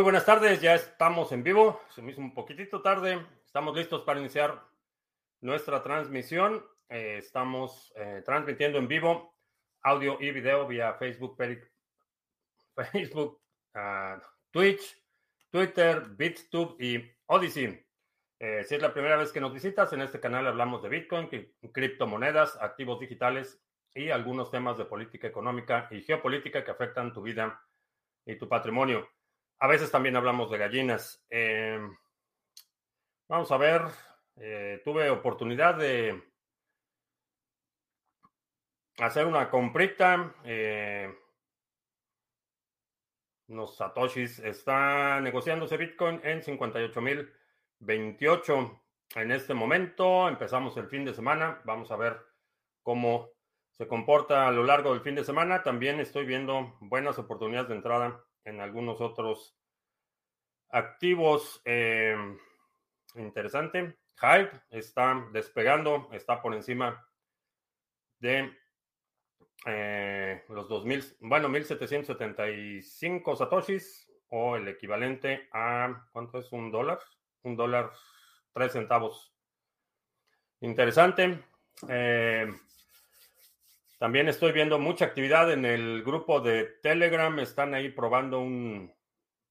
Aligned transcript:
Muy 0.00 0.04
buenas 0.04 0.24
tardes, 0.24 0.62
ya 0.62 0.76
estamos 0.76 1.30
en 1.30 1.42
vivo, 1.42 1.78
se 1.90 2.00
me 2.00 2.12
hizo 2.12 2.22
un 2.22 2.32
poquitito 2.32 2.80
tarde, 2.80 3.22
estamos 3.44 3.76
listos 3.76 4.00
para 4.00 4.18
iniciar 4.18 4.66
nuestra 5.42 5.82
transmisión. 5.82 6.64
Eh, 6.88 7.16
estamos 7.18 7.92
eh, 7.96 8.22
transmitiendo 8.24 8.78
en 8.78 8.88
vivo 8.88 9.36
audio 9.82 10.16
y 10.18 10.30
video 10.30 10.66
vía 10.66 10.94
Facebook, 10.94 11.36
Facebook, 12.74 13.42
uh, 13.74 14.18
Twitch, 14.50 15.04
Twitter, 15.50 16.06
BitTube 16.16 16.82
y 16.82 17.04
Odyssey. 17.26 17.86
Eh, 18.38 18.64
si 18.64 18.76
es 18.76 18.80
la 18.80 18.94
primera 18.94 19.18
vez 19.18 19.30
que 19.32 19.40
nos 19.42 19.52
visitas, 19.52 19.92
en 19.92 20.00
este 20.00 20.18
canal 20.18 20.46
hablamos 20.46 20.82
de 20.82 20.88
Bitcoin, 20.88 21.28
criptomonedas, 21.74 22.56
activos 22.56 23.00
digitales 23.00 23.62
y 23.94 24.08
algunos 24.08 24.50
temas 24.50 24.78
de 24.78 24.86
política 24.86 25.26
económica 25.26 25.88
y 25.90 26.00
geopolítica 26.00 26.64
que 26.64 26.70
afectan 26.70 27.12
tu 27.12 27.20
vida 27.20 27.62
y 28.24 28.36
tu 28.36 28.48
patrimonio. 28.48 29.06
A 29.62 29.66
veces 29.66 29.90
también 29.90 30.16
hablamos 30.16 30.50
de 30.50 30.56
gallinas. 30.56 31.22
Em, 31.28 31.94
vamos 33.28 33.52
a 33.52 33.58
ver, 33.58 33.82
eh, 34.36 34.80
tuve 34.82 35.10
oportunidad 35.10 35.76
de 35.76 36.22
hacer 38.98 39.26
una 39.26 39.50
comprita. 39.50 40.34
Eh, 40.44 41.14
unos 43.48 43.76
satoshis. 43.76 44.38
Está 44.38 45.20
negociándose 45.20 45.76
Bitcoin 45.76 46.22
en 46.24 46.40
58.028 46.40 48.80
en 49.16 49.30
este 49.30 49.52
momento. 49.52 50.26
Empezamos 50.26 50.74
el 50.78 50.88
fin 50.88 51.04
de 51.04 51.12
semana. 51.12 51.60
Vamos 51.64 51.90
a 51.90 51.96
ver 51.96 52.18
cómo 52.82 53.28
se 53.72 53.86
comporta 53.86 54.48
a 54.48 54.52
lo 54.52 54.64
largo 54.64 54.94
del 54.94 55.02
fin 55.02 55.16
de 55.16 55.24
semana. 55.24 55.62
También 55.62 56.00
estoy 56.00 56.24
viendo 56.24 56.78
buenas 56.80 57.18
oportunidades 57.18 57.68
de 57.68 57.74
entrada 57.74 58.24
en 58.44 58.60
algunos 58.60 59.00
otros 59.00 59.56
activos. 60.70 61.60
Eh, 61.64 62.16
interesante. 63.16 63.96
Hype 64.16 64.50
está 64.70 65.26
despegando, 65.32 66.08
está 66.12 66.42
por 66.42 66.54
encima 66.54 67.06
de 68.18 68.52
eh, 69.66 70.44
los 70.48 70.68
2000, 70.68 71.16
bueno, 71.20 71.48
1775 71.48 73.36
satoshis 73.36 74.10
o 74.28 74.56
el 74.56 74.68
equivalente 74.68 75.48
a, 75.52 76.06
¿cuánto 76.12 76.38
es? 76.38 76.52
Un 76.52 76.70
dólar, 76.70 76.98
un 77.42 77.56
dólar, 77.56 77.90
tres 78.52 78.72
centavos. 78.72 79.34
Interesante. 80.60 81.42
Eh, 81.88 82.52
también 84.00 84.28
estoy 84.28 84.52
viendo 84.52 84.78
mucha 84.78 85.04
actividad 85.04 85.52
en 85.52 85.66
el 85.66 86.02
grupo 86.02 86.40
de 86.40 86.64
Telegram. 86.82 87.38
Están 87.38 87.74
ahí 87.74 87.90
probando 87.90 88.40
un, 88.40 88.90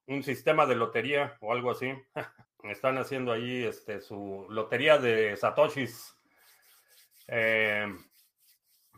un 0.07 0.23
sistema 0.23 0.65
de 0.65 0.75
lotería 0.75 1.37
o 1.39 1.53
algo 1.53 1.69
así. 1.69 1.93
Están 2.63 2.97
haciendo 2.97 3.31
ahí 3.31 3.63
este, 3.63 4.01
su 4.01 4.47
lotería 4.49 4.97
de 4.97 5.37
Satoshis. 5.37 6.17
Eh, 7.27 7.95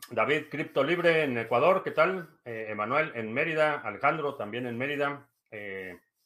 David, 0.09 0.43
Cripto 0.49 0.85
Libre 0.85 1.23
en 1.23 1.37
Ecuador, 1.37 1.83
¿qué 1.83 1.91
tal? 1.91 2.29
Eh, 2.45 2.67
Emanuel 2.69 3.11
en 3.15 3.33
Mérida, 3.33 3.81
Alejandro 3.81 4.35
también 4.35 4.67
en 4.67 4.77
Mérida. 4.77 5.27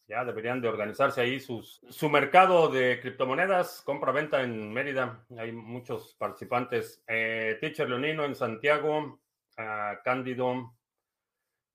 Ya 0.08 0.24
deberían 0.24 0.62
de 0.62 0.68
organizarse 0.68 1.22
ahí 1.22 1.40
su 1.40 2.10
mercado 2.10 2.68
de 2.68 3.00
criptomonedas, 3.02 3.82
compra-venta 3.82 4.44
en 4.44 4.72
Mérida. 4.72 5.26
Hay 5.36 5.52
muchos 5.52 6.14
participantes. 6.20 7.04
Eh, 7.08 7.58
Teacher 7.60 7.90
Leonino 7.90 8.24
en 8.24 8.36
Santiago, 8.36 9.20
uh, 9.58 10.04
Cándido. 10.04 10.76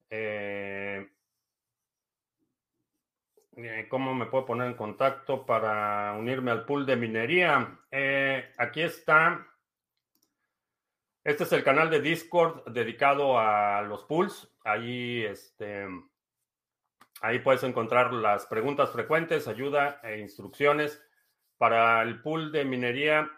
Eh, 0.09 1.09
eh, 3.57 3.87
¿Cómo 3.89 4.15
me 4.15 4.27
puedo 4.27 4.47
poner 4.47 4.69
en 4.69 4.75
contacto 4.75 5.45
para 5.45 6.15
unirme 6.17 6.53
al 6.53 6.65
pool 6.65 6.87
de 6.87 6.95
minería? 6.95 7.81
Aquí 8.59 8.83
está. 8.83 9.45
Este 11.25 11.43
es 11.43 11.53
el 11.53 11.65
canal 11.65 11.91
de 11.91 12.01
Discord 12.01 12.63
dedicado 12.73 13.41
a 13.41 13.83
los 13.83 14.05
pools. 14.05 14.55
Ahí, 14.63 15.25
este, 15.25 15.87
ahí 17.21 17.39
puedes 17.39 17.63
encontrar 17.63 18.13
las 18.13 18.47
preguntas 18.47 18.91
frecuentes, 18.91 19.49
ayuda 19.49 20.01
e 20.03 20.19
instrucciones. 20.19 21.03
Para 21.59 22.03
el 22.03 22.23
pool 22.23 22.53
de 22.53 22.65
minería, 22.65 23.31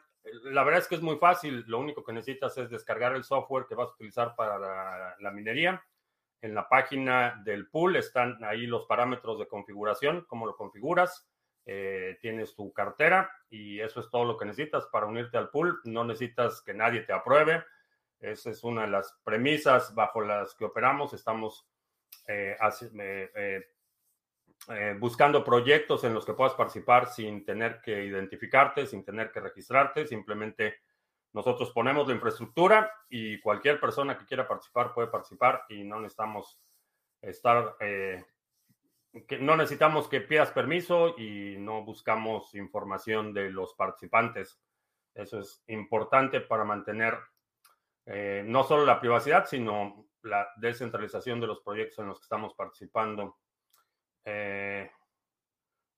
la 0.45 0.63
verdad 0.63 0.81
es 0.81 0.89
que 0.89 0.95
es 0.95 1.03
muy 1.03 1.17
fácil. 1.17 1.65
Lo 1.67 1.79
único 1.79 2.05
que 2.05 2.13
necesitas 2.13 2.57
es 2.59 2.71
descargar 2.71 3.15
el 3.15 3.25
software 3.25 3.67
que 3.69 3.75
vas 3.75 3.89
a 3.89 3.95
utilizar 3.95 4.35
para 4.37 5.17
la, 5.19 5.31
minería 5.33 5.83
en 6.41 6.55
la 6.55 6.69
página 6.69 7.41
del 7.45 7.69
pool 7.69 7.97
están 7.97 8.43
ahí 8.43 8.67
los 8.67 8.87
parámetros 8.87 9.39
de 9.39 9.47
configuración, 9.47 10.25
cómo 10.29 10.47
lo 10.47 10.57
configuras. 10.57 11.29
Eh, 11.65 12.19
tienes 12.21 12.57
tu 12.57 12.73
cartera 12.73 13.31
y 13.49 13.79
eso 13.79 14.01
es 14.01 14.11
todo 14.11 14.25
lo 14.25 14.37
que 14.37 14.45
necesitas 14.45 14.87
para 14.87 15.07
unirte 15.07 15.39
al 15.39 15.51
pool. 15.51 15.81
No 15.85 16.05
necesitas 16.05 16.61
que 16.63 16.75
nadie 16.75 17.03
te 17.03 17.13
apruebe. 17.13 17.65
Esa 18.19 18.51
es 18.51 18.65
una 18.65 18.83
de 18.83 18.89
las 18.89 19.19
premisas 19.25 19.95
bajo 19.95 20.21
las 20.21 20.55
que 20.55 20.65
operamos. 20.65 21.13
Estamos 21.13 21.69
buscando 24.99 25.43
proyectos 25.45 26.05
en 26.05 26.15
los 26.15 26.25
que 26.25 26.35
puedas 26.35 26.55
participar 26.55 27.09
sin 27.09 27.45
tener 27.45 27.81
que 27.81 28.05
identificarte, 28.05 28.87
sin 28.87 29.05
tener 29.05 29.33
que 29.33 29.41
registrarte, 29.41 30.07
simplemente 30.07 30.77
nosotros 31.33 31.71
ponemos 31.71 32.07
la 32.07 32.15
infraestructura 32.15 32.93
y 33.09 33.41
cualquier 33.41 33.81
persona 33.81 34.19
que 34.19 34.27
quiera 34.27 34.47
participar 34.47 34.93
puede 34.93 35.09
participar 35.09 35.65
y 35.69 35.83
no 35.83 35.99
necesitamos 35.99 36.61
estar, 37.23 37.77
eh, 37.81 38.25
que 39.27 39.39
no 39.39 39.57
necesitamos 39.57 40.09
que 40.09 40.21
pidas 40.21 40.51
permiso 40.51 41.19
y 41.19 41.57
no 41.59 41.85
buscamos 41.85 42.55
información 42.55 43.33
de 43.33 43.51
los 43.51 43.75
participantes. 43.75 44.61
Eso 45.15 45.41
es 45.41 45.63
importante 45.69 46.41
para 46.41 46.65
mantener 46.65 47.19
eh, 48.05 48.43
no 48.47 48.65
solo 48.65 48.85
la 48.85 49.01
privacidad, 49.01 49.47
sino 49.47 50.07
la 50.23 50.49
descentralización 50.57 51.41
de 51.41 51.47
los 51.47 51.61
proyectos 51.61 51.99
en 51.99 52.09
los 52.09 52.19
que 52.19 52.25
estamos 52.25 52.55
participando. 52.55 53.39
Eh, 54.25 54.91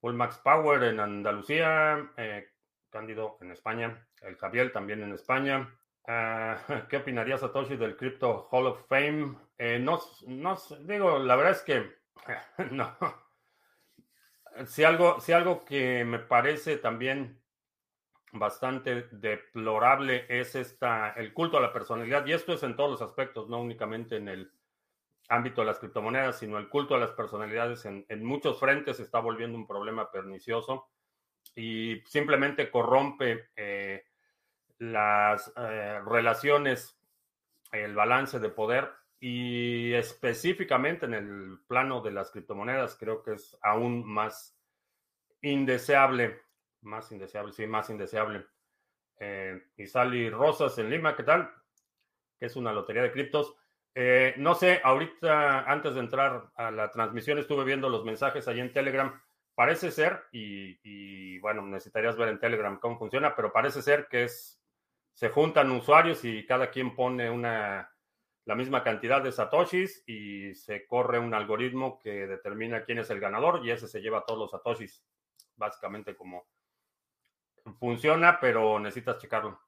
Max 0.03 0.39
Power 0.45 0.83
en 0.85 1.01
Andalucía, 1.01 2.11
eh, 2.17 2.49
Cándido 2.91 3.39
en 3.41 3.51
España, 3.51 4.07
el 4.21 4.37
Javier 4.37 4.73
también 4.73 5.03
en 5.03 5.13
España. 5.13 5.75
Ah, 6.07 6.57
¿Qué 6.89 6.99
opinaría 6.99 7.39
Satoshi 7.39 7.77
del 7.77 7.97
Crypto 7.97 8.49
Hall 8.51 8.67
of 8.67 8.87
Fame? 8.87 9.37
Eh, 9.59 9.79
no, 9.79 10.01
no, 10.27 10.57
digo, 10.81 11.19
la 11.19 11.37
verdad 11.37 11.53
es 11.53 11.63
que 11.63 11.91
no. 12.71 12.97
Si 14.67 14.85
algo, 14.85 15.21
si 15.21 15.33
algo 15.33 15.65
que 15.65 16.05
me 16.05 16.21
parece 16.21 16.77
también 16.77 17.44
bastante 18.35 19.07
deplorable 19.13 20.27
es 20.29 20.55
esta, 20.55 21.11
el 21.11 21.33
culto 21.33 21.57
a 21.57 21.61
la 21.61 21.73
personalidad, 21.73 22.27
y 22.27 22.33
esto 22.33 22.53
es 22.53 22.63
en 22.63 22.77
todos 22.77 22.91
los 22.91 23.03
aspectos, 23.03 23.49
no 23.49 23.61
únicamente 23.61 24.17
en 24.17 24.29
el 24.29 24.53
ámbito 25.29 25.63
de 25.63 25.69
las 25.69 25.79
criptomonedas, 25.79 26.39
sino 26.39 26.59
el 26.59 26.69
culto 26.69 26.95
a 26.95 26.99
las 26.99 27.13
personalidades 27.13 27.85
en, 27.87 28.25
muchos 28.25 28.61
frentes 28.61 29.01
está 29.01 29.21
volviendo 29.21 29.57
un 29.57 29.67
problema 29.67 30.11
pernicioso 30.11 30.89
y 31.55 32.03
simplemente 32.07 32.71
corrompe 32.71 33.49
eh, 33.57 34.05
las 34.79 35.53
eh, 35.57 36.01
relaciones, 36.05 36.99
el 37.73 37.95
balance 37.95 38.39
de 38.39 38.49
poder 38.51 38.91
y 39.21 39.93
específicamente 39.95 41.07
en 41.07 41.15
el 41.15 41.59
plano 41.67 42.03
de 42.03 42.11
las 42.11 42.31
criptomonedas 42.31 42.97
creo 42.97 43.23
que 43.23 43.35
es 43.35 43.57
aún 43.63 44.05
más 44.05 44.59
indeseable, 45.41 46.41
más 46.85 47.11
indeseable, 47.13 47.53
sí, 47.53 47.67
más 47.67 47.91
indeseable. 47.91 48.47
Eh, 49.19 49.61
y 49.77 49.87
Sally 49.87 50.31
Rosas 50.31 50.77
en 50.79 50.91
Lima, 50.91 51.17
¿qué 51.17 51.23
tal? 51.23 51.51
Que 52.39 52.47
es 52.47 52.57
una 52.57 52.73
lotería 52.73 53.03
de 53.03 53.13
criptos. 53.13 53.55
Eh, 53.95 54.35
no 54.39 54.55
sé, 54.55 54.81
ahorita 54.83 55.71
antes 55.71 55.95
de 55.95 56.01
entrar 56.01 56.51
a 56.57 56.71
la 56.71 56.91
transmisión 56.91 57.39
estuve 57.39 57.65
viendo 57.65 57.89
los 57.89 58.05
mensajes 58.05 58.49
ahí 58.49 58.61
en 58.61 58.73
Telegram 58.73 59.21
Parece 59.55 59.93
ser, 59.93 60.25
y, 60.33 61.39
bueno, 61.39 61.63
necesitarías 61.63 62.17
ver 62.17 62.29
en 62.29 62.41
Telegram 62.41 62.77
cómo 62.81 62.99
funciona, 62.99 63.37
pero 63.37 63.53
parece 63.53 63.83
ser 63.83 64.09
que 64.09 64.25
es, 64.25 64.61
se 65.13 65.29
juntan 65.29 65.71
usuarios 65.71 66.25
y 66.25 66.45
cada 66.45 66.71
quien 66.71 66.97
pone 66.97 67.31
una, 67.31 67.89
la 68.47 68.55
misma 68.57 68.83
cantidad 68.83 69.23
de 69.23 69.31
satoshis 69.31 70.03
y 70.09 70.55
se 70.57 70.89
corre 70.89 71.21
un 71.21 71.35
algoritmo 71.35 72.01
que 72.01 72.27
determina 72.27 72.85
quién 72.85 72.99
es 72.99 73.11
el 73.11 73.21
ganador 73.21 73.65
y 73.65 73.71
ese 73.71 73.87
se 73.87 74.01
lleva 74.01 74.25
todos 74.27 74.41
los 74.41 74.51
satoshis. 74.51 75.05
Básicamente 75.55 76.17
como 76.17 76.49
funciona, 77.73 78.39
pero 78.41 78.79
necesitas 78.79 79.19
checarlo. 79.19 79.61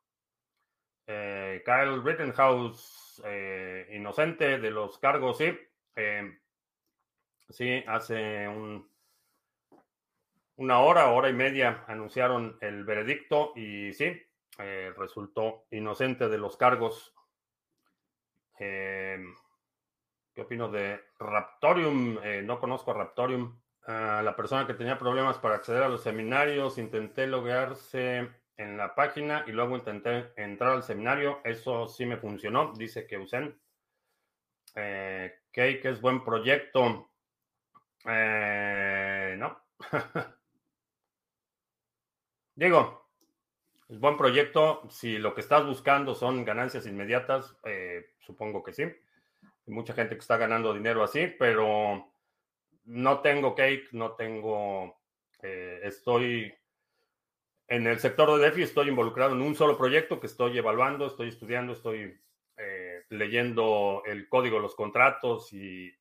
Eh, 1.06 1.62
Kyle 1.64 2.02
Rittenhouse, 2.02 3.22
eh, 3.24 3.88
inocente 3.92 4.58
de 4.58 4.70
los 4.70 4.98
cargos, 4.98 5.38
sí. 5.38 5.56
Eh, 5.94 6.38
sí, 7.48 7.84
hace 7.86 8.48
un 8.48 8.88
una 10.58 10.80
hora, 10.80 11.10
hora 11.10 11.28
y 11.28 11.34
media 11.34 11.84
anunciaron 11.86 12.56
el 12.62 12.84
veredicto 12.84 13.52
y 13.56 13.92
sí, 13.92 14.22
resultó 14.96 15.66
inocente 15.70 16.30
de 16.30 16.38
los 16.38 16.56
cargos. 16.56 17.14
¿Qué 18.56 19.20
opino 20.38 20.70
de 20.70 20.98
Raptorium? 21.18 22.18
No 22.44 22.58
conozco 22.58 22.94
Raptorium. 22.94 23.60
La 23.86 24.34
persona 24.36 24.66
que 24.66 24.74
tenía 24.74 24.98
problemas 24.98 25.38
para 25.38 25.54
acceder 25.56 25.82
a 25.82 25.88
los 25.88 26.02
seminarios, 26.02 26.78
intenté 26.78 27.26
loguearse 27.26 28.28
en 28.56 28.76
la 28.76 28.94
página 28.94 29.44
y 29.46 29.52
luego 29.52 29.76
intenté 29.76 30.32
entrar 30.36 30.72
al 30.72 30.82
seminario. 30.82 31.40
Eso 31.44 31.86
sí 31.86 32.06
me 32.06 32.16
funcionó, 32.16 32.72
dice 32.76 33.06
que 33.06 33.18
usen. 33.18 33.58
Eh, 34.74 35.40
Cake 35.52 35.84
es 35.86 36.00
buen 36.00 36.24
proyecto. 36.24 37.10
Eh, 38.06 39.36
no. 39.38 39.58
Digo, 42.54 43.10
es 43.88 44.00
buen 44.00 44.16
proyecto. 44.16 44.82
Si 44.90 45.18
lo 45.18 45.34
que 45.34 45.42
estás 45.42 45.64
buscando 45.66 46.14
son 46.14 46.44
ganancias 46.44 46.86
inmediatas, 46.86 47.56
eh, 47.64 48.14
supongo 48.20 48.62
que 48.62 48.72
sí. 48.72 48.82
Hay 48.82 49.74
mucha 49.74 49.94
gente 49.94 50.14
que 50.14 50.20
está 50.20 50.36
ganando 50.36 50.72
dinero 50.72 51.02
así, 51.02 51.26
pero 51.38 52.12
no 52.86 53.20
tengo 53.20 53.54
cake, 53.54 53.88
no 53.92 54.12
tengo, 54.12 54.96
eh, 55.42 55.80
estoy 55.82 56.54
en 57.68 57.86
el 57.86 57.98
sector 57.98 58.38
de 58.38 58.44
DeFi, 58.44 58.62
estoy 58.62 58.88
involucrado 58.88 59.32
en 59.34 59.42
un 59.42 59.54
solo 59.56 59.76
proyecto 59.76 60.20
que 60.20 60.28
estoy 60.28 60.56
evaluando, 60.56 61.06
estoy 61.06 61.28
estudiando, 61.28 61.72
estoy 61.72 62.18
eh, 62.56 63.02
leyendo 63.10 64.02
el 64.06 64.28
código, 64.28 64.60
los 64.60 64.76
contratos 64.76 65.52
y 65.52 65.92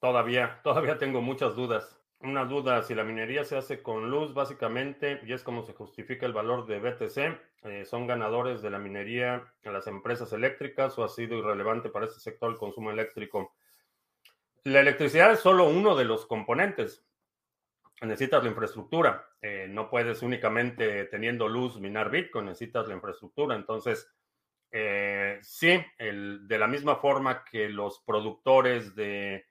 todavía, 0.00 0.60
todavía 0.64 0.98
tengo 0.98 1.22
muchas 1.22 1.54
dudas. 1.54 2.00
Una 2.20 2.44
duda, 2.44 2.82
si 2.82 2.94
la 2.94 3.04
minería 3.04 3.44
se 3.44 3.56
hace 3.56 3.82
con 3.82 4.10
luz, 4.10 4.34
básicamente, 4.34 5.20
y 5.24 5.32
es 5.32 5.42
como 5.42 5.62
se 5.62 5.74
justifica 5.74 6.26
el 6.26 6.32
valor 6.32 6.66
de 6.66 6.80
BTC, 6.80 7.38
eh, 7.64 7.84
¿son 7.84 8.06
ganadores 8.06 8.62
de 8.62 8.70
la 8.70 8.78
minería 8.78 9.52
las 9.62 9.86
empresas 9.86 10.32
eléctricas 10.32 10.98
o 10.98 11.04
ha 11.04 11.08
sido 11.08 11.38
irrelevante 11.38 11.88
para 11.88 12.06
este 12.06 12.20
sector 12.20 12.50
el 12.50 12.58
consumo 12.58 12.90
eléctrico? 12.90 13.54
La 14.64 14.80
electricidad 14.80 15.30
es 15.30 15.40
solo 15.40 15.68
uno 15.68 15.94
de 15.94 16.06
los 16.06 16.24
componentes. 16.24 17.04
Necesitas 18.00 18.42
la 18.42 18.48
infraestructura. 18.48 19.28
Eh, 19.42 19.66
no 19.68 19.90
puedes 19.90 20.22
únicamente 20.22 21.04
teniendo 21.04 21.48
luz 21.48 21.78
minar 21.78 22.10
Bitcoin, 22.10 22.46
necesitas 22.46 22.88
la 22.88 22.94
infraestructura. 22.94 23.56
Entonces, 23.56 24.10
eh, 24.70 25.38
sí, 25.42 25.84
de 25.98 26.58
la 26.58 26.66
misma 26.66 26.96
forma 26.96 27.44
que 27.44 27.68
los 27.68 28.00
productores 28.06 28.94
de, 28.94 29.44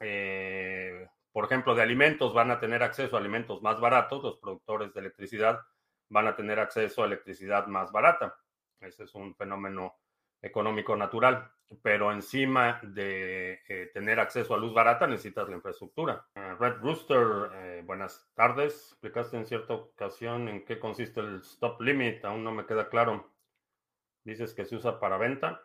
eh, 0.00 1.06
por 1.30 1.44
ejemplo, 1.44 1.74
de 1.74 1.82
alimentos 1.82 2.32
van 2.32 2.50
a 2.50 2.58
tener 2.58 2.82
acceso 2.82 3.16
a 3.16 3.20
alimentos 3.20 3.60
más 3.60 3.78
baratos, 3.80 4.22
los 4.22 4.38
productores 4.38 4.94
de 4.94 5.00
electricidad 5.00 5.60
van 6.08 6.26
a 6.26 6.34
tener 6.34 6.58
acceso 6.58 7.02
a 7.02 7.06
electricidad 7.06 7.66
más 7.66 7.92
barata. 7.92 8.34
Ese 8.80 9.04
es 9.04 9.14
un 9.14 9.34
fenómeno 9.34 9.98
económico 10.40 10.96
natural, 10.96 11.50
pero 11.82 12.12
encima 12.12 12.80
de 12.82 13.60
eh, 13.68 13.90
tener 13.92 14.20
acceso 14.20 14.54
a 14.54 14.58
luz 14.58 14.72
barata 14.72 15.06
necesitas 15.06 15.48
la 15.48 15.56
infraestructura. 15.56 16.26
Eh, 16.34 16.54
Red 16.58 16.76
Rooster, 16.80 17.50
eh, 17.54 17.82
buenas 17.84 18.30
tardes. 18.34 18.92
Explicaste 18.92 19.36
en 19.36 19.46
cierta 19.46 19.74
ocasión 19.74 20.48
en 20.48 20.64
qué 20.64 20.78
consiste 20.78 21.20
el 21.20 21.40
stop 21.40 21.80
limit, 21.80 22.24
aún 22.24 22.42
no 22.42 22.52
me 22.52 22.66
queda 22.66 22.88
claro. 22.88 23.30
Dices 24.24 24.54
que 24.54 24.64
se 24.64 24.76
usa 24.76 24.98
para 24.98 25.18
venta. 25.18 25.62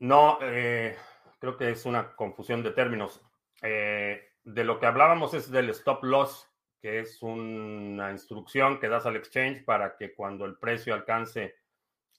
No, 0.00 0.38
creo 0.38 1.56
que 1.56 1.70
es 1.70 1.86
una 1.86 2.14
confusión 2.16 2.62
de 2.62 2.72
términos. 2.72 3.22
de 3.62 4.64
lo 4.64 4.78
que 4.78 4.86
hablábamos 4.86 5.34
es 5.34 5.50
del 5.50 5.70
stop 5.70 6.04
loss 6.04 6.53
que 6.84 6.98
es 7.00 7.22
una 7.22 8.10
instrucción 8.10 8.78
que 8.78 8.90
das 8.90 9.06
al 9.06 9.16
exchange 9.16 9.64
para 9.64 9.96
que 9.96 10.14
cuando 10.14 10.44
el 10.44 10.58
precio 10.58 10.92
alcance 10.92 11.54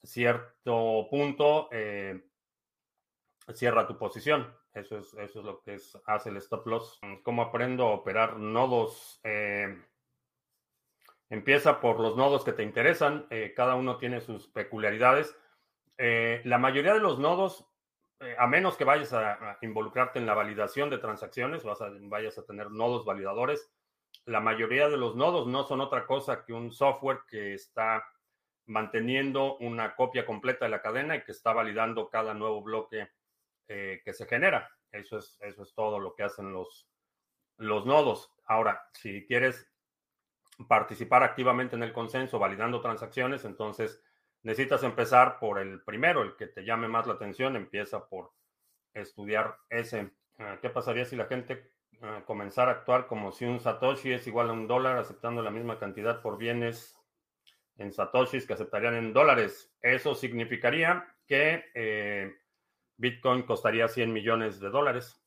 cierto 0.01 1.07
punto, 1.07 1.69
eh, 1.71 2.19
cierra 3.53 3.85
tu 3.85 3.95
posición. 3.99 4.51
Eso 4.73 4.97
es, 4.97 5.13
eso 5.13 5.39
es 5.39 5.45
lo 5.45 5.61
que 5.61 5.77
hace 6.07 6.29
el 6.29 6.37
stop 6.37 6.65
loss. 6.65 6.99
¿Cómo 7.21 7.43
aprendo 7.43 7.85
a 7.85 7.93
operar 7.93 8.37
nodos? 8.37 9.21
Eh, 9.23 9.83
empieza 11.29 11.79
por 11.79 11.99
los 11.99 12.17
nodos 12.17 12.43
que 12.43 12.53
te 12.53 12.63
interesan. 12.63 13.27
Eh, 13.29 13.53
cada 13.55 13.75
uno 13.75 13.97
tiene 13.97 14.19
sus 14.19 14.47
peculiaridades. 14.47 15.37
la 15.99 16.57
mayoría 16.57 16.95
de 16.95 17.01
los 17.01 17.19
nodos, 17.19 17.71
a 18.39 18.47
menos 18.47 18.77
que 18.77 18.83
vayas 18.83 19.13
a, 19.13 19.59
involucrarte 19.61 20.17
en 20.17 20.25
la 20.25 20.33
validación 20.33 20.89
de 20.89 20.97
transacciones, 20.97 21.63
vas 21.63 21.83
vayas 22.09 22.39
a 22.39 22.45
tener 22.47 22.71
nodos 22.71 23.05
validadores, 23.05 23.71
la 24.25 24.39
mayoría 24.39 24.89
de 24.89 24.97
los 24.97 25.15
nodos 25.15 25.47
no 25.47 25.63
son 25.63 25.81
otra 25.81 26.05
cosa 26.05 26.43
que 26.45 26.53
un 26.53 26.71
software 26.71 27.19
que 27.27 27.53
está 27.53 28.03
manteniendo 28.67 29.57
una 29.57 29.95
copia 29.95 30.25
completa 30.25 30.65
de 30.65 30.71
la 30.71 30.81
cadena 30.81 31.15
y 31.15 31.23
que 31.23 31.31
está 31.31 31.53
validando 31.53 32.09
cada 32.09 32.33
nuevo 32.33 32.61
bloque 32.61 33.09
eh, 33.67 34.01
que 34.03 34.13
se 34.13 34.25
genera. 34.25 34.69
Eso 34.91 35.17
es, 35.17 35.37
eso 35.41 35.63
es 35.63 35.73
todo 35.73 35.99
lo 35.99 36.15
que 36.15 36.23
hacen 36.23 36.51
los, 36.51 36.87
los 37.57 37.85
nodos. 37.85 38.31
Ahora, 38.45 38.87
si 38.93 39.25
quieres 39.25 39.71
participar 40.67 41.23
activamente 41.23 41.75
en 41.75 41.83
el 41.83 41.93
consenso 41.93 42.39
validando 42.39 42.81
transacciones, 42.81 43.45
entonces 43.45 44.01
necesitas 44.43 44.83
empezar 44.83 45.37
por 45.39 45.59
el 45.59 45.83
primero, 45.83 46.21
el 46.21 46.35
que 46.35 46.47
te 46.47 46.63
llame 46.63 46.87
más 46.87 47.07
la 47.07 47.13
atención, 47.13 47.55
empieza 47.55 48.07
por 48.07 48.31
estudiar 48.93 49.57
ese. 49.69 50.11
Ah, 50.37 50.57
¿Qué 50.61 50.69
pasaría 50.69 51.05
si 51.05 51.15
la 51.15 51.25
gente 51.25 51.71
comenzar 52.25 52.69
a 52.69 52.71
actuar 52.71 53.07
como 53.07 53.31
si 53.31 53.45
un 53.45 53.59
Satoshi 53.59 54.13
es 54.13 54.27
igual 54.27 54.49
a 54.49 54.53
un 54.53 54.67
dólar, 54.67 54.97
aceptando 54.97 55.41
la 55.41 55.51
misma 55.51 55.79
cantidad 55.79 56.21
por 56.21 56.37
bienes 56.37 56.95
en 57.77 57.91
Satoshis 57.91 58.45
que 58.45 58.53
aceptarían 58.53 58.95
en 58.95 59.13
dólares. 59.13 59.75
Eso 59.81 60.15
significaría 60.15 61.07
que 61.27 61.65
eh, 61.73 62.33
Bitcoin 62.97 63.43
costaría 63.43 63.87
100 63.87 64.13
millones 64.13 64.59
de 64.59 64.69
dólares. 64.69 65.21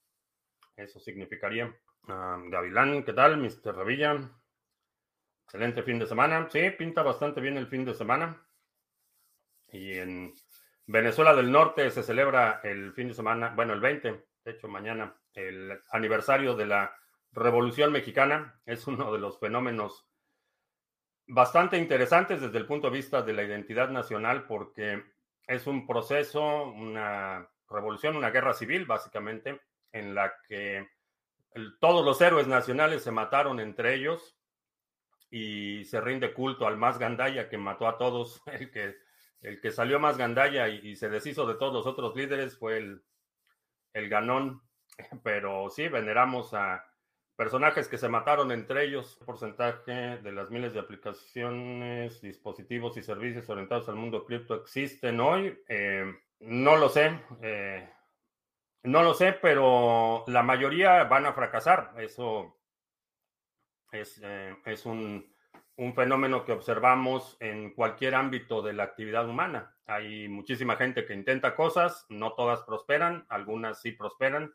Eso 0.77 1.01
significaría. 1.01 1.75
Ah, 2.09 2.41
Gavilán, 2.47 3.03
¿qué 3.05 3.13
tal? 3.13 3.37
Mr. 3.39 3.77
Revilla. 3.77 4.17
Excelente 5.45 5.83
fin 5.83 5.99
de 5.99 6.07
semana. 6.07 6.49
Sí, 6.51 6.71
pinta 6.71 7.03
bastante 7.03 7.41
bien 7.41 7.57
el 7.57 7.67
fin 7.67 7.85
de 7.85 7.95
semana. 7.95 8.43
Y 9.71 9.99
en 9.99 10.33
Venezuela 10.87 11.35
del 11.35 11.53
Norte 11.53 11.91
se 11.91 12.03
celebra 12.03 12.61
el 12.65 12.93
fin 12.95 13.09
de 13.09 13.15
semana, 13.15 13.53
bueno, 13.55 13.75
el 13.75 13.81
20, 13.81 14.25
de 14.45 14.51
hecho 14.51 14.69
mañana, 14.69 15.15
el 15.35 15.81
aniversario 15.91 16.55
de 16.55 16.67
la 16.67 16.95
Revolución 17.33 17.93
Mexicana. 17.93 18.61
Es 18.67 18.87
uno 18.87 19.13
de 19.13 19.19
los 19.19 19.39
fenómenos 19.39 20.07
bastante 21.27 21.77
interesantes 21.77 22.41
desde 22.41 22.59
el 22.59 22.67
punto 22.67 22.89
de 22.89 22.97
vista 22.97 23.23
de 23.23 23.35
la 23.35 23.43
identidad 23.43 23.91
nacional 23.91 24.47
porque 24.47 25.05
es 25.47 25.67
un 25.67 25.87
proceso, 25.87 26.65
una 26.65 27.49
revolución, 27.69 28.17
una 28.17 28.31
guerra 28.31 28.55
civil 28.55 28.87
básicamente, 28.87 29.61
en 29.93 30.15
la 30.15 30.33
que 30.47 30.89
todos 31.81 32.05
los 32.05 32.21
héroes 32.21 32.47
nacionales 32.47 33.03
se 33.03 33.11
mataron 33.11 33.61
entre 33.61 33.95
ellos 33.95 34.37
y 35.31 35.85
se 35.85 36.01
rinde 36.01 36.33
culto 36.33 36.67
al 36.67 36.77
más 36.77 36.99
gandaya 36.99 37.49
que 37.49 37.59
mató 37.59 37.87
a 37.87 37.99
todos. 37.99 38.43
El 38.47 38.71
que, 38.71 38.97
el 39.41 39.61
que 39.61 39.71
salió 39.71 40.01
más 40.01 40.17
gandaya 40.17 40.69
y, 40.69 40.97
se 40.97 41.09
deshizo 41.09 41.47
de 41.47 41.55
todos 41.55 41.73
los 41.73 41.87
otros 41.87 42.17
líderes 42.17 42.59
fue 42.59 42.79
el, 42.79 43.05
el 43.93 44.09
ganón 44.09 44.63
pero 45.23 45.69
sí, 45.71 45.89
veneramos 45.89 46.55
a 46.55 46.85
personajes 47.37 47.87
que 47.87 47.99
se 47.99 48.09
mataron 48.09 48.51
entre 48.51 48.85
ellos. 48.85 49.19
porcentaje 49.25 50.19
de 50.19 50.33
las 50.33 50.51
miles 50.51 50.75
de 50.75 50.81
aplicaciones, 50.81 52.21
dispositivos 52.21 52.97
y 52.97 53.03
servicios 53.03 53.49
orientados 53.49 53.89
al 53.89 53.97
mundo 53.97 54.25
cripto 54.25 54.55
existen 54.55 55.21
hoy. 55.21 55.59
Eh, 55.69 56.13
no 56.41 56.77
lo 56.77 56.89
sé. 56.89 57.21
Eh, 57.43 57.89
no 58.85 59.03
lo 59.03 59.15
sé, 59.15 59.33
pero 59.33 60.25
la 60.29 60.43
mayoría 60.43 61.05
van 61.05 61.27
a 61.27 61.33
fracasar. 61.33 61.93
Eso 61.99 62.59
es, 63.93 64.21
eh, 64.23 64.57
un, 64.85 65.35
fenómeno 65.95 66.45
que 66.45 66.53
observamos 66.53 67.37
en 67.41 67.75
cualquier 67.75 68.15
ámbito 68.15 68.63
de 68.63 68.73
la 68.73 68.85
actividad 68.85 69.29
humana. 69.29 69.77
Hay 69.87 70.29
muchísima 70.29 70.77
gente 70.77 71.05
que 71.05 71.15
intenta 71.15 71.55
cosas, 71.55 72.07
no 72.09 72.33
todas 72.35 72.63
prosperan, 72.63 73.27
algunas 73.29 73.81
sí 73.81 73.93
prosperan, 73.93 74.55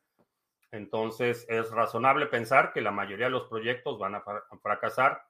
entonces, 0.74 1.46
es 1.50 1.70
razonable 1.70 2.26
pensar 2.26 2.74
que 2.74 2.82
la 2.82 2.90
mayoría 2.90 3.28
de 3.28 3.32
los 3.32 3.48
proyectos 3.48 4.00
van 4.00 4.16
a 4.16 4.24
fracasar, 4.64 5.24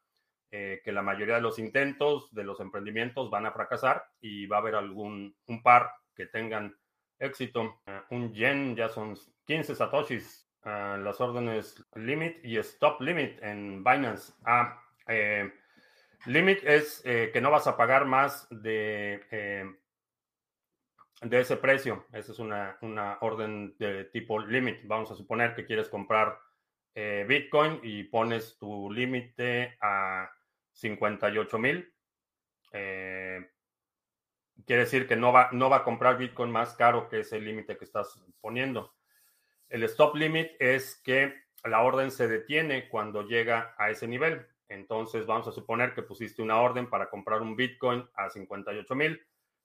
eh, 0.49 0.81
que 0.85 0.93
la 0.93 1.01
mayoría 1.01 1.35
de 1.35 1.41
los 1.41 1.59
intentos 1.59 2.33
de 2.33 2.45
los 2.45 2.61
emprendimientos 2.61 3.29
van 3.29 3.45
a 3.45 3.51
fracasar 3.51 4.05
y 4.21 4.45
va 4.45 4.55
a 4.55 4.59
haber 4.61 4.75
algún 4.75 5.35
un 5.47 5.61
par 5.61 5.91
que 6.15 6.27
tengan 6.27 6.73
éxito. 7.19 7.81
Eh, 7.85 7.99
un 8.11 8.33
yen 8.33 8.73
ya 8.77 8.87
son 8.87 9.17
15 9.45 9.75
satoshis. 9.75 10.49
Eh, 10.63 10.97
las 11.03 11.19
órdenes 11.19 11.83
limit 11.95 12.37
y 12.45 12.57
stop 12.59 13.01
limit 13.01 13.43
en 13.43 13.83
Binance. 13.83 14.31
Ah, 14.45 14.81
limit 16.25 16.63
es 16.63 17.01
que 17.01 17.41
no 17.41 17.51
vas 17.51 17.67
a 17.67 17.75
pagar 17.75 18.05
más 18.05 18.47
de 18.49 19.75
de 21.23 21.39
ese 21.39 21.57
precio. 21.57 22.05
Esa 22.11 22.31
es 22.31 22.39
una, 22.39 23.17
orden 23.21 23.75
de 23.77 24.05
tipo 24.05 24.39
limit. 24.39 24.85
Vamos 24.85 25.11
a 25.11 25.15
suponer 25.15 25.55
que 25.55 25.65
quieres 25.65 25.89
comprar 25.89 26.39
eh, 26.95 27.25
Bitcoin 27.27 27.79
y 27.83 28.03
pones 28.03 28.57
tu 28.57 28.91
límite 28.91 29.77
a 29.81 30.29
58 30.73 31.57
mil. 31.59 31.93
Eh, 32.71 33.49
quiere 34.65 34.83
decir 34.83 35.07
que 35.07 35.15
no 35.15 35.31
va, 35.31 35.49
no 35.51 35.69
va 35.69 35.77
a 35.77 35.83
comprar 35.83 36.17
Bitcoin 36.17 36.51
más 36.51 36.75
caro 36.75 37.09
que 37.09 37.21
ese 37.21 37.39
límite 37.39 37.77
que 37.77 37.85
estás 37.85 38.23
poniendo. 38.41 38.93
El 39.69 39.83
stop 39.83 40.15
limit 40.15 40.51
es 40.59 41.01
que 41.03 41.33
la 41.63 41.81
orden 41.81 42.11
se 42.11 42.27
detiene 42.27 42.89
cuando 42.89 43.23
llega 43.23 43.73
a 43.77 43.89
ese 43.89 44.07
nivel. 44.07 44.45
Entonces 44.67 45.25
vamos 45.25 45.47
a 45.47 45.51
suponer 45.51 45.93
que 45.93 46.03
pusiste 46.03 46.41
una 46.41 46.59
orden 46.59 46.89
para 46.89 47.09
comprar 47.09 47.41
un 47.41 47.55
Bitcoin 47.55 48.07
a 48.15 48.29
58 48.29 48.95
mil, 48.95 49.21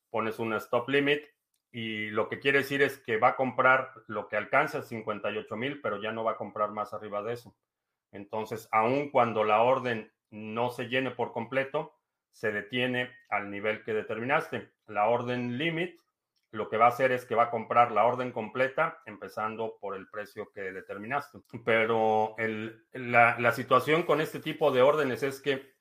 pones 0.09 0.39
una 0.39 0.57
stop 0.57 0.89
limit 0.89 1.23
y 1.71 2.09
lo 2.09 2.29
que 2.29 2.39
quiere 2.39 2.59
decir 2.59 2.81
es 2.81 2.97
que 2.97 3.17
va 3.17 3.29
a 3.29 3.35
comprar 3.35 3.91
lo 4.07 4.27
que 4.27 4.37
alcanza 4.37 4.81
58 4.81 5.55
mil, 5.55 5.81
pero 5.81 6.01
ya 6.01 6.11
no 6.11 6.23
va 6.23 6.31
a 6.31 6.37
comprar 6.37 6.71
más 6.71 6.93
arriba 6.93 7.21
de 7.21 7.33
eso. 7.33 7.55
Entonces, 8.11 8.67
aun 8.71 9.11
cuando 9.11 9.43
la 9.43 9.61
orden 9.61 10.11
no 10.31 10.71
se 10.71 10.87
llene 10.87 11.11
por 11.11 11.31
completo, 11.31 11.93
se 12.31 12.51
detiene 12.51 13.11
al 13.29 13.51
nivel 13.51 13.83
que 13.83 13.93
determinaste. 13.93 14.71
La 14.87 15.07
orden 15.07 15.57
limit 15.57 15.99
lo 16.51 16.67
que 16.67 16.77
va 16.77 16.85
a 16.85 16.89
hacer 16.89 17.11
es 17.11 17.25
que 17.25 17.35
va 17.35 17.43
a 17.43 17.51
comprar 17.51 17.91
la 17.91 18.05
orden 18.05 18.31
completa, 18.31 19.01
empezando 19.05 19.77
por 19.79 19.95
el 19.95 20.07
precio 20.09 20.51
que 20.51 20.71
determinaste. 20.71 21.39
Pero 21.63 22.35
la, 22.93 23.51
situación 23.51 24.03
con 24.03 24.19
este 24.19 24.39
tipo 24.39 24.71
de 24.71 24.81
órdenes 24.81 25.21
es 25.21 25.41
que 25.41 25.73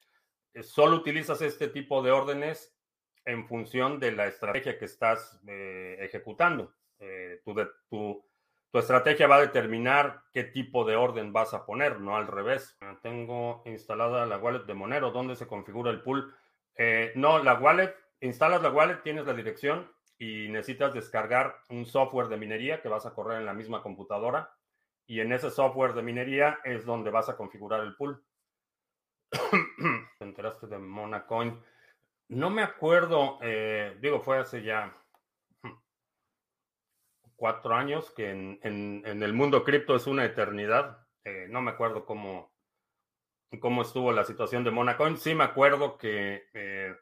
solo 0.63 0.97
utilizas 0.97 1.41
este 1.41 1.69
tipo 1.69 2.03
de 2.03 2.11
órdenes 2.11 2.78
en 3.25 3.47
función 3.47 3.99
de 3.99 4.13
la 4.13 4.27
estrategia 4.27 4.79
que 4.79 4.85
estás 4.85 5.41
eh, 5.47 5.97
ejecutando. 6.01 6.73
Eh, 6.99 7.41
tu, 7.45 8.25
estrategia 8.73 9.27
va 9.27 9.37
a 9.37 9.41
determinar 9.41 10.23
qué 10.33 10.45
tipo 10.45 10.85
de 10.85 10.97
orden 10.97 11.33
vas 11.33 11.55
a 11.55 11.67
poner, 11.67 12.01
no 12.01 12.17
al 12.17 12.27
revés. 12.27 12.79
Tengo 13.03 13.63
instalada 13.67 14.27
la 14.27 14.39
wallet 14.39 14.65
de 14.65 14.75
Monero. 14.75 15.11
¿Dónde 15.11 15.37
se 15.37 15.47
configura 15.47 15.91
el 15.91 16.03
pool? 16.03 16.35
no, 17.17 17.43
la 17.43 17.55
wallet, 17.55 17.93
instalas 18.21 18.63
la 18.63 18.71
wallet, 18.71 19.03
tienes 19.03 19.27
la 19.27 19.35
dirección 19.35 19.91
y 20.19 20.49
necesitas 20.49 20.93
descargar 20.93 21.57
un 21.71 21.87
software 21.87 22.29
de 22.29 22.37
minería 22.37 22.83
que 22.83 22.89
vas 22.89 23.07
a 23.07 23.15
correr 23.15 23.39
en 23.39 23.47
la 23.47 23.55
misma 23.55 23.83
computadora. 23.83 24.53
Y 25.07 25.21
en 25.21 25.33
ese 25.33 25.51
software 25.51 25.95
de 25.95 26.03
minería 26.03 26.59
es 26.65 26.85
donde 26.85 27.11
vas 27.11 27.29
a 27.29 27.37
configurar 27.37 27.81
el 27.81 27.95
pool. 27.97 28.23
Te 30.19 30.25
enteraste 30.25 30.67
de 30.67 30.79
Monacoin. 30.79 31.59
No 32.29 32.51
me 32.51 32.63
acuerdo, 32.63 33.39
eh, 33.41 33.97
digo, 34.01 34.21
fue 34.21 34.39
hace 34.39 34.63
ya 34.63 34.95
cuatro 37.37 37.75
años, 37.75 38.11
que 38.11 38.31
en, 38.31 39.03
el 39.05 39.33
mundo 39.33 39.65
cripto 39.65 39.97
es 39.97 40.07
una 40.07 40.25
eternidad. 40.25 41.07
Eh, 41.25 41.47
no 41.49 41.63
me 41.63 41.71
acuerdo 41.71 42.05
cómo, 42.05 42.53
cómo 43.61 43.83
estuvo 43.83 44.13
la 44.13 44.25
situación 44.25 44.65
de 44.65 44.71
Monacoin. 44.71 45.17
Sí 45.17 45.35
me 45.35 45.45
acuerdo 45.45 45.97
que 45.97 46.49
eh, 46.53 46.95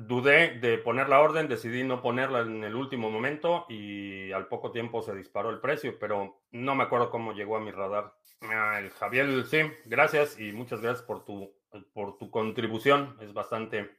Dudé 0.00 0.60
de 0.60 0.78
poner 0.78 1.08
la 1.08 1.18
orden, 1.18 1.48
decidí 1.48 1.82
no 1.82 2.00
ponerla 2.00 2.42
en 2.42 2.62
el 2.62 2.76
último 2.76 3.10
momento 3.10 3.66
y 3.68 4.30
al 4.30 4.46
poco 4.46 4.70
tiempo 4.70 5.02
se 5.02 5.12
disparó 5.12 5.50
el 5.50 5.58
precio, 5.58 5.98
pero 5.98 6.44
no 6.52 6.76
me 6.76 6.84
acuerdo 6.84 7.10
cómo 7.10 7.32
llegó 7.32 7.56
a 7.56 7.60
mi 7.60 7.72
radar. 7.72 8.14
Ah, 8.42 8.78
el 8.78 8.90
Javier, 8.90 9.44
sí, 9.46 9.58
gracias 9.86 10.38
y 10.38 10.52
muchas 10.52 10.80
gracias 10.82 11.04
por 11.04 11.24
tu, 11.24 11.52
por 11.92 12.16
tu 12.16 12.30
contribución, 12.30 13.16
es 13.20 13.32
bastante 13.32 13.90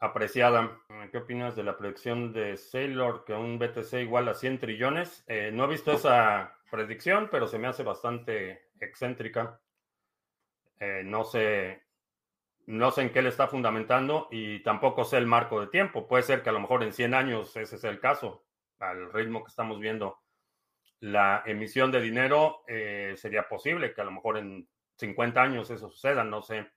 apreciada. 0.00 0.76
¿Qué 1.12 1.18
opinas 1.18 1.54
de 1.54 1.62
la 1.62 1.78
predicción 1.78 2.32
de 2.32 2.56
Sailor 2.56 3.24
que 3.24 3.32
un 3.32 3.60
BTC 3.60 3.92
igual 4.00 4.28
a 4.28 4.34
100 4.34 4.58
trillones? 4.58 5.22
Eh, 5.28 5.52
no 5.52 5.66
he 5.66 5.68
visto 5.68 5.92
esa 5.92 6.58
predicción, 6.68 7.28
pero 7.30 7.46
se 7.46 7.60
me 7.60 7.68
hace 7.68 7.84
bastante 7.84 8.70
excéntrica. 8.80 9.60
Eh, 10.80 11.02
no 11.04 11.22
sé 11.22 11.80
no 12.66 12.90
sé 12.90 13.02
en 13.02 13.12
qué 13.12 13.22
le 13.22 13.28
está 13.28 13.48
fundamentando 13.48 14.28
y 14.30 14.62
tampoco 14.62 15.04
sé 15.04 15.18
el 15.18 15.26
marco 15.26 15.60
de 15.60 15.66
tiempo. 15.66 16.06
Puede 16.06 16.22
ser 16.22 16.42
que 16.42 16.50
a 16.50 16.52
lo 16.52 16.60
mejor 16.60 16.82
en 16.82 16.92
100 16.92 17.14
años 17.14 17.56
ese 17.56 17.76
es 17.76 17.84
el 17.84 18.00
caso. 18.00 18.44
Al 18.78 19.12
ritmo 19.12 19.42
que 19.44 19.48
estamos 19.48 19.80
viendo 19.80 20.20
la 21.00 21.42
emisión 21.46 21.90
de 21.90 22.00
dinero, 22.00 22.62
eh, 22.68 23.14
sería 23.16 23.48
posible 23.48 23.92
que 23.92 24.00
a 24.00 24.04
lo 24.04 24.12
mejor 24.12 24.38
en 24.38 24.68
50 24.96 25.42
años 25.42 25.70
eso 25.70 25.88
suceda. 25.90 26.22
No 26.24 26.42
sé 26.42 26.70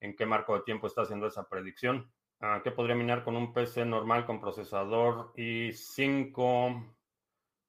en 0.00 0.14
qué 0.14 0.26
marco 0.26 0.54
de 0.54 0.62
tiempo 0.62 0.86
está 0.86 1.02
haciendo 1.02 1.26
esa 1.26 1.48
predicción. 1.48 2.12
Ah, 2.40 2.60
¿Qué 2.62 2.70
podría 2.70 2.94
minar 2.94 3.24
con 3.24 3.36
un 3.36 3.52
PC 3.52 3.84
normal 3.84 4.26
con 4.26 4.40
procesador 4.40 5.32
i5 5.36 6.94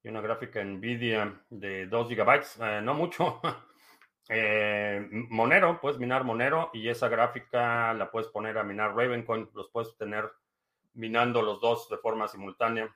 y 0.03 0.09
una 0.09 0.21
gráfica 0.21 0.63
NVIDIA 0.63 1.45
de 1.49 1.87
2 1.87 2.09
GB? 2.09 2.41
Eh, 2.61 2.81
no 2.83 2.93
mucho. 2.93 3.41
Eh, 4.27 5.07
Monero, 5.29 5.79
puedes 5.79 5.99
minar 5.99 6.23
Monero 6.23 6.71
y 6.73 6.89
esa 6.89 7.09
gráfica 7.09 7.93
la 7.93 8.09
puedes 8.09 8.27
poner 8.29 8.57
a 8.57 8.63
minar 8.63 8.95
Ravencoin, 8.95 9.49
los 9.53 9.69
puedes 9.69 9.95
tener 9.97 10.31
minando 10.93 11.41
los 11.41 11.61
dos 11.61 11.89
de 11.89 11.97
forma 11.97 12.27
simultánea. 12.27 12.95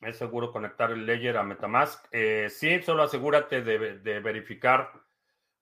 ¿Es 0.00 0.16
seguro 0.16 0.50
conectar 0.50 0.90
el 0.90 1.06
ledger 1.06 1.36
a 1.36 1.44
Metamask? 1.44 2.04
Eh, 2.10 2.48
sí, 2.50 2.82
solo 2.82 3.04
asegúrate 3.04 3.62
de, 3.62 4.00
de, 4.00 4.20
verificar 4.20 4.90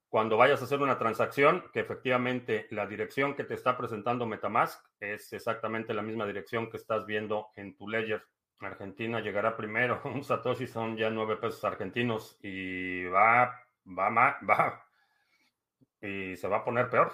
cuando 0.09 0.39
vayas 0.39 0.63
a 0.63 0.65
hacer 0.65 0.81
una 0.81 0.99
transacción 0.99 1.65
que 1.75 1.81
efectivamente 1.81 2.67
la 2.71 2.87
dirección 2.87 3.35
que 3.35 3.45
te 3.45 3.53
está 3.53 3.77
presentando 3.77 4.25
Metamask 4.25 4.83
es 4.99 5.31
exactamente 5.35 5.93
la 5.93 6.01
misma 6.01 6.27
dirección 6.27 6.71
que 6.71 6.79
estás 6.79 7.05
viendo 7.05 7.49
en 7.55 7.77
tu 7.77 7.87
ledger. 7.87 8.25
Argentina 8.61 9.21
llegará 9.21 9.57
primero. 9.57 10.01
Un 10.05 10.25
Satoshi 10.25 10.67
son 10.67 10.97
ya 10.97 11.11
nueve 11.11 11.37
pesos 11.37 11.65
argentinos 11.65 12.39
y 12.43 13.05
va, 13.05 13.65
va, 13.87 14.39
va, 14.49 14.87
y 16.01 16.37
se 16.37 16.49
va 16.49 16.59
a 16.59 16.65
poner 16.65 16.89
peor. 16.89 17.13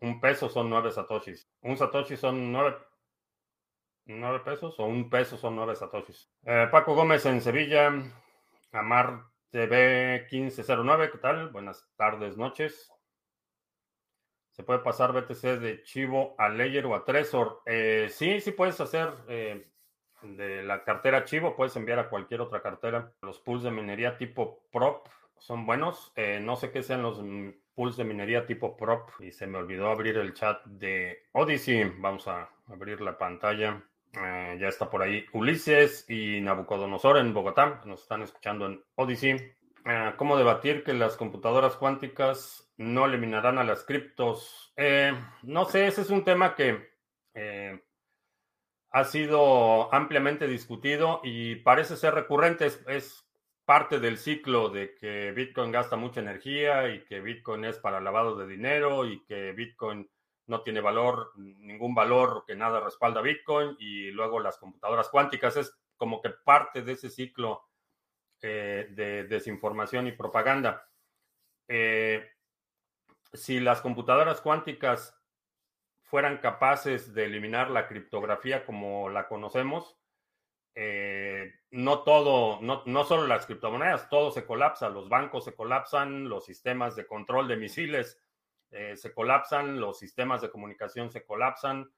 Un 0.00 0.20
peso 0.20 0.48
son 0.48 0.70
nueve 0.70 0.90
Satoshis. 0.90 1.50
Un 1.62 1.76
Satoshi 1.76 2.16
son 2.16 2.52
nueve, 2.52 2.76
nueve 4.06 4.40
pesos 4.40 4.78
o 4.78 4.84
un 4.84 5.10
peso 5.10 5.36
son 5.36 5.56
nueve 5.56 5.74
Satoshis. 5.74 6.30
Eh, 6.44 6.68
Paco 6.70 6.94
Gómez 6.94 7.26
en 7.26 7.40
Sevilla. 7.40 7.92
Amar 8.72 9.24
TV 9.50 10.26
1509, 10.30 11.10
¿qué 11.10 11.18
tal? 11.18 11.48
Buenas 11.48 11.88
tardes, 11.96 12.36
noches. 12.36 12.92
¿Se 14.50 14.62
puede 14.62 14.80
pasar 14.80 15.12
BTC 15.12 15.58
de 15.58 15.82
Chivo 15.84 16.34
a 16.36 16.48
Ledger 16.48 16.84
o 16.86 16.94
a 16.94 17.04
Trezor? 17.04 17.62
Eh, 17.64 18.08
sí, 18.10 18.40
sí 18.40 18.52
puedes 18.52 18.78
hacer. 18.80 19.14
Eh, 19.28 19.70
de 20.22 20.62
la 20.62 20.84
cartera 20.84 21.24
Chivo, 21.24 21.54
puedes 21.56 21.76
enviar 21.76 21.98
a 21.98 22.08
cualquier 22.08 22.40
otra 22.40 22.62
cartera. 22.62 23.12
Los 23.22 23.38
pools 23.40 23.62
de 23.62 23.70
minería 23.70 24.16
tipo 24.16 24.60
prop 24.70 25.06
son 25.38 25.66
buenos. 25.66 26.12
Eh, 26.16 26.40
no 26.42 26.56
sé 26.56 26.70
qué 26.70 26.82
sean 26.82 27.02
los 27.02 27.22
pools 27.74 27.96
de 27.96 28.04
minería 28.04 28.46
tipo 28.46 28.76
prop 28.76 29.08
y 29.20 29.30
se 29.30 29.46
me 29.46 29.58
olvidó 29.58 29.90
abrir 29.90 30.16
el 30.18 30.34
chat 30.34 30.64
de 30.64 31.26
Odyssey. 31.32 31.92
Vamos 31.98 32.28
a 32.28 32.50
abrir 32.66 33.00
la 33.00 33.16
pantalla. 33.16 33.82
Eh, 34.12 34.56
ya 34.60 34.68
está 34.68 34.88
por 34.90 35.02
ahí 35.02 35.26
Ulises 35.32 36.08
y 36.08 36.40
Nabucodonosor 36.40 37.18
en 37.18 37.32
Bogotá. 37.32 37.80
Nos 37.84 38.02
están 38.02 38.22
escuchando 38.22 38.66
en 38.66 38.82
Odyssey. 38.96 39.36
Eh, 39.84 40.12
¿Cómo 40.16 40.36
debatir 40.36 40.82
que 40.82 40.94
las 40.94 41.16
computadoras 41.16 41.76
cuánticas 41.76 42.72
no 42.76 43.06
eliminarán 43.06 43.58
a 43.58 43.64
las 43.64 43.84
criptos? 43.84 44.64
no 45.42 45.64
sé, 45.64 45.88
ese 45.88 46.02
es 46.02 46.10
un 46.10 46.22
tema 46.22 46.54
que 46.54 46.92
ha 48.90 49.04
sido 49.04 49.92
ampliamente 49.94 50.46
discutido 50.46 51.20
y 51.22 51.56
parece 51.56 51.96
ser 51.96 52.14
recurrente. 52.14 52.66
Es, 52.66 53.28
parte 53.68 54.00
del 54.00 54.16
ciclo 54.16 54.70
de 54.70 54.94
que 54.94 55.30
Bitcoin 55.32 55.70
gasta 55.70 55.94
mucha 55.94 56.20
energía 56.20 56.88
y 56.88 57.04
que 57.04 57.20
Bitcoin 57.20 57.66
es 57.66 57.76
para 57.76 58.00
lavado 58.00 58.34
de 58.34 58.46
dinero 58.46 59.04
y 59.04 59.22
que 59.26 59.52
Bitcoin 59.52 60.10
no 60.46 60.62
tiene 60.62 60.80
valor, 60.80 61.32
ningún 61.36 61.94
valor, 61.94 62.44
que 62.46 62.56
nada 62.56 62.80
respalda 62.80 63.20
Bitcoin 63.20 63.76
y 63.78 64.10
luego 64.10 64.40
las 64.40 64.56
computadoras 64.56 65.10
cuánticas 65.10 65.58
es 65.58 65.78
como 65.98 66.22
que 66.22 66.30
parte 66.30 66.80
de 66.80 66.92
ese 66.92 67.10
ciclo 67.10 67.68
eh, 68.40 68.88
de 68.92 69.24
desinformación 69.24 70.06
y 70.06 70.12
propaganda. 70.12 70.88
Eh, 71.68 72.26
si 73.34 73.60
las 73.60 73.82
computadoras 73.82 74.40
cuánticas 74.40 75.17
fueran 76.08 76.38
capaces 76.38 77.12
de 77.14 77.26
eliminar 77.26 77.70
la 77.70 77.86
criptografía 77.86 78.64
como 78.64 79.10
la 79.10 79.28
conocemos, 79.28 79.98
eh, 80.74 81.54
no 81.70 82.02
todo, 82.02 82.60
no, 82.62 82.82
no, 82.86 83.04
solo 83.04 83.26
las 83.26 83.46
criptomonedas, 83.46 84.08
todo 84.08 84.30
se 84.30 84.46
colapsa, 84.46 84.88
los 84.88 85.08
bancos 85.08 85.44
se 85.44 85.54
colapsan, 85.54 86.28
los 86.28 86.46
sistemas 86.46 86.96
de 86.96 87.06
control 87.06 87.46
de 87.46 87.56
misiles 87.56 88.22
eh, 88.70 88.96
se 88.96 89.12
colapsan, 89.12 89.80
los 89.80 89.98
sistemas 89.98 90.40
de 90.40 90.50
comunicación 90.50 91.10
se 91.10 91.24
colapsan, 91.24 91.90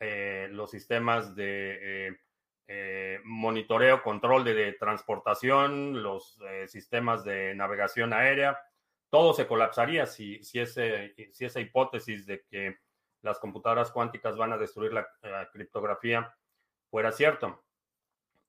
eh, 0.00 0.48
los 0.50 0.70
sistemas 0.70 1.34
de 1.34 2.18
monitoreo, 3.24 4.02
control 4.02 4.42
de, 4.42 4.72
transportación, 4.72 6.02
los 6.02 6.38
sistemas 6.66 7.22
de 7.22 7.54
navegación 7.54 8.12
aérea, 8.12 8.58
todo 9.10 9.32
se 9.32 9.46
colapsaría 9.46 10.06
si, 10.06 10.42
si, 10.42 10.60
ese, 10.60 11.14
si 11.32 11.44
esa 11.44 11.60
hipótesis 11.60 12.26
de 12.26 12.42
que 12.50 12.78
las 13.24 13.38
computadoras 13.38 13.90
cuánticas 13.90 14.36
van 14.36 14.52
a 14.52 14.58
destruir 14.58 14.92
la, 14.92 15.08
criptografía 15.50 16.32
fuera 16.90 17.10
cierto. 17.10 17.64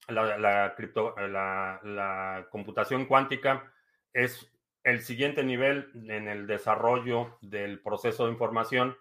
La, 0.07 0.71
computación 2.51 3.05
cuántica 3.05 3.71
es 4.13 4.51
el 4.83 5.01
siguiente 5.01 5.43
nivel 5.43 5.89
en 6.09 6.27
el 6.27 6.45
desarrollo 6.45 7.37
del 7.41 7.81
proceso 7.81 8.25
de 8.25 8.33
información 8.33 8.95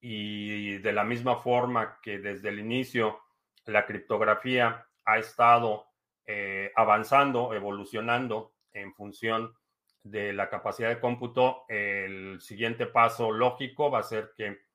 y 0.00 0.78
de 0.78 0.92
la 0.92 1.04
misma 1.04 1.36
forma 1.36 2.00
que 2.02 2.18
desde 2.18 2.48
el 2.48 2.58
inicio 2.58 3.20
la 3.66 3.86
criptografía 3.86 4.86
ha 5.04 5.18
estado 5.18 5.86
eh, 6.26 6.72
avanzando, 6.74 7.54
evolucionando 7.54 8.54
en 8.72 8.94
función 8.94 9.54
de 10.02 10.32
la 10.32 10.48
capacidad 10.48 10.88
de 10.88 10.98
cómputo, 10.98 11.64
el 11.68 12.40
siguiente 12.40 12.86
paso 12.86 13.30
lógico 13.30 13.90
va 13.90 13.98
a 13.98 14.04
ser 14.04 14.32
que 14.34 14.69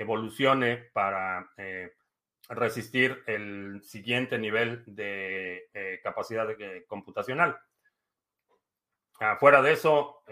evolucione 0.00 0.90
para 0.92 1.50
eh, 1.56 1.92
resistir 2.48 3.22
el 3.26 3.80
siguiente 3.82 4.38
nivel 4.38 4.82
de 4.86 5.68
eh, 5.72 6.00
capacidad 6.02 6.48
computacional. 6.86 7.58
Fuera 9.38 9.60
de 9.60 9.72
eso, 9.72 10.22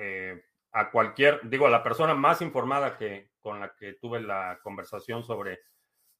a 0.72 0.90
cualquier, 0.90 1.40
digo, 1.42 1.66
a 1.66 1.70
la 1.70 1.82
persona 1.82 2.14
más 2.14 2.40
informada 2.40 2.96
que 2.96 3.32
con 3.38 3.60
la 3.60 3.74
que 3.74 3.94
tuve 3.94 4.20
la 4.20 4.58
conversación 4.62 5.22
sobre 5.22 5.60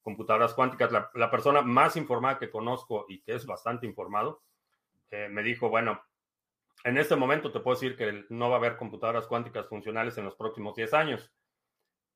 computadoras 0.01 0.53
cuánticas, 0.53 0.91
la, 0.91 1.31
persona 1.31 1.61
más 1.61 1.95
informada 1.95 2.39
que 2.39 2.49
conozco 2.49 3.05
y 3.07 3.21
que 3.21 3.35
es 3.35 3.45
bastante 3.45 3.85
informado, 3.85 4.41
eh, 5.11 5.27
me 5.29 5.43
dijo, 5.43 5.69
bueno, 5.69 6.01
en 6.83 6.97
este 6.97 7.15
momento 7.15 7.51
te 7.51 7.59
puedo 7.59 7.75
decir 7.75 7.95
que 7.95 8.25
no 8.29 8.49
va 8.49 8.55
a 8.55 8.59
haber 8.59 8.77
computadoras 8.77 9.27
cuánticas 9.27 9.67
funcionales 9.67 10.17
en 10.17 10.25
los 10.25 10.35
próximos 10.35 10.75
10 10.75 10.93
años. 10.93 11.31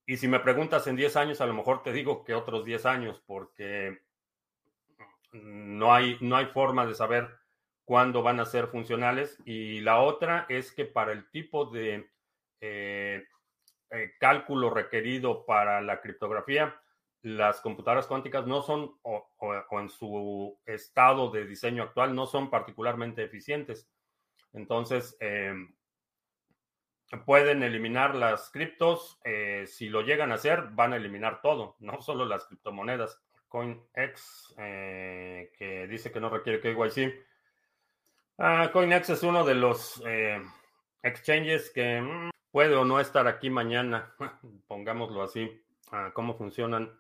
Y 0.06 0.18
si 0.18 0.28
me 0.28 0.40
preguntas 0.40 0.86
en 0.88 0.96
10 0.96 1.16
años, 1.16 1.42
a 1.42 1.46
lo 1.46 1.54
mejor 1.54 1.82
te 1.82 1.94
digo 1.94 2.24
que 2.24 2.34
otros 2.34 2.66
10 2.66 2.86
años, 2.86 3.24
porque 3.26 4.02
no 5.32 5.94
hay, 5.94 6.18
no 6.22 6.36
hay 6.36 6.48
forma 6.48 6.86
de 6.86 6.94
saber 6.94 7.30
cuándo 7.86 8.22
van 8.22 8.40
a 8.40 8.46
ser 8.46 8.68
funcionales. 8.68 9.40
Y 9.46 9.82
la 9.82 10.00
otra 10.02 10.46
es 10.50 10.72
que 10.72 10.86
para 10.86 11.14
el 11.14 11.30
tipo 11.30 11.66
de 11.66 12.10
eh, 12.60 13.24
eh, 13.92 14.12
cálculo 14.20 14.70
requerido 14.70 15.46
para 15.46 15.82
la 15.82 16.02
criptografía, 16.02 16.80
las 17.22 17.62
computadoras 17.62 18.08
cuánticas 18.08 18.46
no 18.46 18.62
son, 18.62 18.98
o, 19.04 19.30
en 19.72 19.90
su 19.90 20.60
estado 20.66 21.32
de 21.32 21.46
diseño 21.46 21.84
actual, 21.84 22.14
no 22.14 22.26
son 22.26 22.50
particularmente 22.50 23.24
eficientes. 23.24 23.90
Entonces, 24.52 25.16
em, 25.22 25.74
pueden 27.18 27.64
eliminar 27.64 28.16
las 28.16 28.50
criptos. 28.50 29.20
Eh, 29.24 29.66
si 29.68 29.90
lo 29.90 30.02
llegan 30.02 30.32
a 30.32 30.36
hacer, 30.36 30.70
van 30.72 30.94
a 30.94 30.98
eliminar 30.98 31.42
todo, 31.42 31.76
no 31.80 32.02
solo 32.02 32.26
las 32.26 32.46
criptomonedas. 32.46 33.22
CoinEx, 33.48 34.56
que 34.58 35.88
dice 35.88 36.12
que 36.12 36.20
no 36.20 36.30
requiere 36.30 36.60
KYC. 36.60 37.14
Ah, 38.40 38.72
CoinEx 38.74 39.12
es 39.12 39.22
uno 39.22 39.46
de 39.46 39.54
los 39.54 40.02
exchanges 41.04 41.70
que 41.70 42.02
mm, 42.02 42.32
puede 42.52 42.76
o 42.76 42.84
no 42.84 43.00
estar 43.00 43.28
aquí 43.28 43.52
mañana, 43.52 44.16
pongámoslo 44.68 45.22
así, 45.22 45.64
cómo 46.14 46.34
funcionan 46.36 46.92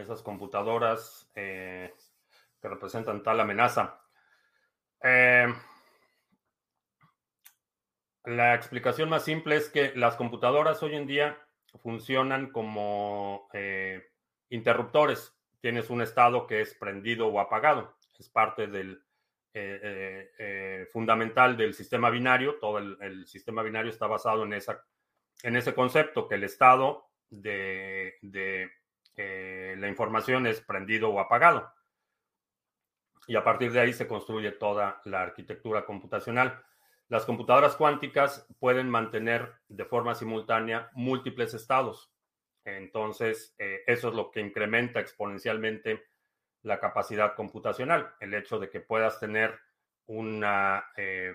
esas 0.00 0.22
computadoras 0.22 1.30
eh, 1.34 1.94
que 2.60 2.68
representan 2.68 3.22
tal 3.22 3.40
amenaza. 3.40 4.00
Eh, 5.02 5.52
la 8.26 8.54
explicación 8.54 9.08
más 9.08 9.24
simple 9.24 9.56
es 9.56 9.68
que 9.70 9.92
las 9.94 10.16
computadoras 10.16 10.82
hoy 10.82 10.96
en 10.96 11.06
día 11.06 11.38
funcionan 11.82 12.50
como 12.50 13.48
eh, 13.52 14.08
interruptores. 14.50 15.32
Tienes 15.60 15.90
un 15.90 16.02
estado 16.02 16.46
que 16.46 16.60
es 16.60 16.74
prendido 16.74 17.28
o 17.28 17.38
apagado. 17.38 17.96
Es 18.18 18.28
parte 18.28 18.66
del 18.66 19.00
eh, 19.54 20.32
eh, 20.38 20.88
fundamental 20.92 21.56
del 21.56 21.72
sistema 21.72 22.10
binario. 22.10 22.56
Todo 22.56 22.78
el, 22.78 23.26
sistema 23.28 23.62
binario 23.62 23.90
está 23.90 24.08
basado 24.08 24.42
en, 24.42 24.54
esa, 24.54 24.84
en 25.44 25.54
ese 25.54 25.72
concepto, 25.72 26.26
que 26.26 26.34
el 26.34 26.44
estado 26.44 27.08
de, 27.30 28.18
la 29.14 29.88
información 29.88 30.48
es 30.48 30.60
prendido 30.60 31.10
o 31.10 31.20
apagado. 31.20 31.72
Y 33.28 33.36
a 33.36 33.44
partir 33.44 33.70
de 33.70 33.80
ahí 33.80 33.92
se 33.92 34.08
construye 34.08 34.50
toda 34.50 35.00
la 35.04 35.22
arquitectura 35.22 35.84
computacional. 35.84 36.60
Las 37.08 37.24
computadoras 37.24 37.76
cuánticas 37.76 38.46
pueden 38.58 38.90
mantener 38.90 39.54
de 39.68 39.84
forma 39.84 40.14
simultánea 40.14 40.90
múltiples 40.94 41.54
estados. 41.54 42.12
Entonces, 42.64 43.54
eso 43.58 44.08
es 44.08 44.14
lo 44.14 44.32
que 44.32 44.40
incrementa 44.40 44.98
exponencialmente 44.98 46.04
la 46.62 46.80
capacidad 46.80 47.36
computacional, 47.36 48.12
el 48.18 48.34
hecho 48.34 48.58
de 48.58 48.68
que 48.68 48.80
puedas 48.80 49.20
tener 49.20 49.56
una, 50.06 50.84
eh, 50.96 51.34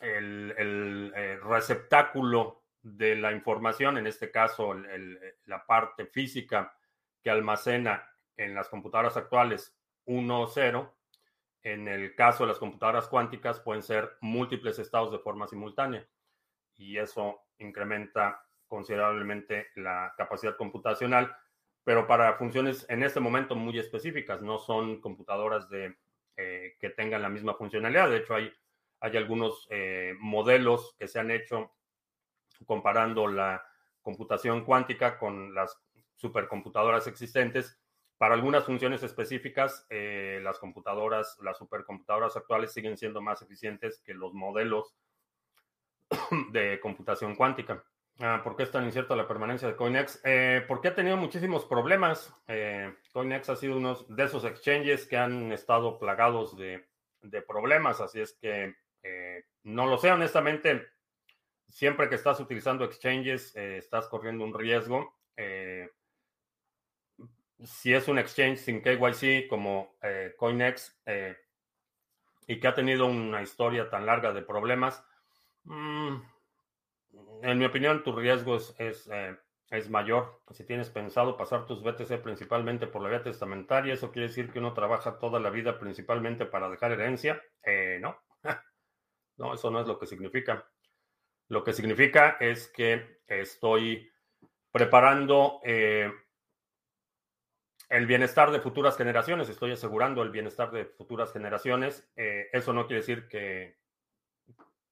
el, 0.00 1.12
eh, 1.14 1.38
receptáculo 1.42 2.64
de 2.82 3.16
la 3.16 3.32
información, 3.32 3.96
en 3.96 4.06
este 4.06 4.30
caso 4.30 4.74
la 5.46 5.64
parte 5.64 6.06
física 6.06 6.76
que 7.22 7.30
almacena 7.30 8.06
en 8.36 8.54
las 8.54 8.68
computadoras 8.68 9.16
actuales 9.16 9.74
1 10.04 10.40
o 10.40 10.46
0, 10.46 10.94
en 11.64 11.88
el 11.88 12.14
caso 12.14 12.44
de 12.44 12.50
las 12.50 12.58
computadoras 12.58 13.08
cuánticas 13.08 13.58
pueden 13.58 13.82
ser 13.82 14.16
múltiples 14.20 14.78
estados 14.78 15.10
de 15.10 15.18
forma 15.18 15.48
simultánea 15.48 16.06
y 16.76 16.98
eso 16.98 17.40
incrementa 17.58 18.46
considerablemente 18.68 19.68
la 19.74 20.14
capacidad 20.16 20.56
computacional 20.56 21.36
pero 21.84 22.06
para 22.06 22.34
funciones 22.34 22.86
en 22.88 23.02
este 23.02 23.20
momento 23.20 23.54
muy 23.54 23.78
específicas, 23.78 24.40
no 24.40 24.58
son 24.58 25.00
computadoras 25.02 25.68
de, 25.68 25.96
eh, 26.36 26.76
que 26.80 26.90
tengan 26.90 27.20
la 27.20 27.28
misma 27.28 27.54
funcionalidad. 27.54 28.08
De 28.08 28.16
hecho, 28.16 28.34
hay, 28.34 28.50
hay 29.00 29.16
algunos 29.18 29.68
eh, 29.70 30.14
modelos 30.18 30.96
que 30.98 31.06
se 31.06 31.20
han 31.20 31.30
hecho 31.30 31.72
comparando 32.64 33.28
la 33.28 33.62
computación 34.00 34.64
cuántica 34.64 35.18
con 35.18 35.54
las 35.54 35.78
supercomputadoras 36.16 37.06
existentes. 37.06 37.78
Para 38.18 38.34
algunas 38.34 38.64
funciones 38.64 39.02
específicas, 39.02 39.86
eh, 39.90 40.40
las 40.42 40.58
computadoras, 40.58 41.36
las 41.42 41.58
supercomputadoras 41.58 42.36
actuales 42.36 42.72
siguen 42.72 42.96
siendo 42.96 43.20
más 43.20 43.42
eficientes 43.42 44.00
que 44.04 44.14
los 44.14 44.32
modelos 44.32 44.94
de 46.52 46.78
computación 46.80 47.34
cuántica. 47.34 47.84
Ah, 48.20 48.40
¿Por 48.44 48.54
qué 48.54 48.62
es 48.62 48.70
tan 48.70 48.84
incierta 48.84 49.16
la 49.16 49.26
permanencia 49.26 49.66
de 49.66 49.74
CoinEx? 49.74 50.20
Eh, 50.24 50.64
porque 50.68 50.88
ha 50.88 50.94
tenido 50.94 51.16
muchísimos 51.16 51.64
problemas. 51.64 52.32
Eh, 52.46 52.94
CoinEx 53.12 53.50
ha 53.50 53.56
sido 53.56 53.76
uno 53.76 53.96
de 54.08 54.24
esos 54.24 54.44
exchanges 54.44 55.06
que 55.06 55.16
han 55.16 55.50
estado 55.50 55.98
plagados 55.98 56.56
de, 56.56 56.86
problemas, 57.48 58.00
así 58.00 58.20
es 58.20 58.34
que 58.34 58.74
eh, 59.02 59.44
no 59.64 59.86
lo 59.86 59.98
sé, 59.98 60.12
honestamente. 60.12 60.86
Siempre 61.68 62.08
que 62.08 62.14
estás 62.14 62.38
utilizando 62.38 62.84
exchanges, 62.84 63.56
estás 63.56 64.06
corriendo 64.06 64.44
un 64.44 64.56
riesgo. 64.56 65.16
Si 67.62 67.94
es 67.94 68.08
un 68.08 68.18
exchange 68.18 68.58
sin 68.58 68.82
KYC 68.82 69.48
como 69.48 69.96
CoinEx 70.36 71.00
y 72.46 72.60
que 72.60 72.68
ha 72.68 72.74
tenido 72.74 73.06
una 73.06 73.42
historia 73.42 73.88
tan 73.88 74.06
larga 74.06 74.32
de 74.32 74.42
problemas, 74.42 75.04
mmm, 75.64 76.16
en 77.42 77.58
mi 77.58 77.64
opinión, 77.64 78.02
tu 78.02 78.14
riesgo 78.14 78.56
es, 78.56 78.74
eh, 79.10 79.36
es, 79.70 79.90
mayor. 79.90 80.40
Si 80.50 80.64
tienes 80.64 80.90
pensado 80.90 81.36
pasar 81.36 81.66
tus 81.66 81.82
BTC 81.82 82.22
principalmente 82.22 82.86
por 82.86 83.02
la 83.02 83.08
vía 83.08 83.22
testamentaria, 83.22 83.94
¿eso 83.94 84.10
quiere 84.10 84.28
decir 84.28 84.50
que 84.50 84.58
uno 84.58 84.72
trabaja 84.72 85.18
toda 85.18 85.40
la 85.40 85.50
vida 85.50 85.78
principalmente 85.78 86.46
para 86.46 86.68
dejar 86.70 86.92
herencia? 86.92 87.42
Eh, 87.62 87.98
no. 88.00 88.18
no, 89.36 89.54
eso 89.54 89.70
no 89.70 89.80
es 89.80 89.86
lo 89.86 89.98
que 89.98 90.06
significa. 90.06 90.66
Lo 91.48 91.62
que 91.62 91.72
significa 91.72 92.36
es 92.40 92.68
que 92.68 93.20
estoy 93.26 94.10
preparando 94.72 95.60
eh, 95.62 96.10
el 97.88 98.06
bienestar 98.06 98.50
de 98.50 98.60
futuras 98.60 98.96
generaciones, 98.96 99.48
estoy 99.48 99.72
asegurando 99.72 100.22
el 100.22 100.30
bienestar 100.30 100.70
de 100.70 100.84
futuras 100.84 101.32
generaciones. 101.32 102.10
eso 102.16 102.72
no 102.72 102.86
quiere 102.86 103.00
decir 103.00 103.28
que, 103.28 103.76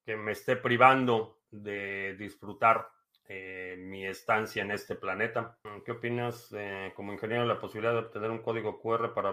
me 0.07 0.33
esté 0.33 0.57
privando 0.57 1.43
de 1.51 2.17
disfrutar 2.19 2.89
eh, 3.29 3.77
mi 3.79 4.07
estancia 4.07 4.63
en 4.63 4.73
este 4.73 4.97
planeta. 4.97 5.59
¿Qué 5.85 5.93
opinas 5.93 6.53
eh, 6.57 6.93
como 6.95 7.13
ingeniero 7.13 7.43
de 7.43 7.49
la 7.49 7.61
posibilidad 7.61 7.93
de 7.93 8.01
obtener 8.01 8.31
un 8.31 8.43
código 8.43 8.81
QR 8.81 9.15
para 9.15 9.33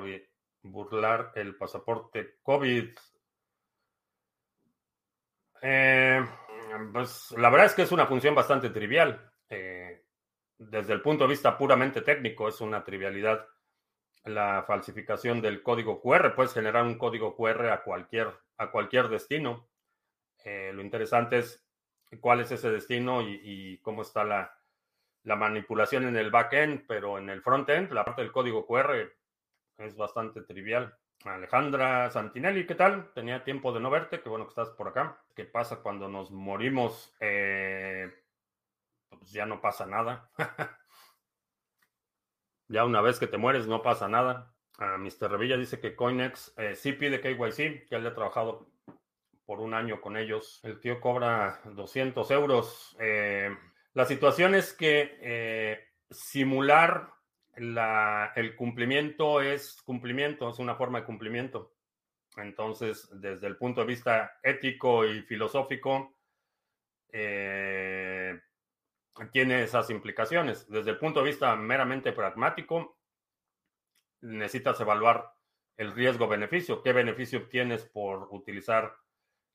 burlar 0.62 1.32
el 1.36 1.56
pasaporte 1.56 2.38
COVID? 2.44 2.90
Eh, 5.62 6.26
pues 6.94 7.32
la 7.38 7.50
verdad 7.50 7.66
es 7.66 7.74
que 7.74 7.82
es 7.82 7.92
una 7.92 8.06
función 8.06 8.36
bastante 8.36 8.70
trivial. 8.70 9.32
Desde 10.60 10.94
el 10.94 11.02
punto 11.02 11.24
de 11.24 11.32
vista 11.32 11.58
puramente 11.58 12.02
técnico, 12.02 12.48
es 12.48 12.62
una 12.62 12.84
trivialidad 12.84 13.48
la 14.26 14.64
falsificación 14.68 15.42
del 15.42 15.64
código 15.64 16.02
QR. 16.02 16.36
Puedes 16.36 16.54
generar 16.54 16.84
un 16.84 16.98
código 16.98 17.36
QR 17.36 17.72
a 17.72 17.84
cualquier, 17.84 18.32
a 18.58 18.72
cualquier 18.72 19.08
destino. 19.08 19.68
lo 20.46 20.82
interesante 20.82 21.40
es 21.40 21.66
cuál 22.20 22.42
es 22.42 22.52
ese 22.52 22.70
destino 22.70 23.22
y, 23.22 23.80
cómo 23.82 24.02
está 24.02 24.24
la, 24.24 24.56
manipulación 25.24 26.08
en 26.08 26.18
el 26.18 26.32
backend, 26.32 26.86
pero 26.88 27.18
en 27.18 27.30
el 27.30 27.42
frontend, 27.42 27.92
la 27.92 28.04
parte 28.04 28.22
del 28.22 28.32
código 28.32 28.66
QR 28.66 29.12
es 29.78 29.96
bastante 29.96 30.42
trivial. 30.42 30.96
Alejandra 31.24 32.10
Santinelli, 32.10 32.66
¿qué 32.66 32.76
tal? 32.76 33.12
Tenía 33.14 33.44
tiempo 33.44 33.72
de 33.74 33.80
no 33.80 33.90
verte, 33.90 34.22
qué 34.22 34.30
bueno 34.30 34.46
que 34.46 34.50
estás 34.50 34.70
por 34.72 34.88
acá. 34.88 35.22
¿Qué 35.36 35.46
pasa 35.46 35.82
cuando 35.82 36.08
nos 36.08 36.32
morimos? 36.32 37.14
Eh, 37.20 38.10
pues 39.10 39.32
ya 39.32 39.46
no 39.46 39.62
pasa 39.62 39.86
nada. 39.86 40.30
Ya 42.72 42.86
una 42.86 43.02
vez 43.02 43.18
que 43.18 43.26
te 43.26 43.40
mueres 43.40 43.66
no 43.66 43.82
pasa 43.82 44.08
nada. 44.08 44.54
Uh, 44.78 45.00
Mr. 45.00 45.32
Revilla 45.32 45.58
dice 45.58 45.80
que 45.80 45.96
Coinex 45.96 46.54
eh, 46.56 46.76
sí 46.76 46.94
pide 46.94 47.20
KYC, 47.20 47.88
que 47.88 47.96
él 47.96 48.06
ha 48.06 48.14
trabajado 48.14 48.70
por 49.50 49.60
un 49.60 49.74
año 49.74 50.00
con 50.00 50.16
ellos. 50.16 50.60
El 50.64 50.80
tío 50.80 51.02
cobra 51.02 51.60
200 51.66 52.30
euros. 52.30 52.96
Eh, 53.00 53.50
la 53.96 54.06
situación 54.06 54.54
es 54.54 54.72
que 54.74 55.18
eh, 55.22 55.88
simular 56.12 57.12
la, 57.58 58.32
el 58.36 58.56
cumplimiento 58.56 59.42
es 59.42 59.82
cumplimiento, 59.82 60.52
es 60.52 60.60
una 60.60 60.76
forma 60.76 61.00
de 61.00 61.06
cumplimiento. 61.08 61.74
Entonces, 62.38 63.10
desde 63.20 63.48
el 63.48 63.58
punto 63.58 63.82
de 63.82 63.88
vista 63.88 64.40
ético 64.44 65.04
y 65.04 65.24
filosófico, 65.24 66.16
eh, 67.12 68.09
tiene 69.32 69.64
esas 69.64 69.90
implicaciones. 69.90 70.68
Desde 70.70 70.92
el 70.92 70.98
punto 70.98 71.20
de 71.20 71.28
vista 71.28 71.56
meramente 71.56 72.12
pragmático, 72.12 72.98
necesitas 74.22 74.80
evaluar 74.82 75.34
el 75.78 75.94
riesgo-beneficio. 75.94 76.82
¿Qué 76.82 76.94
beneficio 76.94 77.40
obtienes 77.40 77.86
por 77.86 78.28
utilizar 78.32 78.96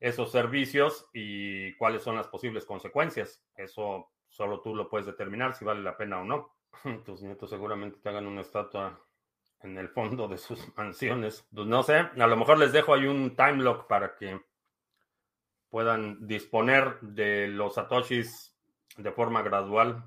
esos 0.00 0.32
servicios 0.32 1.08
y 1.12 1.74
cuáles 1.76 2.02
son 2.02 2.16
las 2.16 2.28
posibles 2.28 2.64
consecuencias? 2.64 3.44
Eso 3.54 4.10
solo 4.28 4.60
tú 4.60 4.74
lo 4.74 4.88
puedes 4.88 5.06
determinar 5.06 5.54
si 5.54 5.64
vale 5.64 5.82
la 5.82 5.96
pena 5.96 6.20
o 6.20 6.24
no. 6.24 6.56
Tus 7.04 7.22
nietos 7.22 7.50
seguramente 7.50 7.98
te 8.00 8.08
hagan 8.08 8.26
una 8.26 8.40
estatua 8.40 9.00
en 9.60 9.78
el 9.78 9.88
fondo 9.88 10.28
de 10.28 10.38
sus 10.38 10.60
mansiones. 10.76 11.46
Pues 11.54 11.66
no 11.66 11.82
sé, 11.82 11.96
a 11.96 12.26
lo 12.26 12.36
mejor 12.36 12.58
les 12.58 12.72
dejo 12.72 12.94
ahí 12.94 13.06
un 13.06 13.36
time 13.36 13.62
lock 13.62 13.86
para 13.86 14.14
que 14.16 14.40
puedan 15.68 16.26
disponer 16.26 17.00
de 17.00 17.48
los 17.48 17.74
satoshis 17.74 18.53
de 18.96 19.12
forma 19.12 19.42
gradual 19.42 20.04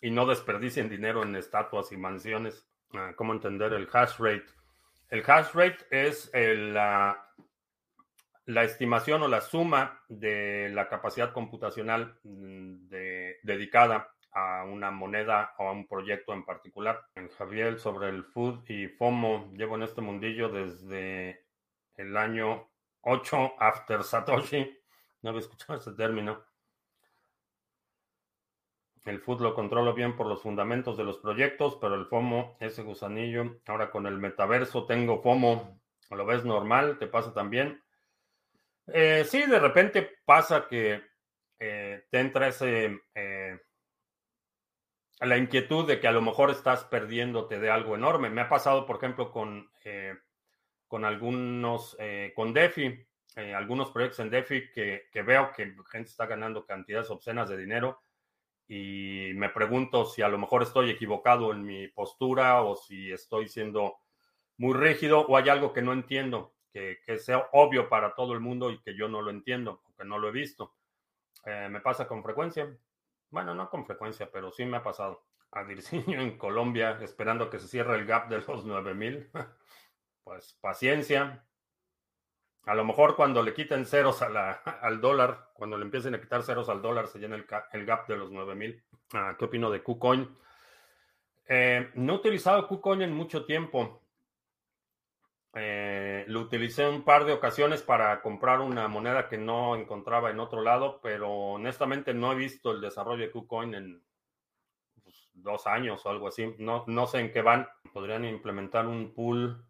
y 0.00 0.10
no 0.10 0.26
desperdicien 0.26 0.88
dinero 0.88 1.22
en 1.22 1.36
estatuas 1.36 1.92
y 1.92 1.96
mansiones. 1.96 2.66
Ah, 2.94 3.12
¿Cómo 3.16 3.32
entender 3.32 3.72
el 3.72 3.88
hash 3.92 4.18
rate? 4.18 4.46
El 5.08 5.22
hash 5.26 5.52
rate 5.54 5.86
es 5.90 6.30
la, 6.34 7.26
la, 8.46 8.64
estimación 8.64 9.22
o 9.22 9.28
la 9.28 9.40
suma 9.40 10.00
de 10.08 10.70
la 10.70 10.88
capacidad 10.88 11.32
computacional 11.32 12.18
mm, 12.24 12.88
dedicada 13.42 14.10
a 14.32 14.64
una 14.64 14.90
moneda 14.90 15.54
o 15.58 15.68
a 15.68 15.72
un 15.72 15.86
proyecto 15.86 16.32
en 16.32 16.44
particular. 16.44 17.02
Javier, 17.36 17.78
sobre 17.78 18.08
el 18.08 18.24
food 18.24 18.68
y 18.68 18.88
FOMO, 18.88 19.52
llevo 19.54 19.76
en 19.76 19.82
este 19.82 20.00
mundillo 20.00 20.48
desde 20.48 21.44
el 21.96 22.16
año 22.16 22.68
8 23.02 23.54
after 23.58 24.02
Satoshi. 24.02 24.78
No 25.22 25.30
había 25.30 25.40
escuchado 25.40 25.78
ese 25.78 25.92
término. 25.92 26.44
El 29.04 29.20
food 29.20 29.40
lo 29.40 29.54
controlo 29.54 29.94
bien 29.94 30.16
por 30.16 30.26
los 30.26 30.42
fundamentos 30.42 30.96
de 30.96 31.04
los 31.04 31.18
proyectos, 31.18 31.78
pero 31.80 31.94
el 31.94 32.06
FOMO, 32.06 32.56
ese 32.60 32.82
gusanillo, 32.82 33.58
ahora 33.66 33.90
con 33.90 34.06
el 34.06 34.18
metaverso 34.18 34.86
tengo 34.86 35.22
FOMO. 35.22 35.80
¿Lo 36.10 36.24
ves 36.24 36.44
normal? 36.44 36.98
¿Te 36.98 37.06
pasa 37.06 37.32
también? 37.32 37.82
Eh, 38.86 39.24
sí, 39.24 39.44
de 39.44 39.58
repente 39.58 40.18
pasa 40.24 40.66
que 40.66 41.02
eh, 41.58 42.06
te 42.10 42.20
entra 42.20 42.48
ese 42.48 43.00
eh, 43.14 43.60
la 45.20 45.36
inquietud 45.36 45.86
de 45.86 46.00
que 46.00 46.08
a 46.08 46.12
lo 46.12 46.22
mejor 46.22 46.50
estás 46.50 46.84
perdiéndote 46.84 47.58
de 47.58 47.70
algo 47.70 47.94
enorme. 47.94 48.30
Me 48.30 48.40
ha 48.40 48.48
pasado, 48.48 48.86
por 48.86 48.96
ejemplo, 48.96 49.30
con, 49.30 49.70
con 50.86 51.04
algunos, 51.04 51.96
con 52.36 52.54
DeFi, 52.54 53.06
algunos 53.54 53.90
proyectos 53.90 54.20
en 54.20 54.30
DeFi 54.30 54.70
que, 54.70 55.08
que, 55.10 55.22
veo 55.22 55.52
que 55.52 55.74
gente 55.90 56.08
está 56.08 56.26
ganando 56.26 56.64
cantidades 56.64 57.10
obscenas 57.10 57.48
de 57.48 57.56
dinero 57.56 58.00
y 58.68 59.32
me 59.34 59.48
pregunto 59.48 60.04
si 60.04 60.20
a 60.20 60.28
lo 60.28 60.38
mejor 60.38 60.62
estoy 60.62 60.90
equivocado 60.90 61.52
en 61.52 61.64
mi 61.64 61.88
postura 61.88 62.62
o 62.62 62.76
si 62.76 63.10
estoy 63.10 63.48
siendo 63.48 63.96
muy 64.58 64.74
rígido 64.74 65.20
o 65.26 65.36
hay 65.36 65.48
algo 65.48 65.72
que 65.72 65.80
no 65.80 65.94
entiendo, 65.94 66.54
que, 66.70 66.98
que 67.06 67.18
sea 67.18 67.48
obvio 67.52 67.88
para 67.88 68.14
todo 68.14 68.34
el 68.34 68.40
mundo 68.40 68.70
y 68.70 68.80
que 68.82 68.94
yo 68.94 69.08
no 69.08 69.22
lo 69.22 69.30
entiendo 69.30 69.80
o 69.84 69.94
que 69.96 70.04
no 70.04 70.18
lo 70.18 70.28
he 70.28 70.32
visto. 70.32 70.74
me 71.44 71.80
pasa 71.80 72.06
con 72.06 72.22
frecuencia. 72.22 72.76
Bueno, 73.30 73.54
no 73.54 73.70
con 73.70 73.86
frecuencia, 73.86 74.30
pero 74.30 74.50
sí 74.50 74.64
me 74.66 74.78
ha 74.78 74.82
pasado. 74.82 75.24
A 75.50 75.64
Dirciño 75.64 76.20
en 76.20 76.36
Colombia, 76.36 76.98
esperando 77.00 77.48
que 77.48 77.58
se 77.58 77.68
cierre 77.68 77.96
el 77.96 78.06
gap 78.06 78.28
de 78.28 78.38
los 78.40 78.64
9000. 78.64 79.30
Pues 80.24 80.58
paciencia. 80.60 81.47
A 82.64 82.74
lo 82.74 82.84
mejor 82.84 83.16
cuando 83.16 83.42
le 83.42 83.54
quiten 83.54 83.86
ceros 83.86 84.20
a 84.22 84.26
al 84.82 85.00
dólar, 85.00 85.50
cuando 85.54 85.78
le 85.78 85.84
empiecen 85.84 86.14
a 86.14 86.20
quitar 86.20 86.42
ceros 86.42 86.68
al 86.68 86.82
dólar, 86.82 87.08
se 87.08 87.18
llena 87.18 87.36
el, 87.36 87.46
el 87.72 87.86
gap 87.86 88.06
de 88.06 88.16
los 88.16 88.30
9000. 88.30 88.82
Ah, 89.14 89.36
¿Qué 89.38 89.44
opino 89.46 89.70
de 89.70 89.82
KuCoin? 89.82 90.28
Eh, 91.48 91.90
no 91.94 92.12
he 92.12 92.16
utilizado 92.16 92.68
KuCoin 92.68 93.02
en 93.02 93.12
mucho 93.12 93.46
tiempo. 93.46 94.02
Eh, 95.54 96.24
lo 96.28 96.40
utilicé 96.40 96.86
un 96.86 97.02
par 97.02 97.24
de 97.24 97.32
ocasiones 97.32 97.82
para 97.82 98.20
comprar 98.20 98.60
una 98.60 98.86
moneda 98.86 99.28
que 99.28 99.38
no 99.38 99.74
encontraba 99.74 100.30
en 100.30 100.38
otro 100.38 100.60
lado, 100.60 101.00
pero 101.02 101.30
honestamente 101.30 102.12
no 102.12 102.32
he 102.32 102.36
visto 102.36 102.70
el 102.70 102.82
desarrollo 102.82 103.22
de 103.22 103.30
KuCoin 103.30 103.74
en 103.74 104.02
pues, 105.02 105.30
dos 105.32 105.66
años 105.66 106.04
o 106.04 106.10
algo 106.10 106.28
así. 106.28 106.54
No, 106.58 106.84
no 106.86 107.06
sé 107.06 107.20
en 107.20 107.32
qué 107.32 107.40
van. 107.40 107.66
Podrían 107.94 108.26
implementar 108.26 108.86
un 108.86 109.14
pool 109.14 109.64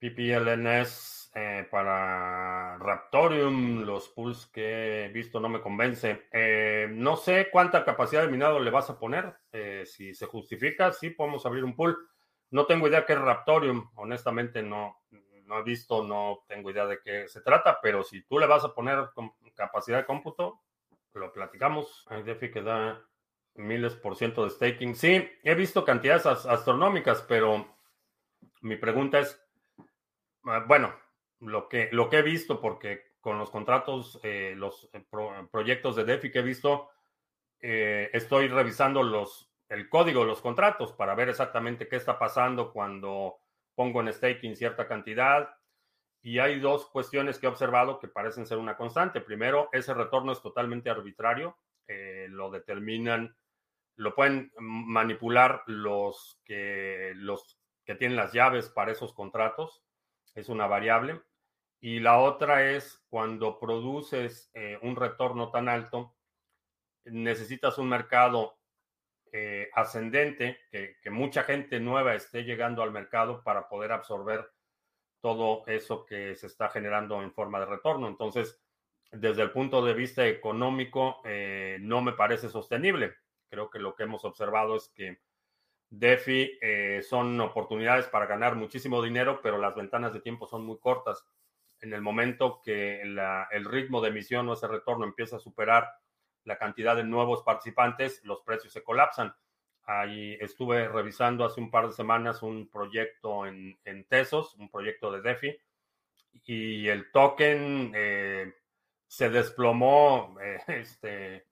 PPLNS 0.00 1.21
eh, 1.34 1.66
para 1.70 2.78
Raptorium. 2.78 3.84
Los 3.84 4.08
pools 4.08 4.46
que 4.46 5.06
he 5.06 5.08
visto 5.08 5.40
no 5.40 5.48
me 5.48 5.60
convence. 5.60 6.28
Eh, 6.32 6.88
no 6.90 7.16
sé 7.16 7.48
cuánta 7.50 7.84
capacidad 7.84 8.22
de 8.22 8.28
minado 8.28 8.60
le 8.60 8.70
vas 8.70 8.90
a 8.90 8.98
poner. 8.98 9.34
si 9.84 10.14
se 10.14 10.26
justifica, 10.26 10.92
sí 10.92 11.10
podemos 11.10 11.44
abrir 11.46 11.64
un 11.64 11.76
pool. 11.76 11.96
No 12.50 12.66
tengo 12.66 12.86
idea 12.86 13.06
qué 13.06 13.14
es 13.14 13.18
Raptorium, 13.18 13.90
honestamente 13.94 14.62
no, 14.62 15.02
no 15.46 15.58
he 15.58 15.62
visto, 15.62 16.02
no 16.02 16.44
tengo 16.48 16.70
idea 16.70 16.86
de 16.86 17.00
qué 17.02 17.28
se 17.28 17.40
trata, 17.40 17.78
pero 17.80 18.02
si 18.02 18.22
tú 18.22 18.38
le 18.38 18.46
vas 18.46 18.64
a 18.64 18.74
poner 18.74 19.08
capacidad 19.54 19.98
de 19.98 20.06
cómputo, 20.06 20.60
lo 21.14 21.32
platicamos. 21.32 22.06
DeFi 22.24 22.50
que 22.50 22.62
da 22.62 23.02
miles 23.54 23.94
por 23.94 24.16
ciento 24.16 24.44
de 24.44 24.50
staking. 24.50 24.94
Sí, 24.94 25.28
he 25.42 25.54
visto 25.54 25.84
cantidades 25.84 26.26
astronómicas, 26.26 27.22
pero 27.28 27.76
mi 28.62 28.76
pregunta 28.76 29.18
es, 29.18 29.40
ah, 30.44 30.64
bueno, 30.66 30.94
lo 31.42 31.68
que, 31.68 31.88
lo 31.92 32.08
que 32.08 32.18
he 32.18 32.22
visto, 32.22 32.60
porque 32.60 33.12
con 33.20 33.38
los 33.38 33.50
contratos, 33.50 34.18
eh, 34.22 34.54
los 34.56 34.88
eh, 34.92 35.04
proyectos 35.50 35.96
de 35.96 36.04
DeFi 36.04 36.30
que 36.30 36.38
he 36.40 36.42
visto, 36.42 36.88
eh, 37.60 38.10
estoy 38.12 38.48
revisando 38.48 39.02
los 39.02 39.52
el 39.72 39.88
código 39.88 40.20
de 40.20 40.26
los 40.26 40.42
contratos 40.42 40.92
para 40.92 41.14
ver 41.14 41.30
exactamente 41.30 41.88
qué 41.88 41.96
está 41.96 42.18
pasando 42.18 42.72
cuando 42.72 43.38
pongo 43.74 44.00
en 44.02 44.12
staking 44.12 44.54
cierta 44.54 44.86
cantidad. 44.86 45.56
Y 46.20 46.38
hay 46.38 46.60
dos 46.60 46.86
cuestiones 46.86 47.38
que 47.38 47.46
he 47.46 47.48
observado 47.48 47.98
que 47.98 48.06
parecen 48.06 48.46
ser 48.46 48.58
una 48.58 48.76
constante. 48.76 49.22
Primero, 49.22 49.70
ese 49.72 49.94
retorno 49.94 50.32
es 50.32 50.42
totalmente 50.42 50.90
arbitrario. 50.90 51.56
Eh, 51.88 52.26
lo 52.28 52.50
determinan, 52.50 53.34
lo 53.96 54.14
pueden 54.14 54.52
manipular 54.58 55.62
los 55.66 56.40
que, 56.44 57.12
los 57.16 57.58
que 57.86 57.94
tienen 57.94 58.16
las 58.16 58.34
llaves 58.34 58.68
para 58.68 58.92
esos 58.92 59.14
contratos. 59.14 59.82
Es 60.34 60.50
una 60.50 60.66
variable. 60.66 61.22
Y 61.84 61.98
la 61.98 62.20
otra 62.20 62.70
es 62.70 63.04
cuando 63.10 63.58
produces 63.58 64.52
eh, 64.54 64.78
un 64.82 64.94
retorno 64.94 65.50
tan 65.50 65.68
alto, 65.68 66.14
necesitas 67.04 67.76
un 67.76 67.88
mercado 67.88 68.56
eh, 69.32 69.68
ascendente, 69.74 70.60
que, 70.70 71.10
mucha 71.10 71.42
gente 71.42 71.80
nueva 71.80 72.14
esté 72.14 72.44
llegando 72.44 72.84
al 72.84 72.92
mercado 72.92 73.42
para 73.42 73.68
poder 73.68 73.90
absorber 73.90 74.48
todo 75.20 75.64
eso 75.66 76.06
que 76.06 76.36
se 76.36 76.46
está 76.46 76.68
generando 76.68 77.20
en 77.20 77.32
forma 77.32 77.58
de 77.58 77.66
retorno. 77.66 78.06
Entonces, 78.06 78.62
desde 79.10 79.42
el 79.42 79.50
punto 79.50 79.84
de 79.84 79.94
vista 79.94 80.24
económico, 80.24 81.20
eh, 81.24 81.78
no 81.80 82.00
me 82.00 82.12
parece 82.12 82.48
sostenible. 82.48 83.16
Creo 83.50 83.70
que 83.70 83.80
lo 83.80 83.96
que 83.96 84.04
hemos 84.04 84.24
observado 84.24 84.76
es 84.76 84.88
que 84.94 85.20
DeFi 85.90 86.58
eh, 86.62 87.02
son 87.02 87.40
oportunidades 87.40 88.06
para 88.06 88.26
ganar 88.26 88.54
muchísimo 88.54 89.02
dinero, 89.02 89.40
pero 89.42 89.58
las 89.58 89.74
ventanas 89.74 90.12
de 90.12 90.20
tiempo 90.20 90.46
son 90.46 90.64
muy 90.64 90.78
cortas. 90.78 91.26
En 91.82 91.92
el 91.92 92.00
momento 92.00 92.60
que 92.64 93.02
el 93.02 93.64
ritmo 93.64 94.00
de 94.00 94.08
emisión 94.08 94.48
o 94.48 94.54
ese 94.54 94.68
retorno 94.68 95.04
empieza 95.04 95.36
a 95.36 95.40
superar 95.40 95.90
la 96.44 96.56
cantidad 96.56 96.96
de 96.96 97.04
nuevos 97.04 97.42
participantes, 97.42 98.22
los 98.24 98.40
precios 98.42 98.72
se 98.72 98.84
colapsan. 98.84 99.34
Ahí 99.84 100.36
estuve 100.40 100.86
revisando 100.88 101.44
hace 101.44 101.60
un 101.60 101.72
par 101.72 101.88
de 101.88 101.92
semanas 101.92 102.42
un 102.42 102.68
proyecto 102.70 103.46
en, 103.46 103.76
Tesos, 104.08 104.54
un 104.54 104.70
proyecto 104.70 105.10
de 105.10 105.22
DeFi, 105.22 105.58
y 106.44 106.86
el 106.86 107.10
token 107.10 107.92
eh, 107.94 108.54
se 109.08 109.28
desplomó 109.28 110.36
eh, 110.40 110.60
este, 110.68 111.46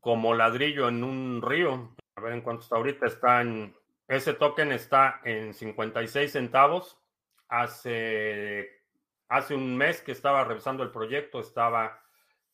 como 0.00 0.34
ladrillo 0.34 0.88
en 0.88 1.04
un 1.04 1.42
río. 1.42 1.94
A 2.16 2.20
ver 2.20 2.32
en 2.32 2.40
cuánto 2.40 2.64
está 2.64 2.76
ahorita. 2.76 3.06
Está 3.06 3.40
en, 3.40 3.74
ese 4.08 4.34
token 4.34 4.72
está 4.72 5.20
en 5.24 5.54
56 5.54 6.32
centavos. 6.32 7.01
Hace, 7.54 8.80
hace 9.28 9.54
un 9.54 9.76
mes 9.76 10.00
que 10.00 10.12
estaba 10.12 10.42
revisando 10.42 10.82
el 10.82 10.90
proyecto, 10.90 11.38
estaba 11.38 12.02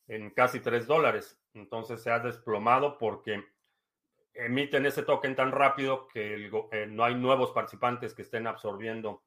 en 0.07 0.31
casi 0.31 0.59
3 0.59 0.87
dólares. 0.87 1.41
Entonces 1.53 2.03
se 2.03 2.11
ha 2.11 2.19
desplomado 2.19 2.97
porque 2.97 3.45
emiten 4.33 4.85
ese 4.85 5.03
token 5.03 5.37
tan 5.37 5.53
rápido 5.53 6.05
que 6.07 6.51
eh, 6.71 6.85
no 6.87 7.05
hay 7.05 7.15
nuevos 7.15 7.51
participantes 7.51 8.13
que 8.13 8.23
estén 8.23 8.45
absorbiendo 8.45 9.23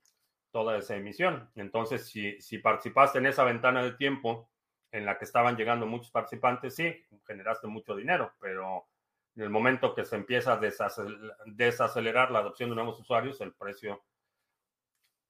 toda 0.51 0.77
esa 0.77 0.95
emisión. 0.95 1.51
Entonces, 1.55 2.07
si, 2.07 2.39
si 2.41 2.59
participaste 2.59 3.19
en 3.19 3.27
esa 3.27 3.45
ventana 3.45 3.83
de 3.83 3.93
tiempo 3.93 4.51
en 4.91 5.07
la 5.07 5.17
que 5.17 5.25
estaban 5.25 5.57
llegando 5.57 5.87
muchos 5.87 6.11
participantes, 6.11 6.75
sí, 6.75 6.95
generaste 7.27 7.67
mucho 7.67 7.97
dinero, 7.97 8.35
pero 8.39 8.89
en 9.35 9.43
el 9.45 9.49
momento 9.49 9.95
que 9.95 10.05
se 10.05 10.17
empieza 10.17 10.53
a 10.53 10.61
desacelerar 11.47 12.31
la 12.31 12.41
adopción 12.41 12.69
de 12.69 12.77
nuevos 12.77 13.01
usuarios, 13.01 13.41
el 13.41 13.55
precio 13.55 14.03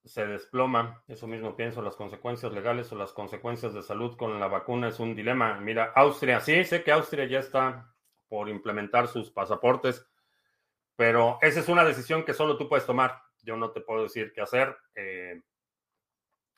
se 0.04 0.26
desploma. 0.26 1.02
Eso 1.08 1.26
mismo 1.26 1.56
pienso, 1.56 1.82
las 1.82 1.96
consecuencias 1.96 2.52
legales 2.52 2.90
o 2.92 2.96
las 2.96 3.12
consecuencias 3.12 3.72
de 3.74 3.82
salud 3.82 4.16
con 4.16 4.38
la 4.40 4.48
vacuna 4.48 4.88
es 4.88 5.00
un 5.00 5.14
dilema. 5.14 5.60
Mira, 5.60 5.92
Austria, 5.94 6.40
sí, 6.40 6.64
sé 6.64 6.82
que 6.82 6.92
Austria 6.92 7.24
ya 7.26 7.38
está 7.38 7.94
por 8.28 8.48
implementar 8.48 9.08
sus 9.08 9.30
pasaportes, 9.30 10.06
pero 10.96 11.38
esa 11.42 11.60
es 11.60 11.68
una 11.68 11.84
decisión 11.84 12.24
que 12.24 12.34
solo 12.34 12.56
tú 12.56 12.68
puedes 12.68 12.86
tomar. 12.86 13.22
Yo 13.42 13.56
no 13.56 13.70
te 13.70 13.80
puedo 13.80 14.04
decir 14.04 14.32
qué 14.32 14.40
hacer. 14.40 14.76
Eh, 14.94 15.40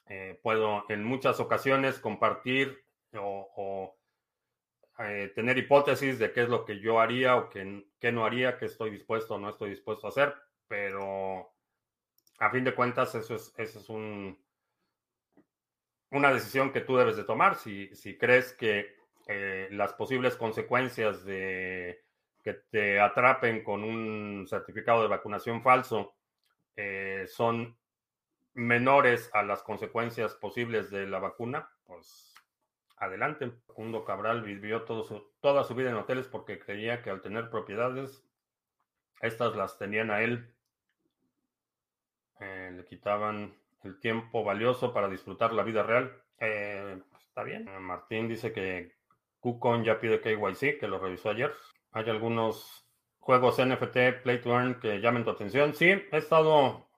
eh, 0.07 0.39
puedo 0.43 0.85
en 0.89 1.03
muchas 1.03 1.41
ocasiones 1.41 1.99
compartir 1.99 2.85
o, 3.17 3.97
eh, 4.99 5.33
tener 5.35 5.57
hipótesis 5.59 6.19
de 6.19 6.31
qué 6.33 6.43
es 6.43 6.49
lo 6.49 6.65
que 6.65 6.79
yo 6.79 7.01
haría 7.01 7.37
o 7.37 7.49
qué, 7.49 7.87
qué 7.99 8.13
no 8.13 8.25
haría, 8.25 8.59
qué 8.59 8.67
estoy 8.67 8.91
dispuesto 8.91 9.35
o 9.35 9.39
no 9.39 9.49
estoy 9.49 9.71
dispuesto 9.71 10.07
a 10.07 10.11
hacer, 10.11 10.35
pero 10.69 11.54
a 12.39 12.51
fin 12.51 12.65
de 12.65 12.75
cuentas 12.75 13.15
eso 13.15 13.35
es, 13.35 13.53
eso 13.57 13.79
es 13.79 13.89
un, 13.89 14.39
una 16.11 16.33
decisión 16.33 16.73
que 16.73 16.81
tú 16.81 16.97
debes 16.97 17.17
de 17.17 17.25
tomar. 17.25 17.57
Si, 17.57 17.95
si 17.95 18.17
crees 18.17 18.53
que 18.53 18.95
las 19.71 19.95
posibles 19.95 20.37
consecuencias 20.37 21.25
de 21.25 22.05
que 22.43 22.55
te 22.71 23.01
atrapen 23.01 23.65
con 23.65 23.83
un 23.83 24.47
certificado 24.47 25.01
de 25.01 25.09
vacunación 25.09 25.63
falso 25.63 26.15
eh, 26.77 27.25
son 27.27 27.77
menores 28.53 29.31
a 29.33 29.43
las 29.43 29.63
consecuencias 29.63 30.35
posibles 30.35 30.91
de 30.91 31.07
la 31.07 31.19
vacuna, 31.19 31.71
pues 31.85 32.35
adelante. 32.99 33.51
Facundo 33.67 34.05
Cabral 34.05 34.43
vivió 34.43 34.83
toda 34.83 35.65
su 35.65 35.75
vida 35.75 35.91
en 35.91 35.97
hoteles 35.97 36.29
porque 36.29 36.59
creía 36.59 37.03
que 37.03 37.11
al 37.11 37.23
tener 37.23 37.49
propiedades, 37.49 38.23
estas 39.21 39.57
las 39.57 39.79
tenían 39.79 40.11
a 40.11 40.23
él. 40.23 40.55
Eh, 42.41 42.73
le 42.75 42.85
quitaban 42.85 43.55
el 43.83 43.99
tiempo 44.01 44.43
valioso 44.43 44.93
para 44.93 45.09
disfrutar 45.09 45.53
la 45.53 45.63
vida 45.63 45.83
real. 45.83 46.13
Eh, 46.39 47.01
está 47.29 47.43
bien. 47.43 47.69
Martín 47.81 48.29
dice 48.29 48.53
que 48.53 48.93
KuCoin 49.41 49.85
ya 49.85 50.01
pide 50.01 50.21
KYC, 50.21 50.79
que 50.79 50.89
lo 50.89 50.99
revisó 50.99 51.31
ayer. 51.31 51.53
Hay 51.93 52.09
algunos 52.09 52.87
juegos 53.19 53.59
NFT, 53.59 54.23
Play 54.23 54.41
to 54.41 54.51
Earn 54.51 54.81
que 54.81 55.01
llamen 55.01 55.25
tu 55.25 55.31
atención. 55.31 55.75
Sí, 55.75 55.87
he 55.87 56.17
estado 56.17 56.89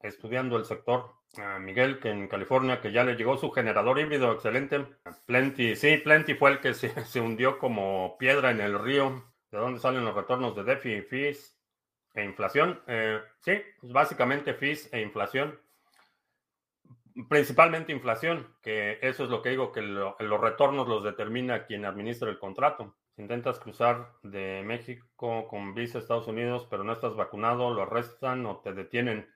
estudiando 0.00 0.56
el 0.56 0.64
sector. 0.64 1.14
Miguel, 1.60 1.98
que 1.98 2.08
en 2.08 2.28
California, 2.28 2.80
que 2.80 2.92
ya 2.92 3.04
le 3.04 3.14
llegó 3.14 3.36
su 3.36 3.50
generador 3.50 3.98
híbrido, 3.98 4.32
excelente. 4.32 4.86
Plenty, 5.26 5.76
sí, 5.76 5.98
Plenty 5.98 6.34
fue 6.34 6.52
el 6.52 6.60
que 6.60 6.72
se, 6.72 6.90
hundió 7.20 7.58
como 7.58 8.16
piedra 8.18 8.50
en 8.50 8.60
el 8.60 8.78
río. 8.78 9.24
¿De 9.50 9.58
dónde 9.58 9.80
salen 9.80 10.04
los 10.04 10.14
retornos 10.14 10.56
de 10.56 10.64
DeFi, 10.64 11.02
fees 11.02 11.55
e 12.16 12.24
inflación? 12.24 12.82
Eh, 12.86 13.20
sí, 13.40 13.62
básicamente 13.82 14.54
fees 14.54 14.88
e 14.92 15.00
inflación. 15.00 15.60
Principalmente 17.28 17.92
inflación, 17.92 18.56
que 18.62 18.98
eso 19.00 19.24
es 19.24 19.30
lo 19.30 19.40
que 19.40 19.50
digo, 19.50 19.72
que 19.72 19.80
los 19.82 20.40
retornos 20.40 20.88
los 20.88 21.04
determina 21.04 21.64
quien 21.64 21.84
administra 21.84 22.28
el 22.28 22.38
contrato. 22.38 22.96
Si 23.14 23.22
intentas 23.22 23.58
cruzar 23.58 24.12
de 24.22 24.62
México 24.64 25.46
con 25.48 25.74
visa 25.74 25.98
a 25.98 26.00
Estados 26.00 26.26
Unidos, 26.26 26.66
pero 26.68 26.84
no 26.84 26.92
estás 26.92 27.14
vacunado, 27.14 27.72
lo 27.72 27.82
arrestan 27.82 28.44
o 28.44 28.58
te 28.58 28.74
detienen. 28.74 29.30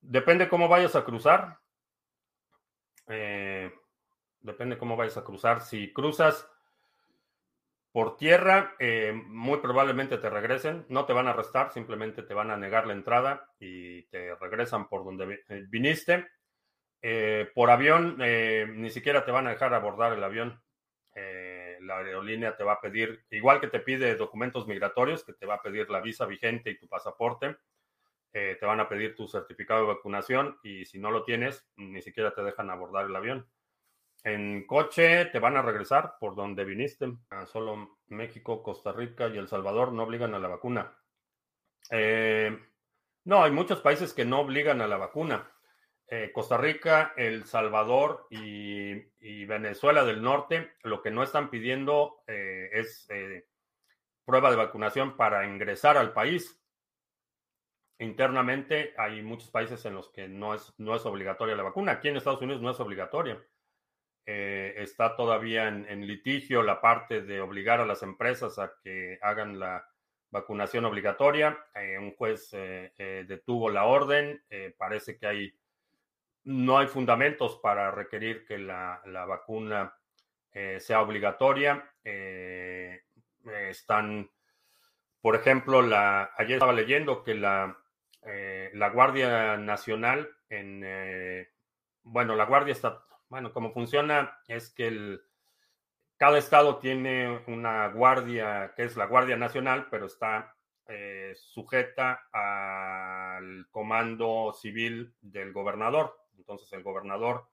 Depende 0.00 0.48
cómo 0.48 0.68
vayas 0.68 0.96
a 0.96 1.04
cruzar. 1.04 1.60
Eh, 3.06 3.72
depende 4.40 4.76
cómo 4.76 4.96
vayas 4.96 5.16
a 5.16 5.24
cruzar. 5.24 5.62
Si 5.62 5.92
cruzas 5.92 6.50
por 7.92 8.16
tierra, 8.16 8.74
eh, 8.78 9.12
muy 9.12 9.58
probablemente 9.58 10.18
te 10.18 10.30
regresen. 10.30 10.86
No 10.88 11.04
te 11.04 11.12
van 11.12 11.26
a 11.26 11.30
arrestar, 11.30 11.72
simplemente 11.72 12.22
te 12.22 12.34
van 12.34 12.50
a 12.50 12.56
negar 12.56 12.86
la 12.86 12.92
entrada 12.92 13.50
y 13.58 14.02
te 14.08 14.34
regresan 14.36 14.88
por 14.88 15.04
donde 15.04 15.42
eh, 15.48 15.64
viniste. 15.68 16.26
por 17.54 17.70
avión, 17.70 18.18
ni 18.18 18.90
siquiera 18.90 19.24
te 19.24 19.30
van 19.30 19.46
a 19.46 19.50
dejar 19.50 19.72
abordar 19.74 20.12
el 20.12 20.24
avión 20.24 20.60
la 21.80 21.98
aerolínea 21.98 22.56
te 22.56 22.64
va 22.64 22.74
a 22.74 22.80
pedir, 22.80 23.24
igual 23.30 23.60
que 23.60 23.68
te 23.68 23.80
pide 23.80 24.16
documentos 24.16 24.66
migratorios, 24.66 25.24
que 25.24 25.32
te 25.32 25.46
va 25.46 25.54
a 25.54 25.62
pedir 25.62 25.88
la 25.90 26.00
visa 26.00 26.26
vigente 26.26 26.70
y 26.70 26.78
tu 26.78 26.88
pasaporte, 26.88 27.56
eh, 28.32 28.56
te 28.58 28.66
van 28.66 28.80
a 28.80 28.88
pedir 28.88 29.14
tu 29.14 29.26
certificado 29.26 29.80
de 29.80 29.94
vacunación 29.94 30.58
y 30.62 30.84
si 30.84 30.98
no 30.98 31.10
lo 31.10 31.24
tienes, 31.24 31.66
ni 31.76 32.02
siquiera 32.02 32.34
te 32.34 32.42
dejan 32.42 32.70
abordar 32.70 33.06
el 33.06 33.16
avión. 33.16 33.48
En 34.28 34.66
coche 34.66 35.24
te 35.26 35.38
van 35.38 35.56
a 35.56 35.62
regresar 35.62 36.16
por 36.20 36.34
donde 36.34 36.66
viniste. 36.66 37.10
Ah, 37.30 37.46
solo 37.46 37.98
México, 38.08 38.62
Costa 38.62 38.92
Rica 38.92 39.28
y 39.28 39.38
El 39.38 39.48
Salvador 39.48 39.92
no 39.92 40.02
obligan 40.02 40.34
a 40.34 40.38
la 40.38 40.48
vacuna. 40.48 40.98
Eh, 41.90 42.54
no, 43.24 43.42
hay 43.42 43.50
muchos 43.50 43.80
países 43.80 44.12
que 44.12 44.26
no 44.26 44.40
obligan 44.40 44.82
a 44.82 44.86
la 44.86 44.98
vacuna. 44.98 45.50
Eh, 46.06 46.30
Costa 46.34 46.58
Rica, 46.58 47.14
El 47.16 47.46
Salvador 47.46 48.26
y, 48.28 49.46
Venezuela 49.46 50.04
del 50.04 50.20
Norte, 50.20 50.72
lo 50.82 51.00
que 51.00 51.10
no 51.10 51.22
están 51.22 51.48
pidiendo 51.48 52.22
eh, 52.26 52.68
es 52.72 53.08
prueba 54.26 54.50
de 54.50 54.56
vacunación 54.56 55.16
para 55.16 55.46
ingresar 55.46 55.96
al 55.96 56.12
país. 56.12 56.60
Internamente 57.98 58.92
hay 58.98 59.22
muchos 59.22 59.50
países 59.50 59.82
en 59.86 59.94
los 59.94 60.10
que 60.10 60.28
no 60.28 60.52
es, 60.54 60.74
no 60.76 60.94
es 60.94 61.06
obligatoria 61.06 61.56
la 61.56 61.62
vacuna. 61.62 61.92
Aquí 61.92 62.08
en 62.08 62.18
Estados 62.18 62.42
Unidos 62.42 62.60
no 62.60 62.70
es 62.70 62.78
obligatoria. 62.78 63.42
Está 64.30 65.16
todavía 65.16 65.68
en, 65.68 66.06
litigio 66.06 66.62
la 66.62 66.82
parte 66.82 67.22
de 67.22 67.40
obligar 67.40 67.80
a 67.80 67.86
las 67.86 68.02
empresas 68.02 68.58
a 68.58 68.72
que 68.82 69.18
hagan 69.22 69.58
la 69.58 69.88
vacunación 70.30 70.84
obligatoria. 70.84 71.58
un 71.98 72.14
juez 72.14 72.50
detuvo 72.50 73.70
la 73.70 73.84
orden. 73.84 74.42
parece 74.76 75.16
que 75.16 75.26
hay 75.26 75.58
no 76.48 76.78
hay 76.78 76.86
fundamentos 76.86 77.60
para 77.62 77.90
requerir 77.90 78.46
que 78.46 78.58
la, 78.58 79.02
vacuna 79.28 79.94
eh, 80.52 80.80
sea 80.80 81.02
obligatoria. 81.02 81.90
Eh, 82.02 83.02
están, 83.68 84.30
por 85.20 85.36
ejemplo, 85.36 85.82
la, 85.82 86.30
ayer 86.38 86.54
estaba 86.54 86.72
leyendo 86.72 87.22
que 87.22 87.34
la, 87.34 87.76
eh, 88.22 88.70
la 88.72 88.88
Guardia 88.88 89.58
Nacional 89.58 90.30
en, 90.48 91.46
bueno, 92.02 92.34
la 92.34 92.46
Guardia 92.46 92.72
está, 92.72 93.04
bueno, 93.28 93.52
como 93.52 93.72
funciona 93.72 94.38
es 94.46 94.70
que 94.70 94.88
el, 94.88 95.22
cada 96.16 96.38
estado 96.38 96.78
tiene 96.78 97.42
una 97.46 97.88
guardia 97.88 98.72
que 98.76 98.84
es 98.84 98.96
la 98.96 99.06
Guardia 99.06 99.36
Nacional, 99.36 99.88
pero 99.90 100.06
está 100.06 100.54
sujeta 101.34 102.28
al 102.32 103.68
comando 103.70 104.52
civil 104.52 105.14
del 105.20 105.52
gobernador. 105.52 106.18
Entonces 106.36 106.72
el 106.72 106.82
gobernador 106.82 107.46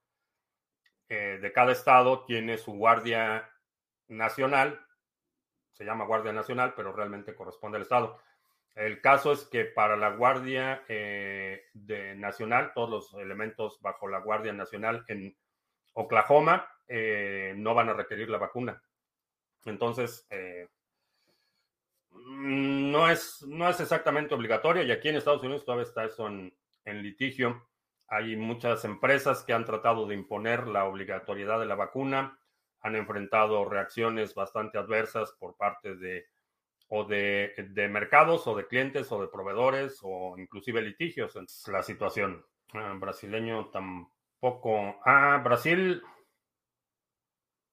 eh, 1.09 1.37
de 1.41 1.51
cada 1.51 1.71
estado 1.71 2.25
tiene 2.25 2.57
su 2.57 2.73
guardia 2.73 3.49
nacional, 4.07 4.79
se 5.71 5.85
llama 5.85 6.05
Guardia 6.05 6.33
Nacional, 6.33 6.73
pero 6.75 6.93
realmente 6.93 7.35
corresponde 7.35 7.77
al 7.77 7.83
estado. 7.83 8.19
El 8.73 9.01
caso 9.01 9.31
es 9.31 9.45
que 9.45 9.65
para 9.65 9.97
la 9.97 10.09
Guardia 10.09 10.83
eh, 10.87 11.65
Nacional, 12.15 12.71
todos 12.73 12.89
los 12.89 13.21
elementos 13.21 13.79
bajo 13.81 14.07
la 14.07 14.19
Guardia 14.19 14.53
Nacional 14.53 15.05
en 15.07 15.35
Oklahoma 15.95 16.67
eh, 16.87 17.53
no 17.57 17.73
van 17.73 17.89
a 17.89 17.93
requerir 17.93 18.29
la 18.29 18.37
vacuna. 18.37 18.81
Entonces, 19.65 20.27
no, 22.11 23.09
es, 23.09 23.43
no 23.47 23.67
es 23.67 23.79
exactamente 23.79 24.35
obligatorio 24.35 24.83
y 24.83 24.91
aquí 24.91 25.09
en 25.09 25.15
Estados 25.15 25.41
Unidos 25.41 25.65
todavía 25.65 25.87
está 25.87 26.05
eso 26.05 26.27
en 26.27 26.53
litigio. 26.85 27.67
Hay 28.07 28.35
muchas 28.35 28.85
empresas 28.85 29.43
que 29.43 29.53
han 29.53 29.65
tratado 29.65 30.05
de 30.05 30.15
imponer 30.15 30.67
la 30.67 30.85
obligatoriedad 30.85 31.59
de 31.59 31.65
la 31.65 31.75
vacuna, 31.75 32.39
han 32.81 32.95
enfrentado 32.95 33.65
reacciones 33.65 34.35
bastante 34.35 34.77
adversas 34.77 35.31
por 35.39 35.57
parte 35.57 35.95
de 35.95 36.27
o 36.87 37.03
de, 37.03 37.53
mercados 37.89 38.45
o 38.45 38.55
de 38.55 38.67
clientes 38.67 39.11
o 39.11 39.19
de 39.19 39.27
proveedores 39.27 39.99
o 40.03 40.37
inclusive 40.37 40.81
litigios. 40.81 41.35
la 41.67 41.81
situación. 41.81 42.45
Ah, 42.73 42.95
brasileño 42.99 43.71
tampoco. 44.39 44.99
Ah, 45.05 45.41
Brasil. 45.43 46.01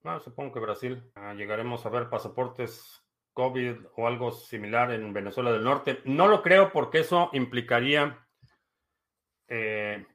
No, 0.03 0.21
supongo 0.21 0.55
que 0.55 0.61
Brasil. 0.61 1.11
Ah, 1.15 1.35
llegaremos 1.35 1.85
a 1.87 1.91
ver 1.91 2.09
pasaportes 2.09 3.03
COVID 3.35 3.77
o 3.97 4.07
algo 4.07 4.33
similar 4.33 4.91
en 4.93 5.13
Venezuela 5.13 5.53
del 5.53 5.65
Norte. 5.65 6.01
No 6.05 6.29
lo 6.29 6.43
creo 6.43 6.73
porque 6.73 7.01
eso 7.01 7.31
implicaría 7.33 8.19
eh, 9.49 10.07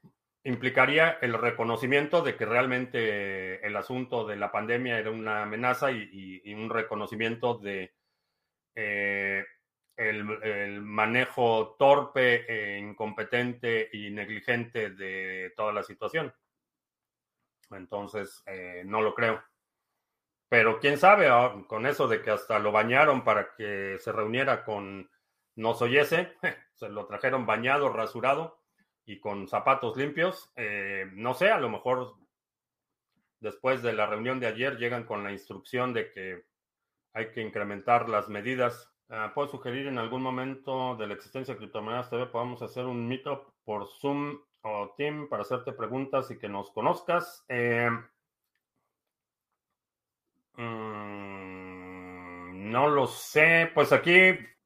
implicaría 0.44 1.18
el 1.22 1.34
reconocimiento 1.34 2.22
de 2.22 2.38
que 2.38 2.46
realmente 2.46 3.66
el 3.66 3.76
asunto 3.76 4.26
de 4.26 4.38
la 4.38 4.52
pandemia 4.52 4.98
era 4.98 5.12
una 5.12 5.44
amenaza 5.44 5.92
y, 5.92 6.42
un 6.54 6.70
reconocimiento 6.70 7.58
de, 7.58 7.94
eh, 8.74 9.46
el, 9.98 10.82
manejo 10.82 11.76
torpe, 11.78 12.46
e 12.48 12.78
incompetente 12.78 13.90
y 13.92 14.12
negligente 14.12 14.92
de 14.92 15.52
toda 15.56 15.74
la 15.74 15.84
situación. 15.84 16.34
Entonces, 17.72 18.44
eh, 18.46 18.84
no 18.86 19.02
lo 19.02 19.14
creo. 19.14 19.44
Pero 20.50 20.80
quién 20.80 20.98
sabe, 20.98 21.28
ah, 21.28 21.54
con 21.68 21.86
eso 21.86 22.08
de 22.08 22.22
que 22.22 22.32
hasta 22.32 22.60
lo 22.60 22.72
bañaron 22.72 23.24
para 23.24 23.54
que 23.56 23.98
se 24.00 24.12
reuniera 24.12 24.64
con 24.64 25.10
nos 25.56 25.82
oyese, 25.82 26.34
se 26.76 26.90
lo 26.90 27.06
trajeron 27.08 27.46
bañado, 27.46 27.90
rasurado 27.90 28.62
y 29.06 29.20
con 29.20 29.48
zapatos 29.48 29.98
limpios. 29.98 30.52
Eh, 30.56 31.10
no 31.14 31.34
sé, 31.34 31.50
a 31.50 31.60
lo 31.60 31.70
mejor 31.70 32.16
después 33.40 33.82
de 33.82 33.94
la 33.94 34.06
reunión 34.06 34.40
de 34.40 34.48
ayer 34.48 34.78
llegan 34.78 35.04
con 35.04 35.24
la 35.24 35.32
instrucción 35.32 35.94
de 35.94 36.12
que 36.12 36.46
hay 37.14 37.32
que 37.32 37.42
incrementar 37.42 38.08
las 38.08 38.30
medidas. 38.30 38.94
Ah, 39.10 39.32
puedo 39.34 39.48
sugerir 39.48 39.88
en 39.88 39.98
algún 39.98 40.22
momento 40.22 40.96
de 40.98 41.08
la 41.08 41.14
existencia 41.14 41.54
de 41.54 41.60
criptomonedas 41.60 42.10
TV 42.10 42.26
podamos 42.26 42.62
hacer 42.62 42.86
un 42.86 43.08
meetup 43.08 43.54
por 43.64 43.88
Zoom 43.88 44.38
o 44.64 44.94
Team 44.98 45.30
para 45.30 45.44
hacerte 45.44 45.72
preguntas 45.72 46.30
y 46.30 46.38
que 46.38 46.50
nos 46.50 46.72
conozcas. 46.72 47.46
Eh, 47.48 47.90
mm, 50.58 52.70
no 52.72 52.90
lo 52.90 53.08
sé, 53.08 53.72
pues 53.74 53.94
aquí 53.94 54.12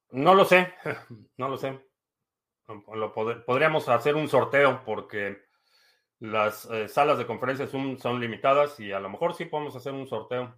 no 0.09 0.33
lo 0.33 0.43
sé, 0.45 0.73
no 1.37 1.49
lo 1.49 1.57
sé. 1.57 1.79
Podríamos 3.45 3.89
hacer 3.89 4.15
un 4.15 4.27
sorteo 4.27 4.83
porque 4.83 5.37
las 6.19 6.65
eh, 6.71 6.87
salas 6.87 7.19
de 7.19 7.27
conferencias 7.27 7.69
son, 7.69 7.99
son 7.99 8.19
limitadas 8.19 8.79
y 8.79 8.91
a 8.91 8.99
lo 8.99 9.09
mejor 9.09 9.35
sí 9.35 9.45
podemos 9.45 9.75
hacer 9.75 9.93
un 9.93 10.07
sorteo 10.07 10.55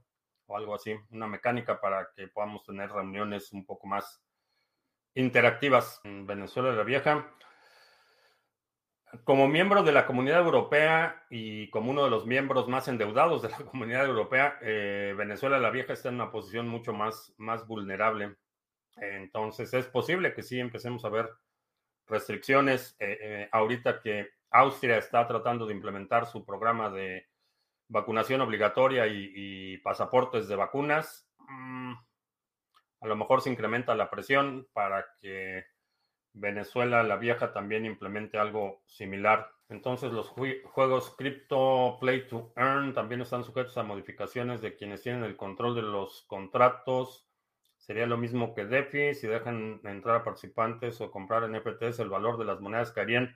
algo 0.57 0.75
así, 0.75 0.95
una 1.11 1.27
mecánica 1.27 1.79
para 1.79 2.09
que 2.15 2.27
podamos 2.27 2.63
tener 2.63 2.91
reuniones 2.91 3.51
un 3.53 3.65
poco 3.65 3.87
más 3.87 4.23
interactivas 5.15 6.01
en 6.03 6.25
Venezuela 6.25 6.73
la 6.73 6.83
Vieja. 6.83 7.29
Como 9.25 9.47
miembro 9.47 9.83
de 9.83 9.91
la 9.91 10.07
comunidad 10.07 10.39
europea 10.39 11.23
y 11.29 11.69
como 11.69 11.91
uno 11.91 12.03
de 12.03 12.09
los 12.09 12.25
miembros 12.25 12.67
más 12.67 12.87
endeudados 12.87 13.41
de 13.43 13.49
la 13.49 13.57
comunidad 13.71 14.05
europea, 14.05 14.57
eh, 14.61 15.13
Venezuela 15.17 15.59
la 15.59 15.69
Vieja 15.69 15.93
está 15.93 16.09
en 16.09 16.15
una 16.15 16.31
posición 16.31 16.67
mucho 16.67 16.93
más, 16.93 17.33
más 17.37 17.67
vulnerable. 17.67 18.35
Entonces 18.95 19.73
es 19.73 19.87
posible 19.87 20.33
que 20.33 20.43
sí 20.43 20.59
empecemos 20.59 21.05
a 21.05 21.09
ver 21.09 21.29
restricciones. 22.07 22.95
Eh, 22.99 23.17
eh, 23.21 23.49
ahorita 23.51 24.01
que 24.01 24.29
Austria 24.49 24.97
está 24.97 25.27
tratando 25.27 25.65
de 25.65 25.73
implementar 25.73 26.25
su 26.25 26.45
programa 26.45 26.89
de 26.89 27.27
vacunación 27.87 28.41
obligatoria 28.41 29.07
y, 29.07 29.77
pasaportes 29.79 30.47
de 30.47 30.55
vacunas, 30.55 31.29
mm, 31.37 31.93
a 33.01 33.07
lo 33.07 33.15
mejor 33.15 33.41
se 33.41 33.49
incrementa 33.49 33.95
la 33.95 34.09
presión 34.09 34.67
para 34.73 35.05
que 35.21 35.65
Venezuela, 36.33 37.03
la 37.03 37.17
vieja, 37.17 37.53
también 37.53 37.85
implemente 37.85 38.37
algo 38.37 38.81
similar. 38.85 39.51
Entonces 39.69 40.11
los 40.11 40.29
juegos 40.29 41.15
Crypto 41.17 41.97
Play 41.99 42.27
to 42.27 42.53
Earn 42.55 42.93
también 42.93 43.21
están 43.21 43.43
sujetos 43.43 43.77
a 43.77 43.83
modificaciones 43.83 44.61
de 44.61 44.75
quienes 44.75 45.01
tienen 45.01 45.23
el 45.23 45.37
control 45.37 45.75
de 45.75 45.81
los 45.83 46.23
contratos. 46.27 47.27
Sería 47.77 48.07
lo 48.07 48.17
mismo 48.17 48.53
que 48.53 48.65
DeFi, 48.65 49.13
si 49.13 49.27
dejan 49.27 49.81
entrar 49.83 50.17
a 50.17 50.23
participantes 50.23 51.01
o 51.01 51.11
comprar 51.11 51.49
NFTs, 51.49 51.99
el 51.99 52.09
valor 52.09 52.37
de 52.37 52.45
las 52.45 52.61
monedas 52.61 52.91
caerían 52.91 53.35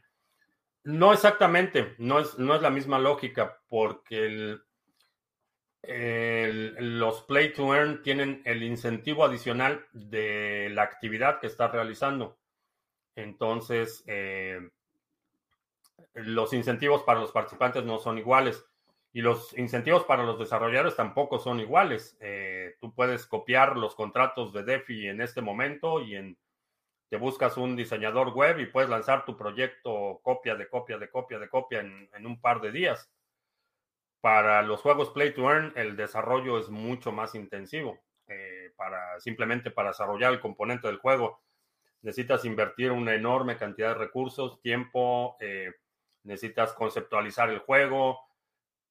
no 0.83 1.13
exactamente, 1.13 1.95
no 1.97 2.19
es, 2.19 2.37
no 2.39 2.55
es 2.55 2.61
la 2.61 2.69
misma 2.69 2.99
lógica, 2.99 3.61
porque 3.67 4.57
los 5.83 7.21
play 7.23 7.53
to 7.53 7.73
earn 7.73 8.01
tienen 8.01 8.41
el 8.45 8.63
incentivo 8.63 9.23
adicional 9.23 9.85
de 9.93 10.69
la 10.73 10.83
actividad 10.83 11.39
que 11.39 11.47
está 11.47 11.67
realizando. 11.67 12.37
Entonces, 13.15 14.03
eh, 14.07 14.69
los 16.13 16.53
incentivos 16.53 17.03
para 17.03 17.19
los 17.19 17.31
participantes 17.31 17.83
no 17.83 17.99
son 17.99 18.17
iguales 18.17 18.65
y 19.13 19.21
los 19.21 19.57
incentivos 19.57 20.03
para 20.03 20.23
los 20.23 20.37
desarrolladores 20.37 20.95
tampoco 20.95 21.39
son 21.39 21.59
iguales. 21.59 22.17
Eh, 22.19 22.75
tú 22.79 22.93
puedes 22.93 23.25
copiar 23.25 23.77
los 23.77 23.95
contratos 23.95 24.53
de 24.53 24.63
DeFi 24.63 25.07
en 25.07 25.21
este 25.21 25.41
momento 25.41 26.01
y 26.01 26.15
en 26.15 26.37
te 27.09 27.17
buscas 27.17 27.57
un 27.57 27.75
diseñador 27.75 28.33
web 28.33 28.59
y 28.59 28.65
puedes 28.65 28.89
lanzar 28.89 29.23
tu 29.25 29.37
proyecto 29.37 30.19
copia 30.21 30.55
de 30.55 30.67
copia 30.67 30.97
de 30.97 31.09
copia 31.09 31.39
de 31.39 31.49
copia 31.49 31.79
en, 31.79 32.25
un 32.25 32.41
par 32.41 32.59
de 32.59 32.71
días. 32.71 33.09
Para 34.19 34.61
los 34.61 34.81
juegos 34.81 35.11
Play 35.11 35.33
to 35.33 35.49
Earn, 35.49 35.71
el 35.75 35.95
desarrollo 35.95 36.59
es 36.59 36.69
mucho 36.69 37.11
más 37.11 37.35
intensivo. 37.35 37.99
Eh, 38.27 38.73
para, 38.75 39.19
simplemente 39.21 39.71
para 39.71 39.89
desarrollar 39.89 40.33
el 40.33 40.41
componente 40.41 40.87
del 40.87 40.97
juego, 40.97 41.41
necesitas 42.01 42.43
invertir 42.43 42.91
una 42.91 43.15
enorme 43.15 43.55
cantidad 43.55 43.89
de 43.89 43.99
recursos, 43.99 44.61
tiempo, 44.61 45.37
eh, 45.39 45.71
necesitas 46.23 46.73
conceptualizar 46.73 47.49
el 47.49 47.59
juego, 47.59 48.19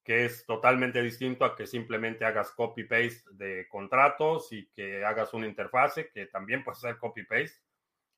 que 0.02 0.24
es 0.24 0.46
totalmente 0.46 1.02
distinto 1.02 1.44
a 1.44 1.54
que 1.54 1.66
simplemente 1.66 2.24
hagas 2.24 2.52
copy-paste 2.52 3.24
de 3.32 3.68
contratos 3.68 4.52
y 4.52 4.68
que 4.68 5.04
hagas 5.04 5.34
una 5.34 5.46
interfase, 5.46 6.08
que 6.10 6.26
también 6.26 6.64
puede 6.64 6.78
ser 6.78 6.96
copy-paste 6.96 7.65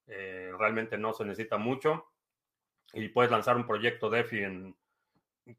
eh, 0.08 0.52
realmente 0.58 0.96
no 0.96 1.12
se 1.12 1.24
necesita 1.24 1.58
mucho 1.58 2.10
y 2.92 3.08
puedes 3.08 3.30
lanzar 3.30 3.56
un 3.56 3.66
proyecto 3.66 4.10
DeFi 4.10 4.38
en... 4.38 4.76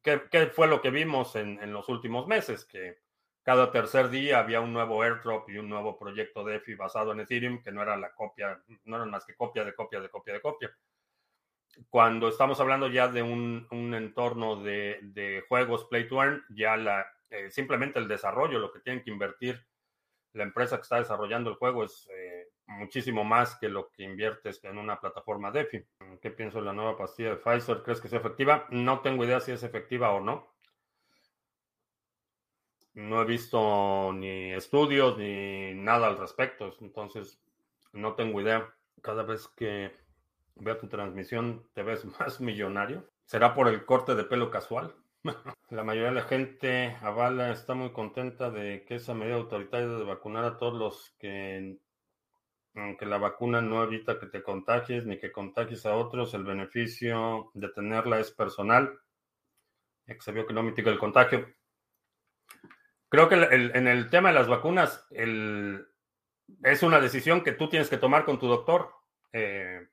¿Qué, 0.03 0.51
fue 0.53 0.67
lo 0.67 0.81
que 0.81 0.91
vimos 0.91 1.35
en, 1.35 1.73
los 1.73 1.89
últimos 1.89 2.27
meses? 2.27 2.65
Que 2.65 2.99
cada 3.41 3.71
tercer 3.71 4.09
día 4.09 4.39
había 4.39 4.61
un 4.61 4.71
nuevo 4.71 5.01
airdrop 5.01 5.49
y 5.49 5.57
un 5.57 5.67
nuevo 5.67 5.97
proyecto 5.97 6.43
DeFi 6.43 6.75
basado 6.75 7.11
en 7.11 7.21
Ethereum 7.21 7.63
que 7.63 7.71
no 7.71 7.81
era 7.81 7.97
la 7.97 8.13
copia, 8.13 8.61
no 8.85 8.95
eran 8.95 9.09
más 9.09 9.25
que 9.25 9.35
copia 9.35 9.63
de 9.63 9.73
copia 9.73 9.99
de 9.99 10.09
copia 10.09 10.33
de 10.33 10.41
copia. 10.41 10.71
Cuando 11.89 12.27
estamos 12.27 12.59
hablando 12.59 12.87
ya 12.87 13.07
de 13.07 13.23
un, 13.23 13.67
entorno 13.95 14.61
de, 14.61 15.43
juegos 15.47 15.85
play 15.85 16.07
to 16.07 16.21
earn, 16.21 16.43
ya 16.49 16.77
la, 16.77 17.07
eh, 17.29 17.49
simplemente 17.49 17.97
el 17.97 18.07
desarrollo, 18.07 18.59
lo 18.59 18.71
que 18.71 18.81
tienen 18.81 19.03
que 19.03 19.11
invertir 19.11 19.65
la 20.33 20.43
empresa 20.43 20.77
que 20.77 20.83
está 20.83 20.97
desarrollando 20.97 21.49
el 21.49 21.55
juego 21.55 21.83
es 21.83 22.07
eh, 22.13 22.47
muchísimo 22.69 23.23
más 23.23 23.55
que 23.55 23.67
lo 23.67 23.89
que 23.89 24.03
inviertes 24.03 24.63
en 24.63 24.77
una 24.77 24.99
plataforma 24.99 25.51
DeFi. 25.51 25.85
¿Qué 26.21 26.31
pienso 26.31 26.59
de 26.59 26.65
la 26.65 26.73
nueva 26.73 26.97
pastilla 26.97 27.31
de 27.31 27.37
Pfizer? 27.37 27.83
¿Crees 27.83 27.99
que 27.99 28.07
sea 28.07 28.19
efectiva? 28.19 28.67
No 28.69 29.01
tengo 29.01 29.25
idea 29.25 29.39
si 29.39 29.51
es 29.51 29.63
efectiva 29.63 30.11
o 30.11 30.19
no. 30.19 30.47
No 32.93 33.21
he 33.21 33.25
visto 33.25 34.11
ni 34.13 34.53
estudios 34.53 35.17
ni 35.17 35.73
nada 35.73 36.07
al 36.07 36.17
respecto, 36.17 36.75
entonces 36.81 37.41
no 37.93 38.15
tengo 38.15 38.41
idea. 38.41 38.73
Cada 39.01 39.23
vez 39.23 39.47
que 39.47 39.91
veo 40.55 40.77
tu 40.77 40.87
transmisión 40.87 41.67
te 41.73 41.83
ves 41.83 42.05
más 42.19 42.39
millonario. 42.39 43.09
¿Será 43.25 43.53
por 43.53 43.67
el 43.67 43.85
corte 43.85 44.15
de 44.15 44.23
pelo 44.23 44.51
casual? 44.51 44.95
La 45.69 45.83
mayoría 45.83 46.09
de 46.09 46.15
la 46.15 46.23
gente 46.23 46.97
avala, 47.01 47.51
está 47.51 47.73
muy 47.73 47.91
contenta 47.91 48.49
de 48.49 48.85
que 48.85 48.95
esa 48.95 49.13
medida 49.13 49.35
autoritaria 49.35 49.87
de 49.87 50.03
vacunar 50.03 50.45
a 50.45 50.57
todos 50.57 50.73
los 50.73 51.15
que 51.19 51.77
aunque 52.75 53.05
la 53.05 53.17
vacuna 53.17 53.61
no 53.61 53.83
evita 53.83 54.19
que 54.19 54.27
te 54.27 54.43
contagies 54.43 55.05
ni 55.05 55.19
que 55.19 55.31
contagies 55.31 55.85
a 55.85 55.95
otros, 55.95 56.33
el 56.33 56.43
beneficio 56.43 57.51
de 57.53 57.69
tenerla 57.69 58.19
es 58.19 58.31
personal, 58.31 58.99
ya 60.05 60.15
se 60.19 60.31
vio 60.31 60.45
que 60.45 60.53
no 60.53 60.63
mitiga 60.63 60.91
el 60.91 60.99
contagio. 60.99 61.47
Creo 63.09 63.27
que 63.27 63.35
en 63.35 63.87
el 63.87 64.09
tema 64.09 64.29
de 64.29 64.35
las 64.35 64.47
vacunas 64.47 65.07
es 65.09 66.83
una 66.83 66.99
decisión 66.99 67.43
que 67.43 67.53
tú 67.53 67.69
tienes 67.69 67.89
que 67.89 67.97
tomar 67.97 68.23
con 68.23 68.39
tu 68.39 68.47
doctor. 68.47 68.93
Eh, 69.33 69.87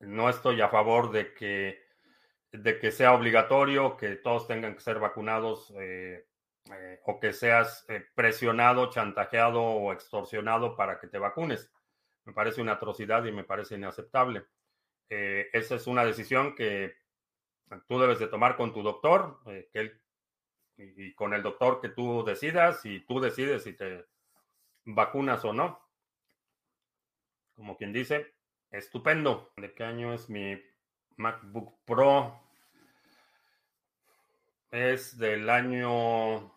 no 0.00 0.28
estoy 0.28 0.60
a 0.60 0.68
favor 0.68 1.10
de 1.10 1.34
que, 1.34 1.80
de 2.52 2.78
que 2.78 2.92
sea 2.92 3.14
obligatorio 3.14 3.96
que 3.96 4.16
todos 4.16 4.46
tengan 4.46 4.74
que 4.74 4.80
ser 4.80 5.00
vacunados 5.00 5.72
eh, 5.76 6.26
eh, 6.72 7.00
o 7.04 7.18
que 7.18 7.32
seas 7.32 7.84
presionado, 8.14 8.90
chantajeado 8.90 9.62
o 9.62 9.92
extorsionado 9.92 10.76
para 10.76 11.00
que 11.00 11.08
te 11.08 11.18
vacunes. 11.18 11.70
Me 12.26 12.32
parece 12.32 12.60
una 12.60 12.72
atrocidad 12.72 13.24
y 13.24 13.32
me 13.32 13.44
parece 13.44 13.76
inaceptable. 13.76 14.44
Eh, 15.08 15.48
esa 15.52 15.76
es 15.76 15.86
una 15.86 16.04
decisión 16.04 16.54
que 16.54 16.96
tú 17.86 17.98
debes 17.98 18.18
de 18.18 18.26
tomar 18.26 18.56
con 18.56 18.74
tu 18.74 18.82
doctor, 18.82 19.40
eh, 19.46 19.68
que 19.72 20.00
y, 20.76 21.14
con 21.14 21.32
el 21.34 21.42
doctor 21.42 21.80
que 21.80 21.88
tú 21.88 22.24
decidas 22.24 22.84
y 22.84 23.00
tú 23.00 23.20
decides 23.20 23.62
si 23.62 23.72
te 23.72 24.06
vacunas 24.84 25.44
o 25.44 25.52
no. 25.52 25.80
Como 27.54 27.76
quien 27.76 27.92
dice, 27.92 28.34
estupendo. 28.70 29.52
¿De 29.56 29.72
qué 29.72 29.84
año 29.84 30.12
es 30.12 30.28
mi 30.28 30.60
MacBook 31.16 31.78
Pro? 31.84 32.38
Es 34.70 35.16
del 35.16 35.48
año 35.48 36.52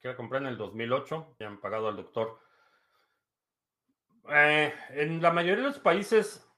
que 0.00 0.08
la 0.08 0.16
compré 0.16 0.38
en 0.38 0.46
el 0.46 0.56
2008. 0.56 1.36
Ya 1.38 1.46
han 1.46 1.60
pagado 1.60 1.88
al 1.88 1.96
doctor. 1.96 2.40
Eh, 4.28 4.72
en 4.90 5.20
la 5.20 5.32
mayoría 5.32 5.62
de 5.62 5.70
los 5.70 5.78
países 5.78 6.48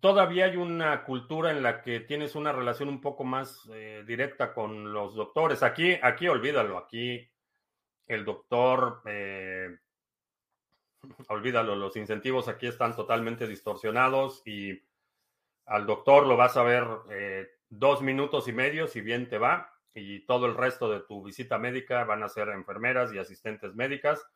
todavía 0.00 0.46
hay 0.46 0.56
una 0.56 1.04
cultura 1.04 1.50
en 1.50 1.62
la 1.62 1.82
que 1.82 2.00
tienes 2.00 2.34
una 2.34 2.52
relación 2.52 2.88
un 2.88 3.00
poco 3.00 3.24
más 3.24 3.68
eh, 3.72 4.04
directa 4.06 4.52
con 4.52 4.92
los 4.92 5.14
doctores. 5.14 5.62
Aquí, 5.62 5.96
aquí 6.02 6.28
olvídalo, 6.28 6.78
aquí 6.78 7.28
el 8.06 8.24
doctor, 8.24 9.02
eh, 9.06 9.78
olvídalo, 11.28 11.76
los 11.76 11.96
incentivos 11.96 12.48
aquí 12.48 12.66
están 12.66 12.94
totalmente 12.94 13.46
distorsionados 13.46 14.42
y 14.46 14.82
al 15.66 15.86
doctor 15.86 16.26
lo 16.26 16.36
vas 16.36 16.56
a 16.56 16.62
ver 16.62 16.86
eh, 17.10 17.48
dos 17.68 18.02
minutos 18.02 18.48
y 18.48 18.52
medio 18.52 18.86
si 18.86 19.00
bien 19.00 19.28
te 19.28 19.38
va 19.38 19.72
y 19.94 20.20
todo 20.26 20.46
el 20.46 20.56
resto 20.56 20.90
de 20.90 21.00
tu 21.00 21.22
visita 21.22 21.58
médica 21.58 22.04
van 22.04 22.22
a 22.22 22.28
ser 22.28 22.48
enfermeras 22.48 23.12
y 23.12 23.18
asistentes 23.18 23.74
médicas 23.74 24.26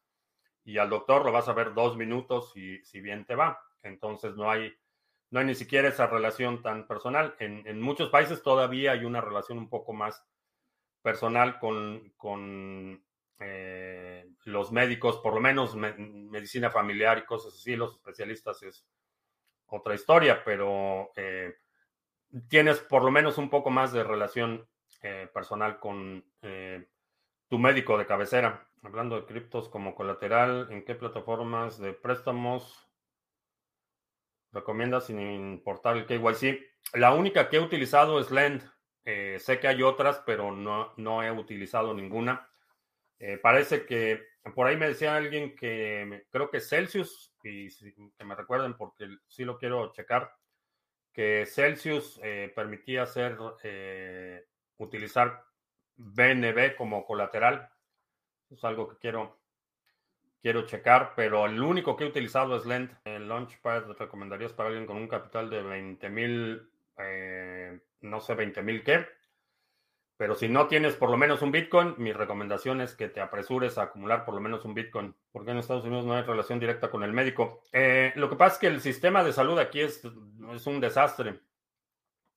y 0.68 0.76
al 0.76 0.90
doctor 0.90 1.24
lo 1.24 1.32
vas 1.32 1.48
a 1.48 1.54
ver 1.54 1.72
dos 1.72 1.96
minutos 1.96 2.52
si, 2.52 2.84
si 2.84 3.00
bien 3.00 3.24
te 3.24 3.34
va. 3.34 3.58
Entonces 3.82 4.36
no 4.36 4.50
hay, 4.50 4.70
no 5.30 5.40
hay 5.40 5.46
ni 5.46 5.54
siquiera 5.54 5.88
esa 5.88 6.06
relación 6.06 6.60
tan 6.60 6.86
personal. 6.86 7.34
En, 7.38 7.80
muchos 7.80 8.10
países 8.10 8.42
todavía 8.42 8.92
hay 8.92 9.06
una 9.06 9.22
relación 9.22 9.56
un 9.56 9.70
poco 9.70 9.94
más 9.94 10.22
personal 11.00 11.58
con, 11.58 12.12
con 12.18 13.02
eh, 13.40 14.28
los 14.44 14.70
médicos, 14.70 15.16
por 15.20 15.32
lo 15.32 15.40
menos 15.40 15.74
medicina 15.74 16.68
familiar 16.68 17.16
y 17.16 17.24
cosas 17.24 17.54
así, 17.54 17.74
los 17.74 17.94
especialistas 17.94 18.62
es 18.62 18.86
otra 19.68 19.94
historia, 19.94 20.44
pero 20.44 21.12
eh, 21.16 21.54
tienes 22.48 22.80
por 22.80 23.04
lo 23.04 23.10
menos 23.10 23.38
un 23.38 23.48
poco 23.48 23.70
más 23.70 23.94
de 23.94 24.04
relación 24.04 24.68
eh, 25.00 25.30
personal 25.32 25.80
con 25.80 26.22
tu 27.48 27.58
médico 27.58 27.98
de 27.98 28.06
cabecera. 28.06 28.66
Hablando 28.82 29.16
de 29.16 29.26
criptos 29.26 29.68
como 29.68 29.94
colateral, 29.94 30.68
¿en 30.70 30.84
qué 30.84 30.94
plataformas 30.94 31.78
de 31.78 31.92
préstamos 31.92 32.88
recomiendas 34.52 35.06
sin 35.06 35.20
importar 35.20 35.96
el 35.96 36.06
KYC? 36.06 36.60
La 36.94 37.12
única 37.12 37.48
que 37.48 37.56
he 37.56 37.60
utilizado 37.60 38.20
es 38.20 38.30
Lend. 38.30 38.62
sé 39.04 39.58
que 39.60 39.68
hay 39.68 39.82
otras, 39.82 40.22
pero 40.24 40.52
no, 40.52 40.92
no 40.96 41.22
he 41.22 41.30
utilizado 41.30 41.94
ninguna. 41.94 42.48
Eh, 43.18 43.38
parece 43.38 43.84
que 43.84 44.22
por 44.54 44.66
ahí 44.66 44.76
me 44.76 44.88
decía 44.88 45.16
alguien 45.16 45.54
que 45.54 46.24
creo 46.30 46.50
que 46.50 46.60
Celsius, 46.60 47.34
y 47.42 47.68
que 47.68 48.24
me 48.24 48.34
recuerden 48.34 48.76
porque 48.76 49.08
sí 49.26 49.44
lo 49.44 49.58
quiero 49.58 49.92
checar, 49.92 50.32
que 51.12 51.46
Celsius 51.46 52.20
eh, 52.22 52.52
permitía 52.54 53.02
hacer, 53.02 53.36
eh, 53.62 54.46
utilizar 54.76 55.44
BNB 55.98 56.76
como 56.76 57.04
colateral. 57.04 57.70
Es 58.50 58.64
algo 58.64 58.88
que 58.88 58.96
quiero, 58.96 59.38
quiero 60.40 60.64
checar, 60.64 61.12
pero 61.14 61.44
el 61.46 61.62
único 61.62 61.96
que 61.96 62.04
he 62.04 62.08
utilizado 62.08 62.56
es 62.56 62.64
Lend. 62.64 62.96
El 63.04 63.28
Launchpad 63.28 63.90
recomendarías 63.98 64.52
para 64.54 64.70
alguien 64.70 64.86
con 64.86 64.96
un 64.96 65.08
capital 65.08 65.50
de 65.50 65.62
20 65.62 66.08
mil, 66.08 66.70
no 68.00 68.20
sé, 68.20 68.34
20 68.34 68.62
mil 68.62 68.82
qué. 68.82 69.06
Pero 70.18 70.34
si 70.34 70.48
no 70.48 70.66
tienes 70.66 70.96
por 70.96 71.10
lo 71.10 71.16
menos 71.16 71.42
un 71.42 71.52
Bitcoin, 71.52 71.94
mi 71.96 72.12
recomendación 72.12 72.80
es 72.80 72.96
que 72.96 73.08
te 73.08 73.20
apresures 73.20 73.78
a 73.78 73.84
acumular 73.84 74.24
por 74.24 74.34
lo 74.34 74.40
menos 74.40 74.64
un 74.64 74.74
Bitcoin, 74.74 75.14
porque 75.30 75.52
en 75.52 75.58
Estados 75.58 75.84
Unidos 75.84 76.06
no 76.06 76.14
hay 76.14 76.22
relación 76.22 76.58
directa 76.58 76.90
con 76.90 77.04
el 77.04 77.12
médico. 77.12 77.62
Eh, 77.72 78.12
lo 78.16 78.28
que 78.28 78.34
pasa 78.34 78.54
es 78.54 78.58
que 78.58 78.66
el 78.66 78.80
sistema 78.80 79.22
de 79.22 79.32
salud 79.32 79.56
aquí 79.60 79.80
es, 79.80 80.02
es 80.52 80.66
un 80.66 80.80
desastre. 80.80 81.38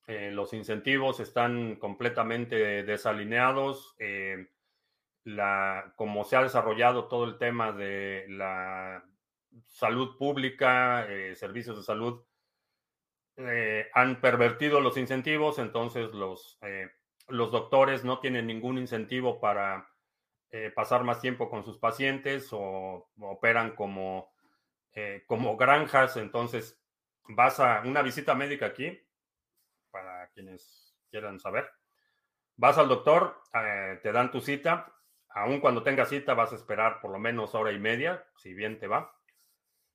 Eh, 0.07 0.31
los 0.31 0.53
incentivos 0.53 1.19
están 1.19 1.75
completamente 1.75 2.83
desalineados. 2.83 3.95
Eh, 3.99 4.49
la, 5.23 5.93
como 5.95 6.23
se 6.23 6.35
ha 6.35 6.43
desarrollado 6.43 7.07
todo 7.07 7.25
el 7.25 7.37
tema 7.37 7.71
de 7.71 8.25
la 8.29 9.05
salud 9.67 10.17
pública, 10.17 11.05
servicios 11.35 11.77
de 11.77 11.83
salud, 11.83 12.23
han 13.93 14.19
pervertido 14.21 14.81
los 14.81 14.97
incentivos, 14.97 15.59
entonces 15.59 16.11
los 16.13 16.59
los 17.31 17.51
doctores 17.51 18.03
no 18.03 18.19
tienen 18.19 18.47
ningún 18.47 18.77
incentivo 18.77 19.39
para 19.39 19.89
eh, 20.51 20.71
pasar 20.75 21.03
más 21.03 21.21
tiempo 21.21 21.49
con 21.49 21.63
sus 21.63 21.77
pacientes 21.77 22.49
o, 22.51 23.09
operan 23.19 23.75
como, 23.75 24.33
eh, 24.93 25.23
como 25.27 25.57
granjas. 25.57 26.17
Entonces, 26.17 26.79
vas 27.27 27.59
a 27.59 27.81
una 27.85 28.01
visita 28.01 28.35
médica 28.35 28.67
aquí, 28.67 28.99
quienes 30.33 30.95
quieran 31.09 31.39
saber. 31.39 31.69
Vas 32.57 32.77
al 32.77 32.89
doctor, 32.89 33.41
eh, 33.53 33.99
te 34.01 34.11
dan 34.11 34.31
tu 34.31 34.41
cita. 34.41 34.93
Aún 35.29 35.59
cuando 35.59 35.83
tengas 35.83 36.09
cita, 36.09 36.33
vas 36.33 36.51
a 36.51 36.55
esperar 36.55 36.99
por 37.01 37.11
lo 37.11 37.19
menos 37.19 37.55
hora 37.55 37.71
y 37.71 37.79
media, 37.79 38.25
si 38.35 38.53
bien 38.53 38.79
te 38.79 38.87
va. 38.87 39.15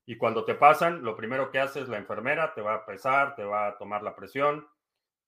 Y 0.07 0.17
cuando 0.17 0.45
te 0.45 0.55
pasan, 0.55 1.03
lo 1.03 1.17
primero 1.17 1.51
que 1.51 1.59
hace 1.59 1.81
es 1.81 1.89
la 1.89 1.99
enfermera, 1.99 2.55
te 2.55 2.61
va 2.61 2.75
a 2.75 2.87
pesar, 2.87 3.35
te 3.35 3.45
va 3.45 3.67
a 3.67 3.77
tomar 3.77 4.05
la 4.05 4.15
presión, 4.15 4.67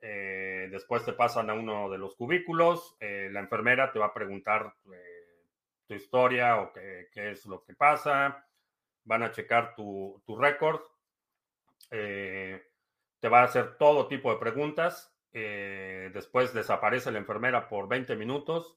eh, 0.00 0.68
después 0.70 1.04
te 1.04 1.12
pasan 1.12 1.50
a 1.50 1.54
uno 1.54 1.90
de 1.90 1.98
los 1.98 2.14
cubículos, 2.14 2.96
eh, 3.00 3.28
la 3.32 3.40
enfermera 3.40 3.90
te 3.90 3.98
va 3.98 4.06
a 4.06 4.14
preguntar 4.14 4.72
eh, 4.94 5.46
tu 5.88 5.94
historia 5.94 6.61
o 6.61 6.72
qué, 6.72 7.09
es 7.12 7.44
lo 7.46 7.64
que 7.64 7.74
pasa, 7.74 8.46
van 9.02 9.24
a 9.24 9.32
checar 9.32 9.74
tu, 9.74 10.22
tu 10.24 10.36
récord, 10.36 10.80
te 13.21 13.29
va 13.29 13.41
a 13.41 13.45
hacer 13.45 13.77
todo 13.79 14.09
tipo 14.09 14.31
de 14.33 14.39
preguntas, 14.39 15.14
después 15.33 16.53
desaparece 16.53 17.12
la 17.12 17.19
enfermera 17.19 17.69
por 17.69 17.89
20 17.89 18.16
minutos 18.16 18.77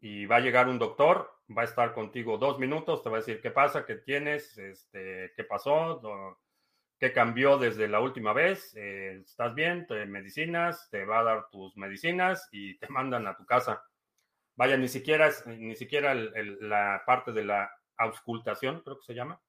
y 0.00 0.26
va 0.26 0.36
a 0.36 0.40
llegar 0.40 0.68
un 0.68 0.78
doctor, 0.78 1.30
va 1.56 1.62
a 1.62 1.64
estar 1.64 1.92
contigo 1.92 2.38
dos 2.38 2.58
minutos, 2.58 3.02
te 3.02 3.10
va 3.10 3.16
a 3.16 3.20
decir 3.20 3.40
qué 3.40 3.50
pasa, 3.50 3.84
qué 3.84 3.96
tienes, 3.96 4.56
este, 4.58 5.32
qué 5.34 5.44
pasó 5.44 6.00
qué 7.00 7.14
cambió 7.14 7.56
desde 7.56 7.88
la 7.88 7.98
última 8.00 8.34
vez, 8.34 8.76
eh, 8.76 9.22
estás 9.24 9.54
bien, 9.54 9.86
te 9.86 10.04
medicinas, 10.04 10.88
te 10.90 11.06
va 11.06 11.20
a 11.20 11.24
dar 11.24 11.48
tus 11.50 11.74
medicinas 11.78 12.46
y 12.52 12.78
te 12.78 12.88
mandan 12.88 13.26
a 13.26 13.36
tu 13.36 13.46
casa. 13.46 13.82
Vaya, 14.54 14.76
ni 14.76 14.86
siquiera, 14.86 15.30
ni 15.46 15.74
siquiera 15.76 16.14
la 16.14 17.02
parte 17.06 17.32
de 17.32 17.44
la 17.44 17.70
auscultación, 17.96 18.82
creo 18.82 18.98
que 18.98 19.06
se 19.06 19.14
llama, 19.14 19.40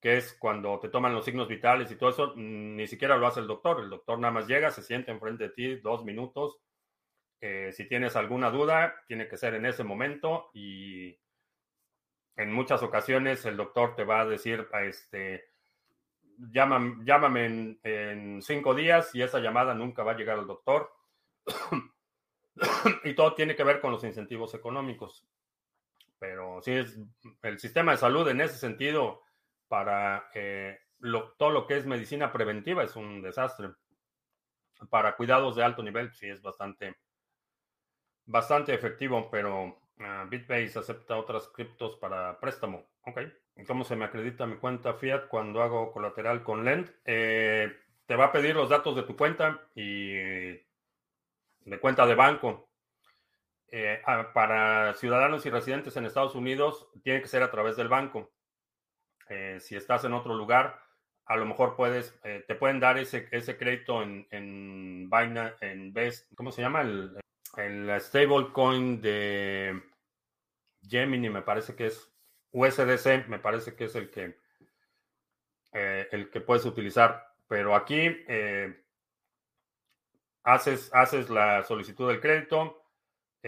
que 0.00 0.16
es 0.18 0.34
cuando 0.34 0.78
te 0.78 0.88
toman 0.88 1.14
los 1.14 1.24
signos 1.24 1.48
vitales 1.48 1.90
y 1.90 1.96
todo 1.96 2.10
eso, 2.10 2.34
ni 2.36 2.86
siquiera 2.86 3.16
lo 3.16 3.26
hace 3.26 3.40
el 3.40 3.46
doctor. 3.46 3.80
El 3.80 3.90
doctor 3.90 4.18
nada 4.18 4.32
más 4.32 4.46
llega, 4.46 4.70
se 4.70 4.82
siente 4.82 5.10
enfrente 5.10 5.44
de 5.44 5.50
ti 5.50 5.76
dos 5.76 6.04
minutos. 6.04 6.58
Eh, 7.40 7.70
si 7.72 7.86
tienes 7.86 8.16
alguna 8.16 8.50
duda, 8.50 8.94
tiene 9.06 9.28
que 9.28 9.36
ser 9.36 9.54
en 9.54 9.66
ese 9.66 9.84
momento 9.84 10.50
y 10.54 11.18
en 12.36 12.52
muchas 12.52 12.82
ocasiones 12.82 13.44
el 13.46 13.56
doctor 13.56 13.94
te 13.94 14.04
va 14.04 14.20
a 14.20 14.26
decir, 14.26 14.68
este, 14.84 15.44
llámame, 16.50 17.04
llámame 17.04 17.78
en, 17.82 18.42
cinco 18.42 18.74
días 18.74 19.14
y 19.14 19.22
esa 19.22 19.38
llamada 19.38 19.74
nunca 19.74 20.02
va 20.02 20.12
a 20.12 20.16
llegar 20.16 20.38
al 20.38 20.46
doctor. 20.46 20.92
y 23.04 23.14
todo 23.14 23.34
tiene 23.34 23.56
que 23.56 23.64
ver 23.64 23.80
con 23.80 23.92
los 23.92 24.04
incentivos 24.04 24.54
económicos. 24.54 25.26
Pero 26.18 26.60
sí 26.62 26.72
es 26.72 26.98
el 27.42 27.58
sistema 27.58 27.92
de 27.92 27.98
salud 27.98 28.28
en 28.28 28.40
ese 28.40 28.56
sentido 28.56 29.22
para 29.68 30.30
eh, 30.34 30.78
todo 31.38 31.50
lo 31.50 31.66
que 31.66 31.76
es 31.76 31.86
medicina 31.86 32.32
preventiva 32.32 32.82
es 32.82 32.96
un 32.96 33.22
desastre. 33.22 33.70
Para 34.90 35.16
cuidados 35.16 35.56
de 35.56 35.64
alto 35.64 35.82
nivel 35.82 36.12
sí 36.12 36.28
es 36.28 36.42
bastante, 36.42 36.96
bastante 38.24 38.74
efectivo, 38.74 39.30
pero 39.30 39.64
uh, 39.64 40.28
BitBase 40.28 40.78
acepta 40.78 41.16
otras 41.16 41.48
criptos 41.48 41.96
para 41.96 42.38
préstamo. 42.38 42.86
Ok. 43.02 43.20
¿Cómo 43.66 43.84
se 43.84 43.96
me 43.96 44.04
acredita 44.04 44.46
mi 44.46 44.56
cuenta 44.56 44.94
Fiat 44.94 45.28
cuando 45.28 45.62
hago 45.62 45.90
colateral 45.90 46.42
con 46.42 46.64
Lend? 46.64 46.94
Eh, 47.06 47.74
te 48.04 48.14
va 48.14 48.26
a 48.26 48.32
pedir 48.32 48.54
los 48.54 48.68
datos 48.68 48.94
de 48.94 49.02
tu 49.02 49.16
cuenta 49.16 49.62
y 49.74 50.12
de 50.12 51.80
cuenta 51.80 52.06
de 52.06 52.14
banco. 52.14 52.68
Eh, 53.68 54.00
ah, 54.06 54.30
para 54.32 54.94
ciudadanos 54.94 55.44
y 55.46 55.50
residentes 55.50 55.96
en 55.96 56.06
Estados 56.06 56.34
Unidos 56.34 56.88
tiene 57.02 57.20
que 57.20 57.28
ser 57.28 57.42
a 57.42 57.50
través 57.50 57.76
del 57.76 57.88
banco. 57.88 58.30
Eh, 59.28 59.58
si 59.60 59.76
estás 59.76 60.04
en 60.04 60.12
otro 60.12 60.34
lugar, 60.34 60.78
a 61.26 61.36
lo 61.36 61.46
mejor 61.46 61.74
puedes, 61.76 62.18
te 62.22 62.54
pueden 62.54 62.78
dar 62.78 62.98
ese, 62.98 63.28
ese 63.32 63.56
crédito 63.56 64.00
en, 64.02 64.28
en 64.30 65.10
en 65.60 65.92
Best, 65.92 66.32
¿cómo 66.36 66.52
se 66.52 66.62
llama? 66.62 66.82
El, 66.82 67.18
el 67.56 68.00
stablecoin 68.00 69.00
de 69.00 69.82
Gemini, 70.88 71.28
me 71.30 71.42
parece 71.42 71.74
que 71.74 71.86
es 71.86 72.12
USDC 72.56 73.28
me 73.28 73.38
parece 73.38 73.74
que 73.74 73.84
es 73.84 73.94
el 73.96 74.10
que, 74.10 74.38
eh, 75.72 76.08
el 76.10 76.30
que 76.30 76.40
puedes 76.40 76.64
utilizar. 76.64 77.34
Pero 77.48 77.74
aquí 77.74 77.98
eh, 78.00 78.82
haces, 80.42 80.90
haces 80.94 81.28
la 81.28 81.62
solicitud 81.64 82.08
del 82.08 82.20
crédito, 82.20 82.82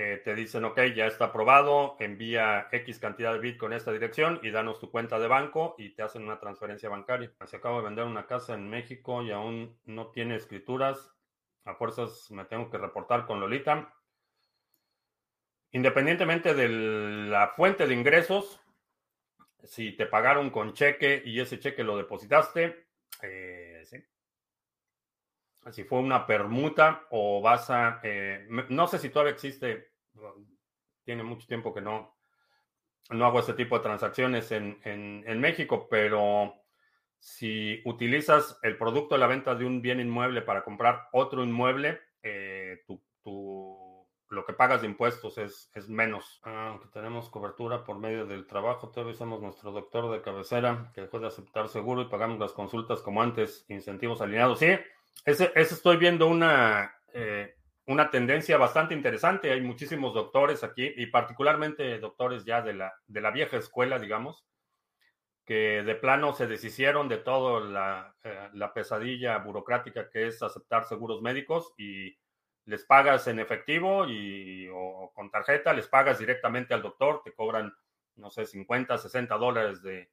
eh, 0.01 0.23
te 0.23 0.33
dicen, 0.37 0.65
ok, 0.65 0.79
ya 0.95 1.07
está 1.09 1.25
aprobado, 1.25 1.97
envía 1.99 2.69
X 2.71 3.01
cantidad 3.01 3.33
de 3.33 3.41
Bitcoin 3.41 3.73
a 3.73 3.77
esta 3.79 3.91
dirección 3.91 4.39
y 4.45 4.53
danos 4.53 4.79
tu 4.79 4.93
cuenta 4.93 5.19
de 5.19 5.27
banco 5.27 5.75
y 5.77 5.91
te 5.91 6.03
hacen 6.03 6.23
una 6.23 6.39
transferencia 6.39 6.89
bancaria. 6.89 7.33
Se 7.47 7.57
acabo 7.57 7.79
de 7.79 7.87
vender 7.87 8.05
una 8.05 8.25
casa 8.25 8.55
en 8.55 8.71
México 8.71 9.25
y 9.25 9.33
aún 9.33 9.77
no 9.87 10.13
tiene 10.13 10.37
escrituras. 10.37 11.13
A 11.65 11.75
fuerzas 11.75 12.31
me 12.31 12.45
tengo 12.45 12.71
que 12.71 12.79
reportar 12.79 13.27
con 13.27 13.41
Lolita. 13.41 13.93
Independientemente 15.73 16.55
de 16.55 16.69
la 16.69 17.49
fuente 17.57 17.89
de 17.89 17.95
ingresos, 17.95 18.61
si 19.65 19.97
te 19.97 20.07
pagaron 20.07 20.51
con 20.51 20.75
cheque 20.75 21.21
y 21.25 21.41
ese 21.41 21.59
cheque 21.59 21.83
lo 21.83 21.97
depositaste, 21.97 22.87
eh, 23.23 23.83
sí. 23.85 23.97
Si 25.73 25.85
fue 25.85 25.99
una 25.99 26.27
permuta 26.27 27.07
o 27.11 27.41
vas 27.41 27.71
a... 27.71 28.01
Eh, 28.03 28.47
no 28.69 28.87
sé 28.87 28.99
si 28.99 29.11
todavía 29.11 29.33
existe, 29.33 29.93
tiene 31.05 31.23
mucho 31.23 31.47
tiempo 31.47 31.75
que 31.75 31.81
no, 31.81 32.19
no 33.11 33.27
hago 33.27 33.41
este 33.41 33.55
tipo 33.55 33.77
de 33.77 33.83
transacciones 33.83 34.53
en, 34.53 34.79
en, 34.85 35.41
México, 35.41 35.89
pero 35.89 36.55
si 37.19 37.81
utilizas 37.85 38.59
el 38.63 38.77
producto 38.77 39.15
de 39.15 39.21
la 39.21 39.27
venta 39.27 39.55
de 39.55 39.65
un 39.65 39.81
bien 39.81 40.01
inmueble 40.01 40.43
para 40.43 40.63
comprar 40.63 41.09
otro 41.13 41.43
inmueble, 41.43 42.01
eh, 42.23 42.85
lo 44.31 44.45
que 44.45 44.53
pagas 44.53 44.83
de 44.83 44.89
impuestos 44.89 45.39
es, 45.39 45.71
es 45.75 45.89
menos. 45.89 46.41
Aunque 46.43 46.89
tenemos 46.89 47.31
cobertura 47.31 47.85
por 47.85 47.99
medio 47.99 48.27
del 48.27 48.47
trabajo, 48.47 48.91
todavía 48.91 49.15
somos 49.15 49.41
nuestro 49.41 49.73
doctor 49.73 50.11
de 50.13 50.21
cabecera 50.21 50.91
que 50.95 51.03
dejó 51.03 51.19
de 51.19 51.29
aceptar 51.29 51.69
seguro 51.69 52.03
y 52.03 52.09
pagamos 52.09 52.39
las 52.39 52.53
consultas 52.53 53.01
como 53.01 53.23
antes, 53.23 53.65
incentivos 53.69 54.21
alineados. 54.21 54.59
Sí, 54.59 54.69
ese, 55.25 55.53
estoy 55.55 55.97
viendo 55.97 56.27
una, 56.27 56.95
eh, 57.13 57.55
una 57.87 58.11
tendencia 58.11 58.57
bastante 58.57 58.95
interesante. 58.95 59.51
Hay 59.53 59.61
muchísimos 59.61 60.15
doctores 60.15 60.63
aquí 60.65 60.93
y 60.97 61.07
particularmente 61.07 61.99
doctores 61.99 62.45
ya 62.45 62.63
de 62.63 62.75
la, 62.75 62.95
de 63.07 63.21
la 63.21 63.31
vieja 63.31 63.57
escuela, 63.57 63.99
digamos, 63.99 64.47
que 65.45 65.83
de 65.83 65.95
plano 65.95 66.35
se 66.35 66.47
deshicieron 66.47 67.09
de 67.09 67.19
toda 67.19 67.61
la, 67.61 68.15
eh, 68.23 68.51
la, 68.53 68.75
pesadilla 68.75 69.39
burocrática 69.39 70.11
que 70.11 70.27
es 70.27 70.43
aceptar 70.43 70.85
seguros 70.85 71.23
médicos 71.23 71.73
y 71.79 72.19
les 72.67 72.85
pagas 72.85 73.27
en 73.29 73.39
efectivo 73.39 74.07
y, 74.07 74.69
o 74.71 75.11
con 75.15 75.31
tarjeta, 75.31 75.73
les 75.73 75.89
pagas 75.89 76.19
directamente 76.19 76.75
al 76.75 76.83
doctor, 76.83 77.23
te 77.25 77.33
cobran, 77.33 77.75
no 78.17 78.31
sé, 78.31 78.45
50, 78.45 78.99
60 78.99 79.35
dólares 79.39 79.83
de, 79.83 80.11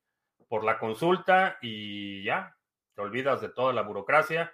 por 0.47 0.63
la 0.63 0.79
consulta 0.79 1.57
y 1.61 2.23
ya, 2.23 2.55
te 2.95 3.01
olvidas 3.01 3.41
de 3.41 3.49
toda 3.49 3.73
la 3.73 3.81
burocracia 3.81 4.53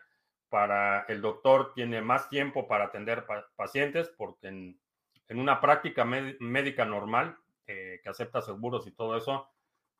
para 0.51 1.05
el 1.07 1.21
doctor 1.21 1.71
tiene 1.73 2.01
más 2.01 2.27
tiempo 2.27 2.67
para 2.67 2.85
atender 2.85 3.25
pacientes 3.55 4.09
porque 4.09 4.49
en, 4.49 4.81
una 5.29 5.61
práctica 5.61 6.03
médica 6.03 6.83
normal 6.83 7.37
eh, 7.65 8.01
que 8.03 8.09
acepta 8.09 8.41
seguros 8.41 8.85
y 8.85 8.91
todo 8.91 9.15
eso, 9.15 9.49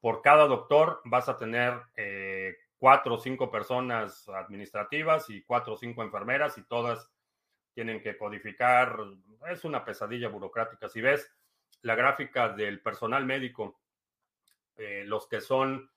por 0.02 0.22
cada 0.22 0.48
doctor 0.48 1.00
vas 1.06 1.30
a 1.30 1.38
tener 1.38 1.80
eh, 1.96 2.58
cuatro 2.78 3.16
o 3.16 3.18
cinco 3.18 3.50
personas 3.50 4.28
administrativas 4.28 5.30
y 5.30 5.42
cuatro 5.44 5.76
o 5.76 5.78
cinco 5.78 6.04
enfermeras 6.04 6.58
y 6.58 6.64
todas 6.64 7.10
tienen 7.74 8.02
que 8.02 8.18
codificar. 8.18 8.98
Es 9.50 9.64
una 9.64 9.86
pesadilla 9.86 10.28
burocrática. 10.28 10.90
Si 10.90 11.00
ves 11.00 11.34
la 11.82 11.96
gráfica 11.96 12.50
del 12.50 12.82
personal 12.82 13.26
médico, 13.26 13.80
eh, 14.76 15.06
los 15.06 15.30
que 15.30 15.40
son 15.40 15.90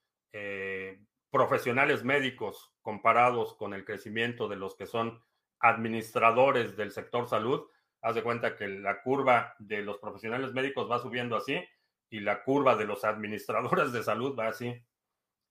profesionales 1.35 2.05
médicos 2.05 2.73
comparados 2.81 3.57
con 3.57 3.75
el 3.75 3.85
crecimiento 3.85 4.47
de 4.47 4.55
los 4.55 4.77
que 4.77 4.87
son 4.87 5.21
administradores 5.59 6.77
del 6.77 6.93
sector 6.93 7.29
salud, 7.29 7.67
haz 8.03 8.15
de 8.15 8.23
cuenta 8.23 8.55
que 8.55 8.69
la 8.69 9.03
curva 9.03 9.57
de 9.59 9.83
los 9.83 9.99
profesionales 9.99 10.53
médicos 10.53 10.89
va 10.89 11.01
subiendo 11.01 11.35
así 11.35 11.61
y 12.09 12.21
la 12.21 12.45
curva 12.45 12.77
de 12.77 12.85
los 12.85 13.03
administradores 13.03 13.91
de 13.91 14.05
salud 14.05 14.39
va 14.39 14.47
así. 14.47 14.81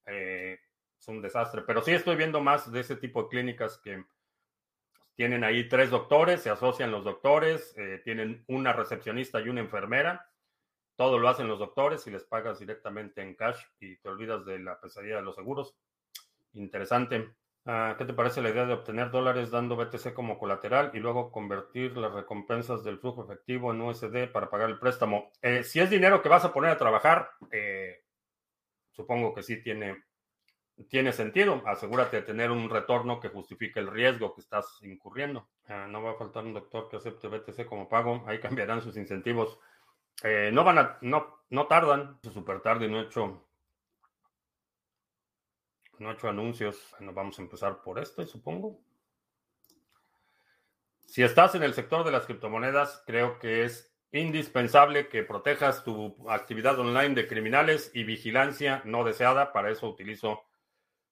Eh, 0.05 0.57
es 0.97 1.07
un 1.09 1.21
desastre. 1.21 1.63
Pero 1.67 1.81
sí 1.81 1.91
estoy 1.91 2.15
viendo 2.15 2.39
más 2.39 2.71
de 2.71 2.79
ese 2.79 2.95
tipo 2.95 3.23
de 3.23 3.27
clínicas 3.27 3.77
que 3.83 4.05
tienen 5.15 5.43
ahí 5.43 5.67
tres 5.67 5.89
doctores, 5.89 6.39
se 6.39 6.49
asocian 6.49 6.91
los 6.91 7.03
doctores, 7.03 7.77
eh, 7.77 7.99
tienen 8.05 8.45
una 8.47 8.71
recepcionista 8.71 9.41
y 9.41 9.49
una 9.49 9.59
enfermera 9.59 10.32
todo 10.95 11.19
lo 11.19 11.29
hacen 11.29 11.47
los 11.47 11.59
doctores 11.59 12.05
y 12.07 12.11
les 12.11 12.23
pagas 12.23 12.59
directamente 12.59 13.21
en 13.21 13.35
cash 13.35 13.59
y 13.79 13.97
te 13.97 14.09
olvidas 14.09 14.45
de 14.45 14.59
la 14.59 14.79
pesadilla 14.79 15.17
de 15.17 15.23
los 15.23 15.35
seguros. 15.35 15.75
Interesante. 16.53 17.33
Ah, 17.65 17.95
¿Qué 17.97 18.03
te 18.03 18.13
parece 18.13 18.41
la 18.41 18.49
idea 18.49 18.65
de 18.65 18.73
obtener 18.73 19.09
dólares 19.09 19.49
dando 19.49 19.77
BTC 19.77 20.13
como 20.13 20.37
colateral 20.37 20.91
y 20.93 20.99
luego 20.99 21.31
convertir 21.31 21.95
las 21.95 22.13
recompensas 22.13 22.83
del 22.83 22.99
flujo 22.99 23.23
efectivo 23.23 23.71
en 23.71 23.81
USD 23.81 24.27
para 24.31 24.49
pagar 24.49 24.69
el 24.69 24.79
préstamo? 24.79 25.31
Eh, 25.41 25.63
si 25.63 25.79
es 25.79 25.89
dinero 25.89 26.21
que 26.21 26.27
vas 26.27 26.43
a 26.43 26.51
poner 26.51 26.71
a 26.71 26.77
trabajar, 26.77 27.29
eh, 27.51 28.03
supongo 28.91 29.33
que 29.33 29.43
sí 29.43 29.63
tiene, 29.63 30.03
tiene 30.89 31.13
sentido. 31.13 31.63
Asegúrate 31.65 32.17
de 32.17 32.23
tener 32.23 32.51
un 32.51 32.69
retorno 32.69 33.21
que 33.21 33.29
justifique 33.29 33.79
el 33.79 33.87
riesgo 33.87 34.35
que 34.35 34.41
estás 34.41 34.79
incurriendo. 34.81 35.47
Ah, 35.67 35.87
no 35.89 36.03
va 36.03 36.11
a 36.11 36.15
faltar 36.15 36.43
un 36.43 36.53
doctor 36.53 36.89
que 36.89 36.97
acepte 36.97 37.29
BTC 37.29 37.65
como 37.65 37.87
pago. 37.87 38.25
Ahí 38.27 38.39
cambiarán 38.39 38.81
sus 38.81 38.97
incentivos. 38.97 39.57
Eh, 40.21 40.51
no 40.53 40.63
van 40.63 40.77
a, 40.77 40.97
no, 41.01 41.45
no 41.49 41.67
tardan, 41.67 42.19
súper 42.33 42.61
tarde, 42.61 42.87
no 42.87 42.99
he 42.99 43.03
hecho, 43.03 43.47
no 45.99 46.11
he 46.11 46.13
hecho 46.13 46.29
anuncios. 46.29 46.93
Bueno, 46.97 47.13
vamos 47.13 47.39
a 47.39 47.41
empezar 47.41 47.81
por 47.81 47.99
este, 47.99 48.25
supongo. 48.25 48.79
Si 51.05 51.21
estás 51.21 51.55
en 51.55 51.63
el 51.63 51.73
sector 51.73 52.03
de 52.03 52.11
las 52.11 52.25
criptomonedas, 52.25 53.03
creo 53.05 53.37
que 53.37 53.65
es 53.65 53.93
indispensable 54.11 55.09
que 55.09 55.23
protejas 55.23 55.83
tu 55.83 56.15
actividad 56.29 56.79
online 56.79 57.15
de 57.15 57.27
criminales 57.27 57.91
y 57.93 58.03
vigilancia 58.03 58.81
no 58.85 59.03
deseada. 59.03 59.51
Para 59.53 59.71
eso 59.71 59.89
utilizo 59.89 60.43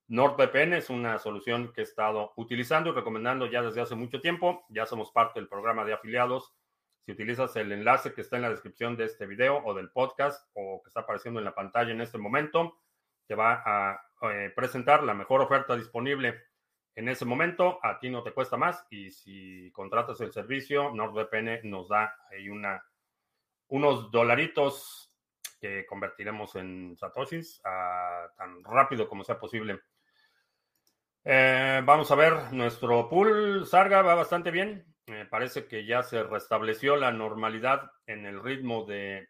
NordVPN. 0.07 0.73
Es 0.73 0.89
una 0.89 1.17
solución 1.17 1.71
que 1.73 1.81
he 1.81 1.83
estado 1.83 2.33
utilizando 2.35 2.89
y 2.89 2.93
recomendando 2.93 3.45
ya 3.47 3.61
desde 3.61 3.81
hace 3.81 3.95
mucho 3.95 4.21
tiempo. 4.21 4.65
Ya 4.69 4.85
somos 4.85 5.11
parte 5.11 5.39
del 5.39 5.49
programa 5.49 5.83
de 5.83 5.93
afiliados 5.93 6.53
si 7.05 7.11
utilizas 7.11 7.55
el 7.55 7.71
enlace 7.71 8.13
que 8.13 8.21
está 8.21 8.35
en 8.35 8.43
la 8.43 8.49
descripción 8.49 8.95
de 8.95 9.05
este 9.05 9.25
video 9.25 9.63
o 9.65 9.73
del 9.73 9.91
podcast 9.91 10.47
o 10.53 10.81
que 10.83 10.89
está 10.89 11.01
apareciendo 11.01 11.39
en 11.39 11.45
la 11.45 11.55
pantalla 11.55 11.91
en 11.91 12.01
este 12.01 12.17
momento, 12.17 12.77
te 13.27 13.35
va 13.35 13.63
a 13.65 14.01
eh, 14.31 14.51
presentar 14.55 15.03
la 15.03 15.13
mejor 15.13 15.41
oferta 15.41 15.75
disponible 15.75 16.43
en 16.95 17.09
ese 17.09 17.25
momento. 17.25 17.79
A 17.81 17.99
ti 17.99 18.09
no 18.09 18.23
te 18.23 18.33
cuesta 18.33 18.57
más 18.57 18.85
y 18.89 19.09
si 19.11 19.71
contratas 19.71 20.21
el 20.21 20.31
servicio, 20.31 20.93
NordVPN 20.93 21.61
nos 21.63 21.89
da 21.89 22.15
ahí 22.29 22.49
unos 23.67 24.11
dolaritos 24.11 25.11
que 25.59 25.85
convertiremos 25.85 26.55
en 26.55 26.97
satoshis 26.97 27.61
tan 27.61 28.63
rápido 28.63 29.07
como 29.07 29.23
sea 29.23 29.39
posible. 29.39 29.79
Eh, 31.23 31.81
vamos 31.85 32.09
a 32.11 32.15
ver, 32.15 32.51
nuestro 32.51 33.07
pool 33.07 33.65
Sarga 33.67 34.01
va 34.01 34.15
bastante 34.15 34.49
bien. 34.49 34.90
Me 35.11 35.25
parece 35.25 35.67
que 35.67 35.85
ya 35.85 36.03
se 36.03 36.23
restableció 36.23 36.95
la 36.95 37.11
normalidad 37.11 37.91
en 38.05 38.25
el 38.25 38.41
ritmo 38.41 38.85
de 38.85 39.27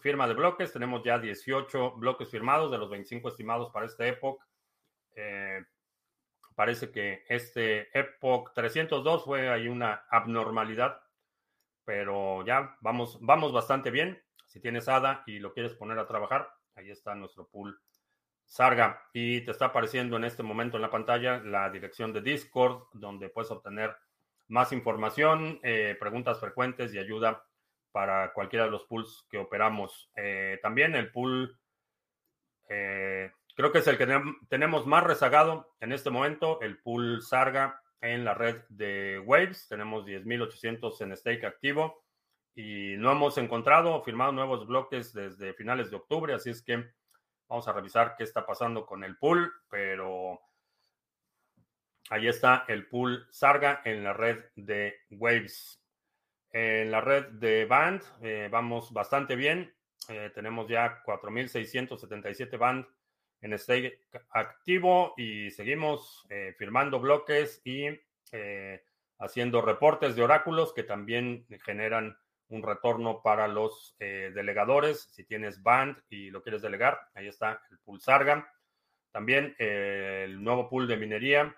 firma 0.00 0.26
de 0.26 0.32
bloques. 0.32 0.72
Tenemos 0.72 1.02
ya 1.04 1.18
18 1.18 1.96
bloques 1.96 2.30
firmados 2.30 2.70
de 2.70 2.78
los 2.78 2.88
25 2.88 3.28
estimados 3.28 3.70
para 3.70 3.84
esta 3.84 4.06
época. 4.06 4.46
Eh, 5.14 5.62
parece 6.54 6.90
que 6.90 7.26
este 7.28 7.90
Epoch 7.92 8.54
302 8.54 9.26
fue 9.26 9.50
ahí 9.50 9.68
una 9.68 10.06
abnormalidad, 10.08 10.98
pero 11.84 12.42
ya 12.46 12.78
vamos, 12.80 13.18
vamos 13.20 13.52
bastante 13.52 13.90
bien. 13.90 14.18
Si 14.46 14.60
tienes 14.60 14.88
ADA 14.88 15.24
y 15.26 15.40
lo 15.40 15.52
quieres 15.52 15.74
poner 15.74 15.98
a 15.98 16.06
trabajar, 16.06 16.48
ahí 16.74 16.90
está 16.90 17.14
nuestro 17.14 17.46
pool 17.48 17.78
Sarga. 18.46 19.02
Y 19.12 19.42
te 19.42 19.50
está 19.50 19.66
apareciendo 19.66 20.16
en 20.16 20.24
este 20.24 20.42
momento 20.42 20.78
en 20.78 20.82
la 20.82 20.90
pantalla 20.90 21.38
la 21.44 21.68
dirección 21.68 22.14
de 22.14 22.22
Discord, 22.22 22.84
donde 22.94 23.28
puedes 23.28 23.50
obtener 23.50 23.94
más 24.48 24.72
información, 24.72 25.60
eh, 25.62 25.96
preguntas 26.00 26.40
frecuentes 26.40 26.92
y 26.92 26.98
ayuda 26.98 27.44
para 27.92 28.32
cualquiera 28.32 28.64
de 28.64 28.70
los 28.70 28.84
pools 28.84 29.26
que 29.30 29.38
operamos. 29.38 30.10
Eh, 30.16 30.58
también 30.62 30.94
el 30.94 31.10
pool, 31.10 31.58
eh, 32.68 33.30
creo 33.54 33.72
que 33.72 33.78
es 33.78 33.86
el 33.86 33.98
que 33.98 34.06
tenemos 34.48 34.86
más 34.86 35.04
rezagado 35.04 35.74
en 35.80 35.92
este 35.92 36.10
momento, 36.10 36.60
el 36.60 36.78
pool 36.78 37.22
Sarga 37.22 37.80
en 38.00 38.24
la 38.24 38.34
red 38.34 38.62
de 38.68 39.18
Waves. 39.24 39.68
Tenemos 39.68 40.06
10.800 40.06 41.00
en 41.02 41.16
stake 41.16 41.44
activo 41.44 42.04
y 42.54 42.96
no 42.96 43.12
hemos 43.12 43.38
encontrado 43.38 43.94
o 43.94 44.02
firmado 44.02 44.32
nuevos 44.32 44.66
bloques 44.66 45.12
desde 45.12 45.54
finales 45.54 45.90
de 45.90 45.96
octubre, 45.96 46.34
así 46.34 46.50
es 46.50 46.62
que 46.62 46.84
vamos 47.48 47.68
a 47.68 47.72
revisar 47.72 48.14
qué 48.16 48.24
está 48.24 48.44
pasando 48.44 48.84
con 48.84 49.04
el 49.04 49.16
pool, 49.16 49.52
pero 49.70 50.40
Ahí 52.10 52.26
está 52.26 52.64
el 52.68 52.86
pool 52.86 53.26
Sarga 53.30 53.82
en 53.84 54.02
la 54.02 54.14
red 54.14 54.42
de 54.56 55.00
Waves. 55.10 55.78
En 56.50 56.90
la 56.90 57.02
red 57.02 57.26
de 57.32 57.66
Band 57.66 58.02
eh, 58.22 58.48
vamos 58.50 58.94
bastante 58.94 59.36
bien. 59.36 59.74
Eh, 60.08 60.30
tenemos 60.34 60.66
ya 60.68 61.02
4.677 61.04 62.56
Band 62.56 62.86
en 63.42 63.52
este 63.52 64.06
activo 64.30 65.12
y 65.18 65.50
seguimos 65.50 66.26
eh, 66.30 66.54
firmando 66.56 66.98
bloques 66.98 67.60
y 67.64 67.88
haciendo 69.18 69.60
reportes 69.60 70.16
de 70.16 70.22
oráculos 70.22 70.72
que 70.72 70.84
también 70.84 71.46
generan 71.62 72.16
un 72.48 72.62
retorno 72.62 73.22
para 73.22 73.48
los 73.48 73.96
delegadores. 73.98 75.08
Si 75.12 75.24
tienes 75.24 75.62
Band 75.62 75.96
y 76.10 76.30
lo 76.30 76.42
quieres 76.42 76.60
delegar, 76.60 76.98
ahí 77.14 77.26
está 77.26 77.62
el 77.70 77.78
pool 77.78 78.00
Sarga. 78.00 78.50
También 79.10 79.54
el 79.58 80.42
nuevo 80.42 80.68
pool 80.68 80.86
de 80.86 80.98
minería 80.98 81.56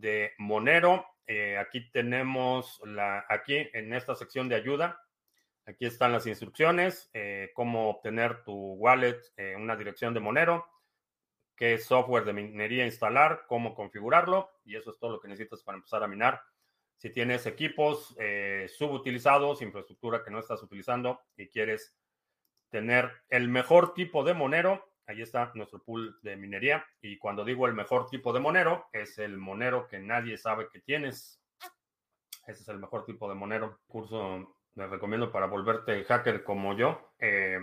de 0.00 0.32
Monero. 0.38 1.06
Eh, 1.26 1.58
aquí 1.58 1.90
tenemos 1.90 2.80
la, 2.84 3.24
aquí 3.28 3.68
en 3.72 3.92
esta 3.92 4.14
sección 4.14 4.48
de 4.48 4.54
ayuda, 4.54 5.00
aquí 5.64 5.86
están 5.86 6.12
las 6.12 6.26
instrucciones, 6.26 7.10
eh, 7.14 7.50
cómo 7.54 7.90
obtener 7.90 8.44
tu 8.44 8.74
wallet, 8.74 9.20
eh, 9.36 9.54
una 9.56 9.76
dirección 9.76 10.14
de 10.14 10.20
Monero, 10.20 10.66
qué 11.56 11.78
software 11.78 12.24
de 12.24 12.32
minería 12.32 12.84
instalar, 12.84 13.44
cómo 13.48 13.74
configurarlo, 13.74 14.50
y 14.64 14.76
eso 14.76 14.90
es 14.90 14.98
todo 14.98 15.12
lo 15.12 15.20
que 15.20 15.28
necesitas 15.28 15.62
para 15.62 15.76
empezar 15.76 16.02
a 16.04 16.08
minar. 16.08 16.40
Si 16.96 17.10
tienes 17.10 17.44
equipos 17.44 18.16
subutilizados, 18.78 19.60
infraestructura 19.60 20.24
que 20.24 20.30
no 20.30 20.38
estás 20.38 20.62
utilizando 20.62 21.20
y 21.36 21.48
quieres 21.48 21.94
tener 22.70 23.10
el 23.28 23.48
mejor 23.48 23.92
tipo 23.92 24.24
de 24.24 24.32
monero. 24.32 24.88
Ahí 25.06 25.22
está 25.22 25.52
nuestro 25.54 25.82
pool 25.82 26.18
de 26.22 26.36
minería. 26.36 26.84
Y 27.00 27.18
cuando 27.18 27.44
digo 27.44 27.66
el 27.66 27.74
mejor 27.74 28.08
tipo 28.08 28.32
de 28.32 28.40
monero, 28.40 28.88
es 28.92 29.18
el 29.18 29.38
monero 29.38 29.86
que 29.86 29.98
nadie 29.98 30.36
sabe 30.36 30.68
que 30.72 30.80
tienes. 30.80 31.40
Ese 32.46 32.62
es 32.62 32.68
el 32.68 32.78
mejor 32.78 33.04
tipo 33.04 33.28
de 33.28 33.34
monero. 33.34 33.80
Curso 33.86 34.56
me 34.74 34.86
recomiendo 34.86 35.32
para 35.32 35.46
volverte 35.46 36.04
hacker 36.04 36.44
como 36.44 36.76
yo. 36.76 37.12
Eh, 37.18 37.58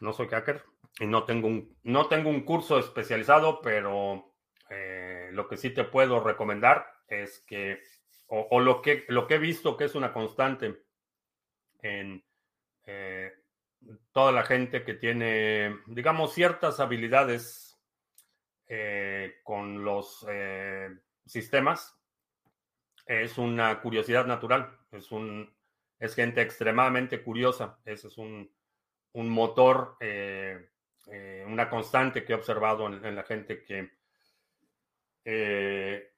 no 0.00 0.12
soy 0.12 0.28
hacker 0.28 0.64
y 1.00 1.06
no 1.06 1.24
tengo 1.24 1.48
un, 1.48 1.76
no 1.82 2.06
tengo 2.06 2.30
un 2.30 2.42
curso 2.42 2.78
especializado, 2.78 3.60
pero 3.60 4.34
eh, 4.70 5.30
lo 5.32 5.48
que 5.48 5.56
sí 5.56 5.70
te 5.70 5.84
puedo 5.84 6.20
recomendar 6.20 6.86
es 7.08 7.44
que, 7.46 7.80
o, 8.26 8.60
lo, 8.60 8.82
que, 8.82 9.04
lo 9.08 9.26
que 9.26 9.36
he 9.36 9.38
visto 9.38 9.76
que 9.76 9.84
es 9.84 9.94
una 9.94 10.12
constante 10.12 10.84
en 11.80 12.22
eh, 12.84 13.32
toda 14.12 14.32
la 14.32 14.44
gente 14.44 14.84
que 14.84 14.94
tiene, 14.94 15.76
digamos, 15.86 16.34
ciertas 16.34 16.80
habilidades 16.80 17.64
con 19.44 19.82
los 19.82 20.26
sistemas, 21.24 21.98
es 23.08 23.38
una 23.38 23.80
curiosidad 23.80 24.26
natural, 24.26 24.78
es, 24.92 25.10
un, 25.10 25.50
es 25.98 26.14
gente 26.14 26.42
extremadamente 26.42 27.22
curiosa, 27.22 27.78
ese 27.84 28.08
es 28.08 28.18
un, 28.18 28.50
motor, 29.14 29.96
eh, 30.00 30.68
eh, 31.10 31.44
una 31.46 31.68
constante 31.70 32.24
que 32.24 32.32
he 32.32 32.36
observado 32.36 32.86
en, 32.86 33.16
la 33.16 33.22
gente 33.24 33.64
que 33.64 33.90
eh, 35.24 36.12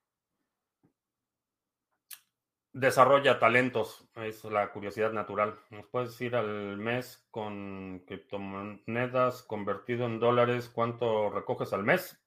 desarrolla 2.73 3.39
talentos, 3.39 4.09
es 4.17 4.45
la 4.45 4.71
curiosidad 4.73 5.13
natural. 5.13 5.59
¿Nos 5.71 5.87
puedes 5.87 6.11
decir 6.11 6.37
al 6.37 6.77
mes 6.77 7.27
con 7.31 8.05
criptomonedas 8.07 9.43
convertido 9.43 10.07
en 10.07 10.21
dólares 10.21 10.69
cuánto 10.69 11.31
recoges 11.31 11.73
al 11.73 11.85
mes? 11.85 12.21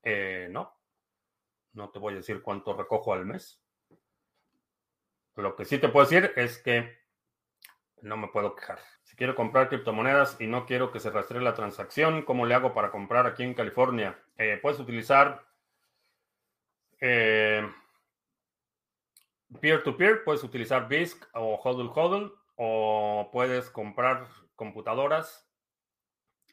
no, 0.49 0.73
no 1.73 1.89
te 1.89 1.99
voy 1.99 2.13
a 2.13 2.17
decir 2.17 2.41
cuánto 2.41 2.73
recojo 2.75 3.13
al 3.13 3.25
mes. 3.25 3.61
Lo 5.35 5.55
que 5.55 5.65
sí 5.65 5.79
te 5.79 5.89
puedo 5.89 6.05
decir 6.05 6.31
es 6.35 6.61
que 6.61 7.03
no 8.01 8.17
me 8.17 8.27
puedo 8.27 8.55
quejar. 8.55 8.79
Si 9.03 9.15
quiero 9.15 9.35
comprar 9.35 9.69
criptomonedas 9.69 10.39
y 10.39 10.47
no 10.47 10.65
quiero 10.65 10.91
que 10.91 10.99
se 10.99 11.09
rastree 11.09 11.41
la 11.41 11.53
transacción, 11.53 12.23
¿cómo 12.23 12.45
le 12.45 12.53
hago 12.53 12.73
para 12.73 12.91
comprar 12.91 13.25
aquí 13.25 13.43
en 13.43 13.53
California? 13.53 14.19
Eh, 14.37 14.59
puedes 14.61 14.79
utilizar 14.79 15.45
eh, 16.99 17.67
peer-to-peer, 19.59 20.23
puedes 20.23 20.43
utilizar 20.43 20.87
BISC 20.87 21.27
o 21.33 21.55
HODL 21.55 21.91
HODL, 21.93 22.33
o 22.55 23.29
puedes 23.31 23.69
comprar 23.69 24.27
computadoras, 24.55 25.49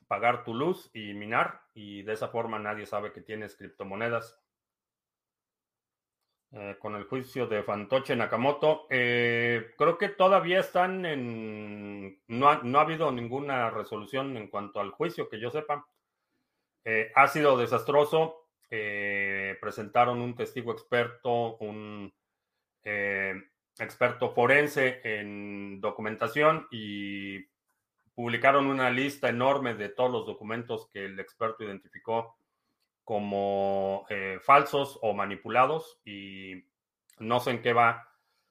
pagar 0.09 0.45
tu 0.45 0.55
luz 0.55 0.91
y 0.95 1.15
minar, 1.15 1.63
y 1.75 2.03
de 2.03 2.15
esa 2.15 2.29
forma 2.29 2.59
nadie 2.59 2.87
sabe 2.87 3.13
que 3.13 3.21
tienes 3.21 3.57
criptomonedas. 3.57 4.41
Eh, 6.53 6.77
con 6.81 6.97
el 6.97 7.05
juicio 7.05 7.47
de 7.47 7.63
Fantoche 7.63 8.17
Nakamoto. 8.17 8.89
Eh, 8.91 9.73
creo 9.79 9.97
que 9.99 10.09
todavía 10.09 10.59
están 10.59 11.07
en... 11.07 12.21
No 12.27 12.49
ha, 12.49 12.61
no 12.65 12.81
ha, 12.81 12.83
habido 12.83 13.13
ninguna 13.13 13.71
resolución 13.71 14.37
en 14.37 14.49
cuanto 14.49 14.81
al 14.81 14.91
juicio, 14.91 15.29
que 15.29 15.39
yo 15.39 15.51
sepa. 15.51 15.87
Eh, 16.85 17.13
ha 17.15 17.29
sido 17.29 17.57
desastroso. 17.57 18.49
presentaron 19.61 20.21
un 20.21 20.35
testigo 20.35 20.73
experto, 20.73 21.57
un 21.59 22.13
experto 22.85 24.31
forense 24.31 25.01
en 25.05 25.81
documentación 25.81 26.67
y 26.71 27.47
publicaron 28.15 28.67
una 28.67 28.91
lista 28.91 29.29
enorme 29.29 29.75
de 29.75 29.89
todos 29.89 30.11
los 30.11 30.27
documentos 30.27 30.89
que 30.93 31.07
el 31.07 31.19
experto 31.19 31.65
identificó 31.65 32.37
como 33.05 34.07
eh, 34.09 34.39
falsos 34.43 34.99
o 35.03 35.15
manipulados 35.15 36.01
y 36.05 36.65
no 37.19 37.41
sé 37.41 37.53
en 37.53 37.63
qué 37.63 37.73
va, 37.73 38.09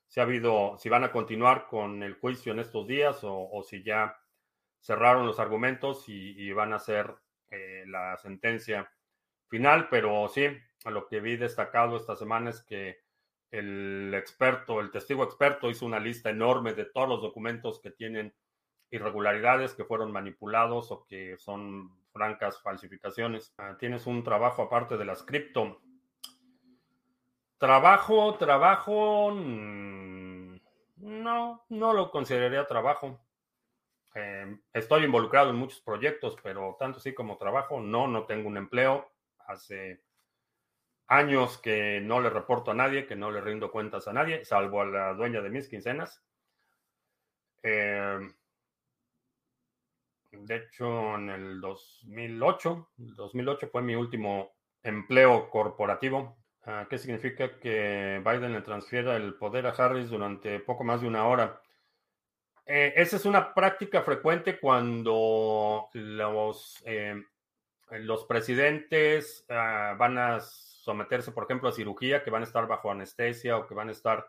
si 0.07 0.19
ha 0.19 0.23
habido, 0.23 0.75
si 0.77 0.89
van 0.89 1.03
a 1.03 1.11
continuar 1.11 1.67
con 1.67 2.03
el 2.03 2.15
juicio 2.15 2.51
en 2.51 2.59
estos 2.59 2.87
días 2.87 3.19
o, 3.21 3.63
si 3.63 3.83
ya 3.83 4.19
cerraron 4.79 5.27
los 5.27 5.39
argumentos 5.39 6.05
y, 6.07 6.51
van 6.51 6.73
a 6.73 6.77
hacer 6.77 7.13
eh, 7.51 7.83
la 7.87 8.17
sentencia 8.17 8.91
final, 9.47 9.87
pero 9.89 10.27
sí, 10.29 10.47
a 10.83 10.91
lo 10.91 11.07
que 11.07 11.19
vi 11.19 11.37
destacado 11.37 11.95
esta 11.95 12.15
semana 12.15 12.49
es 12.49 12.61
que 12.61 12.99
el 13.51 14.13
experto, 14.13 14.79
el 14.79 14.91
testigo 14.91 15.23
experto 15.23 15.69
hizo 15.69 15.85
una 15.85 15.99
lista 15.99 16.29
enorme 16.29 16.73
de 16.73 16.85
todos 16.85 17.09
los 17.09 17.21
documentos 17.21 17.79
que 17.79 17.91
tienen 17.91 18.33
irregularidades, 18.91 19.73
que 19.73 19.85
fueron 19.85 20.11
manipulados 20.11 20.91
o 20.91 21.05
que 21.07 21.37
son 21.37 21.91
francas 22.11 22.61
falsificaciones. 22.61 23.53
Ah, 23.57 23.75
tienes 23.79 24.07
un 24.07 24.23
trabajo 24.23 24.63
aparte 24.63 24.97
de 24.97 25.05
las 25.05 25.23
cripto. 25.23 25.81
Trabajo, 27.57 28.35
trabajo, 28.35 29.31
mm, 29.31 30.59
no, 30.97 31.65
no 31.69 31.93
lo 31.93 32.11
consideraría 32.11 32.65
trabajo. 32.67 33.19
Em, 34.15 34.61
estoy 34.73 35.03
involucrado 35.03 35.49
en 35.51 35.55
muchos 35.55 35.81
proyectos, 35.81 36.35
pero 36.41 36.75
tanto 36.79 36.97
así 36.97 37.13
como 37.13 37.37
trabajo, 37.37 37.79
no, 37.79 38.07
no 38.07 38.25
tengo 38.25 38.47
un 38.47 38.57
empleo. 38.57 39.11
Hace 39.47 40.01
años 41.09 41.57
que 41.57 41.99
no 42.01 42.21
le 42.21 42.29
reporto 42.29 42.71
a 42.71 42.75
nadie, 42.75 43.05
que 43.05 43.15
no 43.15 43.31
le 43.31 43.41
rindo 43.41 43.71
cuentas 43.71 44.07
a 44.07 44.13
nadie, 44.13 44.45
salvo 44.45 44.81
a 44.81 44.85
la 44.85 45.13
dueña 45.13 45.41
de 45.41 45.49
mis 45.49 45.67
quincenas. 45.67 46.23
Eh, 47.63 48.19
de 50.31 50.55
hecho, 50.55 51.15
en 51.15 51.29
el 51.29 51.61
2008, 51.61 52.89
2008 52.97 53.69
fue 53.71 53.81
mi 53.81 53.95
último 53.95 54.53
empleo 54.83 55.49
corporativo. 55.49 56.37
Ah, 56.65 56.85
¿Qué 56.87 56.99
significa 56.99 57.59
que 57.59 58.21
Biden 58.23 58.53
le 58.53 58.61
transfiera 58.61 59.15
el 59.15 59.33
poder 59.33 59.65
a 59.65 59.71
Harris 59.71 60.09
durante 60.09 60.59
poco 60.59 60.83
más 60.83 61.01
de 61.01 61.07
una 61.07 61.25
hora? 61.25 61.59
Eh, 62.67 62.93
esa 62.95 63.15
es 63.15 63.25
una 63.25 63.55
práctica 63.55 64.03
frecuente 64.03 64.59
cuando 64.59 65.89
los, 65.93 66.83
eh, 66.85 67.15
los 67.89 68.25
presidentes 68.25 69.43
ah, 69.49 69.95
van 69.97 70.19
a 70.19 70.39
someterse, 70.91 71.31
por 71.31 71.43
ejemplo, 71.43 71.69
a 71.69 71.71
cirugía, 71.71 72.23
que 72.23 72.31
van 72.31 72.41
a 72.41 72.45
estar 72.45 72.67
bajo 72.67 72.91
anestesia 72.91 73.57
o 73.57 73.67
que 73.67 73.75
van 73.75 73.89
a 73.89 73.93
estar 73.93 74.27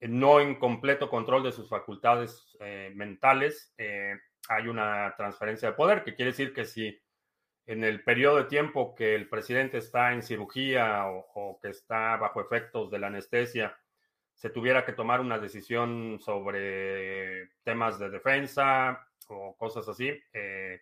no 0.00 0.40
en 0.40 0.54
completo 0.58 1.10
control 1.10 1.42
de 1.42 1.52
sus 1.52 1.68
facultades 1.68 2.56
eh, 2.60 2.92
mentales 2.94 3.74
hay 4.48 4.66
una 4.66 5.14
transferencia 5.16 5.68
de 5.68 5.74
poder, 5.74 6.02
que 6.02 6.14
quiere 6.14 6.30
decir 6.30 6.52
que 6.52 6.64
si 6.64 6.98
en 7.66 7.84
el 7.84 8.02
periodo 8.02 8.38
de 8.38 8.44
tiempo 8.44 8.94
que 8.94 9.14
el 9.14 9.28
presidente 9.28 9.78
está 9.78 10.12
en 10.14 10.22
cirugía 10.22 11.04
o, 11.06 11.58
que 11.60 11.68
está 11.68 12.16
bajo 12.16 12.40
efectos 12.40 12.90
de 12.90 12.98
la 12.98 13.08
anestesia, 13.08 13.78
se 14.34 14.50
tuviera 14.50 14.84
que 14.84 14.92
tomar 14.92 15.20
una 15.20 15.38
decisión 15.38 16.18
sobre 16.20 17.50
temas 17.62 17.98
de 17.98 18.08
defensa 18.08 19.06
o 19.28 19.54
cosas 19.56 19.86
así, 19.88 20.18
eh, 20.32 20.80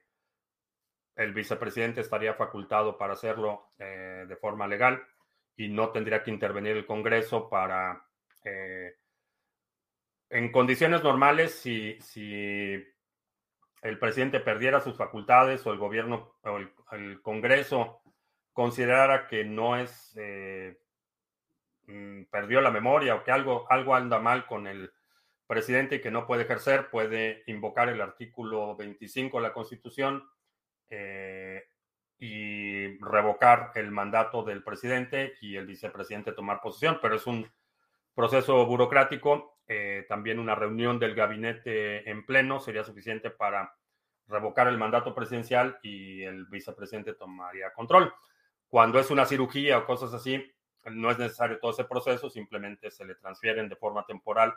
el 1.16 1.32
vicepresidente 1.32 2.02
estaría 2.02 2.34
facultado 2.34 2.96
para 2.96 3.14
hacerlo 3.14 3.72
eh, 3.78 4.26
de 4.28 4.36
forma 4.36 4.68
legal 4.68 5.02
y 5.56 5.68
no 5.68 5.90
tendría 5.90 6.22
que 6.22 6.30
intervenir 6.30 6.76
el 6.76 6.86
Congreso 6.86 7.48
para, 7.48 8.06
eh, 8.44 8.96
en 10.28 10.52
condiciones 10.52 11.02
normales, 11.02 11.54
si, 11.54 11.98
si 12.00 12.84
el 13.82 13.98
presidente 13.98 14.40
perdiera 14.40 14.80
sus 14.80 14.96
facultades 14.96 15.66
o 15.66 15.72
el 15.72 15.78
gobierno 15.78 16.36
o 16.42 16.58
el, 16.94 17.22
Congreso 17.22 18.02
considerara 18.52 19.26
que 19.26 19.44
no 19.44 19.76
es, 19.76 20.14
eh, 20.16 20.78
mm, 21.86 22.24
perdió 22.24 22.60
la 22.60 22.70
memoria 22.70 23.14
o 23.14 23.24
que 23.24 23.30
algo, 23.30 23.70
algo 23.70 23.94
anda 23.94 24.18
mal 24.18 24.46
con 24.46 24.66
el 24.66 24.92
presidente 25.46 25.96
y 25.96 26.00
que 26.00 26.10
no 26.10 26.26
puede 26.26 26.42
ejercer, 26.42 26.90
puede 26.90 27.42
invocar 27.46 27.88
el 27.88 28.00
artículo 28.00 28.76
25 28.76 29.38
de 29.38 29.42
la 29.42 29.52
Constitución 29.52 30.24
eh, 30.90 31.64
y 32.18 32.98
revocar 32.98 33.72
el 33.74 33.90
mandato 33.90 34.42
del 34.42 34.62
presidente 34.62 35.34
y 35.40 35.56
el 35.56 35.66
vicepresidente 35.66 36.32
tomar 36.32 36.60
posesión, 36.60 36.98
pero 37.02 37.16
es 37.16 37.26
un 37.26 37.50
proceso 38.14 38.64
burocrático 38.64 39.56
eh, 39.68 40.06
también 40.08 40.38
una 40.38 40.54
reunión 40.54 40.98
del 40.98 41.14
gabinete 41.14 42.08
en 42.08 42.24
pleno 42.24 42.60
sería 42.60 42.84
suficiente 42.84 43.30
para 43.30 43.74
revocar 44.28 44.68
el 44.68 44.78
mandato 44.78 45.14
presidencial 45.14 45.78
y 45.82 46.22
el 46.22 46.46
vicepresidente 46.46 47.14
tomaría 47.14 47.72
control. 47.72 48.14
Cuando 48.68 48.98
es 48.98 49.10
una 49.10 49.26
cirugía 49.26 49.78
o 49.78 49.86
cosas 49.86 50.14
así, 50.14 50.52
no 50.84 51.10
es 51.10 51.18
necesario 51.18 51.58
todo 51.58 51.72
ese 51.72 51.84
proceso, 51.84 52.30
simplemente 52.30 52.90
se 52.90 53.04
le 53.04 53.16
transfieren 53.16 53.68
de 53.68 53.76
forma 53.76 54.04
temporal 54.06 54.54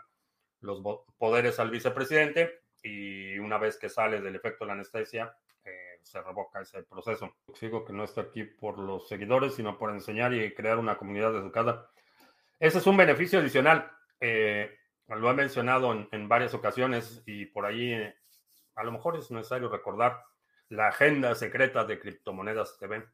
los 0.62 0.82
poderes 1.18 1.60
al 1.60 1.72
vicepresidente 1.72 2.62
y 2.84 3.40
una 3.40 3.58
vez 3.58 3.78
que 3.78 3.90
sale 3.90 4.22
del 4.22 4.36
efecto 4.36 4.64
de 4.64 4.68
la 4.68 4.74
anestesia, 4.74 5.36
eh, 5.64 5.89
se 6.04 6.22
revoca 6.22 6.62
ese 6.62 6.84
proceso. 6.84 7.36
Sigo 7.54 7.86
que 7.86 7.94
no 7.94 8.04
está 8.04 8.22
aquí 8.22 8.44
por 8.44 8.78
los 8.78 9.08
seguidores, 9.08 9.56
sino 9.56 9.78
por 9.78 9.92
enseñar 9.92 10.34
y 10.34 10.54
crear 10.54 10.78
una 10.78 10.98
comunidad 10.98 11.36
educada. 11.36 11.90
Ese 12.60 12.80
es 12.80 12.88
un 12.88 12.98
beneficio 12.98 13.40
adicional. 13.40 13.92
Eh, 14.20 14.78
lo 15.08 15.30
he 15.30 15.34
mencionado 15.34 16.08
en, 16.12 16.28
varias 16.28 16.54
ocasiones 16.54 17.24
y 17.26 17.46
por 17.46 17.66
ahí 17.66 17.94
a 18.76 18.84
lo 18.84 18.92
mejor 18.92 19.18
es 19.18 19.32
necesario 19.32 19.70
recordar 19.70 20.24
la 20.70 20.90
agenda 20.90 21.34
secreta 21.36 21.84
de 21.86 22.00
criptomonedas 22.00 22.78
TV. 22.78 23.08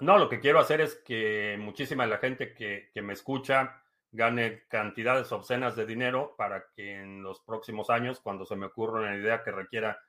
No, 0.00 0.18
lo 0.18 0.28
que 0.28 0.40
quiero 0.40 0.58
hacer 0.58 0.80
es 0.80 0.96
que 0.96 1.56
muchísima 1.58 2.04
de 2.04 2.10
la 2.10 2.18
gente 2.18 2.52
que, 2.54 2.90
que 2.92 3.02
me 3.02 3.12
escucha 3.12 3.82
gane 4.14 4.64
cantidades 4.68 5.32
obscenas 5.32 5.74
de 5.74 5.86
dinero 5.86 6.34
para 6.36 6.66
que 6.74 7.00
en 7.00 7.22
los 7.22 7.40
próximos 7.40 7.90
años, 7.90 8.20
cuando 8.20 8.44
se 8.44 8.56
me 8.56 8.66
ocurra 8.66 9.00
una 9.00 9.16
idea 9.16 9.42
que 9.42 9.50
requiera 9.50 10.00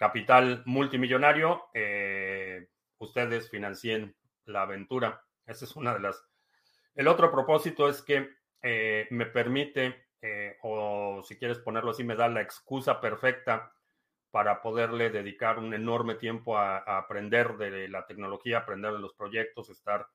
capital 0.00 0.62
multimillonario, 0.64 1.68
eh, 1.74 2.70
ustedes 2.96 3.50
financien 3.50 4.16
la 4.46 4.62
aventura. 4.62 5.22
Esa 5.44 5.66
es 5.66 5.76
una 5.76 5.92
de 5.92 6.00
las... 6.00 6.26
El 6.94 7.06
otro 7.06 7.30
propósito 7.30 7.86
es 7.86 8.00
que 8.00 8.30
eh, 8.62 9.06
me 9.10 9.26
permite, 9.26 10.06
eh, 10.22 10.56
o 10.62 11.22
si 11.22 11.36
quieres 11.36 11.58
ponerlo 11.58 11.90
así, 11.90 12.02
me 12.02 12.16
da 12.16 12.30
la 12.30 12.40
excusa 12.40 12.98
perfecta 12.98 13.74
para 14.30 14.62
poderle 14.62 15.10
dedicar 15.10 15.58
un 15.58 15.74
enorme 15.74 16.14
tiempo 16.14 16.56
a 16.56 16.78
aprender 16.78 17.58
de 17.58 17.88
la 17.88 18.06
tecnología, 18.06 18.58
aprender 18.58 18.92
de 18.92 19.00
los 19.00 19.12
proyectos, 19.12 19.68
estar 19.68 20.08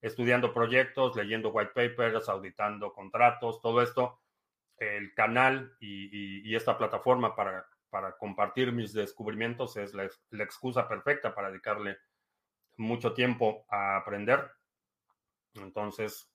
estudiando 0.00 0.52
proyectos, 0.52 1.14
leyendo 1.14 1.50
white 1.50 1.72
papers, 1.74 2.28
auditando 2.28 2.92
contratos, 2.92 3.60
todo 3.62 3.82
esto, 3.82 4.18
el 4.78 5.14
canal 5.14 5.76
y, 5.78 6.56
esta 6.56 6.76
plataforma 6.76 7.36
para, 7.36 7.68
para, 7.90 8.16
compartir 8.16 8.72
mis 8.72 8.92
descubrimientos 8.92 9.76
es 9.76 9.94
la, 9.94 10.04
excusa 10.42 10.88
perfecta 10.88 11.34
para 11.34 11.50
dedicarle 11.50 11.98
mucho 12.76 13.12
tiempo 13.12 13.66
a 13.68 13.96
aprender. 13.96 14.50
Entonces, 15.54 16.30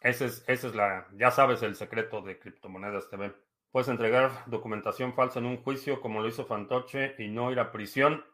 ese 0.00 0.26
es, 0.26 0.44
ese 0.46 0.68
es 0.68 0.74
la, 0.74 1.08
ya 1.14 1.30
sabes 1.30 1.62
el 1.62 1.74
secreto 1.76 2.20
de 2.22 2.38
criptomonedas 2.38 3.08
TV. 3.08 3.34
Puedes 3.70 3.88
entregar 3.88 4.44
documentación 4.46 5.14
falsa 5.14 5.40
en 5.40 5.46
un 5.46 5.62
juicio 5.62 6.00
como 6.00 6.20
lo 6.20 6.28
hizo 6.28 6.46
Fantoche 6.46 7.16
y 7.18 7.28
no 7.28 7.50
ir 7.50 7.58
a 7.58 7.72
prisión. 7.72 8.24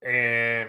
Eh, 0.00 0.68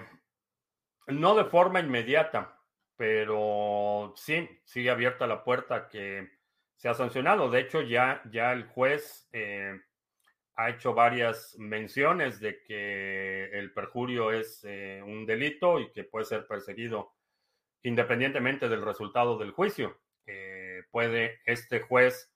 no 1.07 1.35
de 1.35 1.45
forma 1.45 1.79
inmediata, 1.79 2.59
pero 2.95 4.13
sí, 4.15 4.47
sigue 4.65 4.89
abierta 4.89 5.25
la 5.25 5.43
puerta 5.43 5.87
que 5.87 6.38
se 6.79 6.87
ha 6.87 6.93
sancionado. 6.93 7.51
De 7.51 7.59
hecho, 7.59 7.81
ya, 7.81 8.21
ya 8.31 8.53
el 8.53 8.63
juez 8.63 9.27
eh, 9.33 9.77
ha 10.55 10.69
hecho 10.69 10.93
varias 10.93 11.57
menciones 11.59 12.39
de 12.39 12.63
que 12.63 13.49
el 13.51 13.73
perjurio 13.73 14.31
es 14.31 14.63
eh, 14.63 15.03
un 15.05 15.25
delito 15.25 15.81
y 15.81 15.91
que 15.91 16.05
puede 16.05 16.25
ser 16.25 16.47
perseguido 16.47 17.11
independientemente 17.83 18.69
del 18.69 18.81
resultado 18.81 19.37
del 19.37 19.51
juicio. 19.51 19.99
Eh, 20.25 20.83
puede 20.89 21.41
este 21.45 21.81
juez 21.81 22.33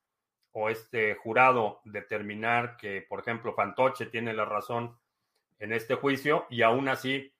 o 0.51 0.69
este 0.69 1.15
jurado 1.15 1.79
determinar 1.85 2.75
que, 2.75 3.01
por 3.01 3.21
ejemplo, 3.21 3.53
Fantoche 3.53 4.07
tiene 4.07 4.33
la 4.33 4.43
razón 4.43 4.99
en 5.59 5.71
este 5.71 5.95
juicio 5.95 6.47
y 6.49 6.63
aún 6.63 6.89
así 6.89 7.33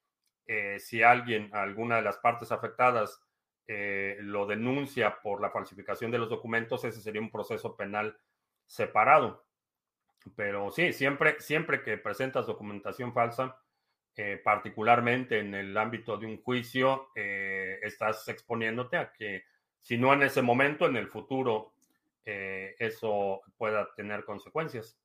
si 0.78 1.02
alguien, 1.02 1.50
alguna 1.54 1.96
de 1.96 2.02
las 2.02 2.18
partes 2.18 2.52
afectadas, 2.52 3.22
eh, 3.68 4.18
lo 4.20 4.46
denuncia 4.46 5.22
por 5.22 5.42
la 5.42 5.50
falsificación 5.50 6.12
de 6.12 6.18
los 6.18 6.30
documentos, 6.30 6.84
ese 6.84 7.02
sería 7.02 7.22
un 7.22 7.32
proceso 7.32 7.76
penal 7.76 8.18
separado. 8.66 9.46
Pero 10.36 10.72
sí, 10.72 10.94
siempre, 10.94 11.40
siempre 11.40 11.82
que 11.82 11.98
presentas 11.98 12.48
documentación 12.48 13.14
falsa, 13.14 13.62
eh, 14.16 14.40
particularmente 14.44 15.40
en 15.40 15.54
el 15.54 15.78
ámbito 15.78 16.18
de 16.18 16.26
un 16.26 16.42
juicio, 16.42 17.10
estás 17.16 18.28
exponiéndote 18.28 18.98
a 18.98 19.12
que, 19.12 19.44
si 19.82 19.98
no 19.98 20.14
en 20.14 20.24
ese 20.24 20.42
momento, 20.42 20.86
en 20.86 20.96
el 20.96 21.08
futuro, 21.08 21.74
eso 22.24 23.42
pueda 23.58 23.94
tener 23.96 24.24
consecuencias. 24.24 24.98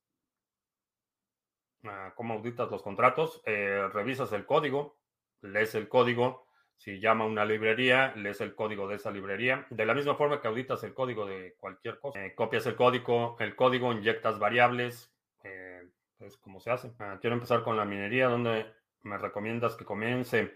Ah, 1.83 2.13
¿Cómo 2.15 2.35
auditas 2.35 2.71
los 2.71 2.81
contratos? 2.81 3.41
revisas 3.45 4.31
el 4.31 4.45
código, 4.45 4.97
lees 5.41 5.75
el 5.75 5.89
código. 5.89 6.48
Si 6.79 6.97
llama 6.97 7.25
una 7.25 7.43
librería, 7.43 8.13
lees 8.15 8.39
el 8.39 8.55
código 8.55 8.87
de 8.87 8.95
esa 8.95 9.11
librería. 9.11 9.67
De 9.69 9.85
la 9.85 9.93
misma 9.93 10.15
forma 10.15 10.41
que 10.41 10.47
auditas 10.47 10.81
el 10.85 10.93
código 10.93 11.25
de 11.25 11.55
cualquier 11.59 11.99
cosa. 11.99 12.25
Eh, 12.25 12.33
copias 12.33 12.65
el 12.67 12.77
código, 12.77 13.35
el 13.41 13.53
código, 13.53 13.91
inyectas 13.91 14.39
variables. 14.39 15.13
Eh, 15.43 15.89
es 16.21 16.37
como 16.37 16.61
se 16.61 16.71
hace. 16.71 16.93
Ah, 16.99 17.17
quiero 17.19 17.33
empezar 17.33 17.63
con 17.63 17.75
la 17.75 17.83
minería. 17.83 18.29
¿Dónde 18.29 18.65
me 19.03 19.17
recomiendas 19.17 19.75
que 19.75 19.83
comience? 19.83 20.53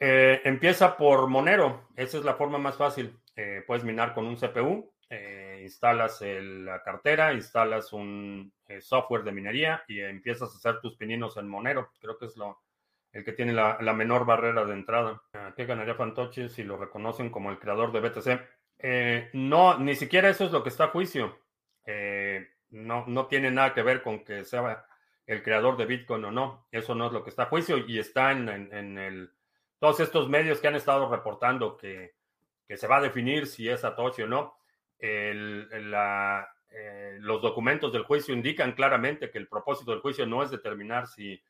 Eh, 0.00 0.40
empieza 0.42 0.96
por 0.96 1.28
Monero. 1.28 1.86
Esa 1.94 2.18
es 2.18 2.24
la 2.24 2.34
forma 2.34 2.58
más 2.58 2.76
fácil. 2.76 3.16
puedes 3.68 3.84
minar 3.84 4.14
con 4.14 4.26
un 4.26 4.34
CPU. 4.34 4.92
instalas 5.62 6.22
la 6.22 6.82
cartera, 6.82 7.32
instalas 7.32 7.92
un 7.92 8.52
software 8.80 9.22
de 9.22 9.30
minería 9.30 9.84
y 9.86 10.00
empiezas 10.00 10.52
a 10.52 10.56
hacer 10.56 10.80
tus 10.80 10.96
pininos 10.96 11.36
en 11.36 11.46
Monero. 11.46 11.92
Creo 12.00 12.18
que 12.18 12.26
es 12.26 12.36
lo, 12.36 12.62
el 13.12 13.24
que 13.24 13.32
tiene 13.32 13.52
la, 13.52 13.78
menor 13.94 14.24
barrera 14.26 14.64
de 14.64 14.72
entrada. 14.72 15.22
¿Qué 15.56 15.64
ganaría 15.64 15.94
Fantoche 15.94 16.48
si 16.48 16.62
lo 16.62 16.76
reconocen 16.76 17.30
como 17.30 17.50
el 17.50 17.58
creador 17.58 17.92
de 17.92 18.00
BTC? 18.00 18.40
Eh, 18.78 19.30
no, 19.32 19.78
ni 19.78 19.94
siquiera 19.94 20.28
eso 20.28 20.44
es 20.44 20.52
lo 20.52 20.62
que 20.62 20.68
está 20.68 20.84
a 20.84 20.88
juicio. 20.88 21.38
Eh, 21.84 22.46
no, 22.70 23.04
no 23.06 23.26
tiene 23.26 23.50
nada 23.50 23.74
que 23.74 23.82
ver 23.82 24.02
con 24.02 24.24
que 24.24 24.44
sea 24.44 24.86
el 25.26 25.42
creador 25.42 25.76
de 25.76 25.86
Bitcoin 25.86 26.24
o 26.26 26.30
no. 26.30 26.66
Eso 26.70 26.94
no 26.94 27.06
es 27.06 27.12
lo 27.12 27.24
que 27.24 27.30
está 27.30 27.44
a 27.44 27.46
juicio 27.46 27.78
y 27.78 27.98
está 27.98 28.32
en, 28.32 29.30
todos 29.78 30.00
estos 30.00 30.28
medios 30.28 30.60
que 30.60 30.68
han 30.68 30.76
estado 30.76 31.08
reportando 31.10 31.76
que, 31.76 32.16
se 32.68 32.86
va 32.86 32.98
a 32.98 33.02
definir 33.02 33.46
si 33.46 33.68
es 33.68 33.80
Satoshi 33.80 34.22
o 34.22 34.26
no. 34.26 34.54
eh, 34.98 35.66
los 37.20 37.40
documentos 37.40 37.92
del 37.92 38.02
juicio 38.02 38.34
indican 38.34 38.72
claramente 38.72 39.30
que 39.30 39.38
el 39.38 39.48
propósito 39.48 39.92
del 39.92 40.00
juicio 40.00 40.26
no 40.26 40.42
es 40.42 40.50
determinar 40.50 41.06
si 41.06 41.42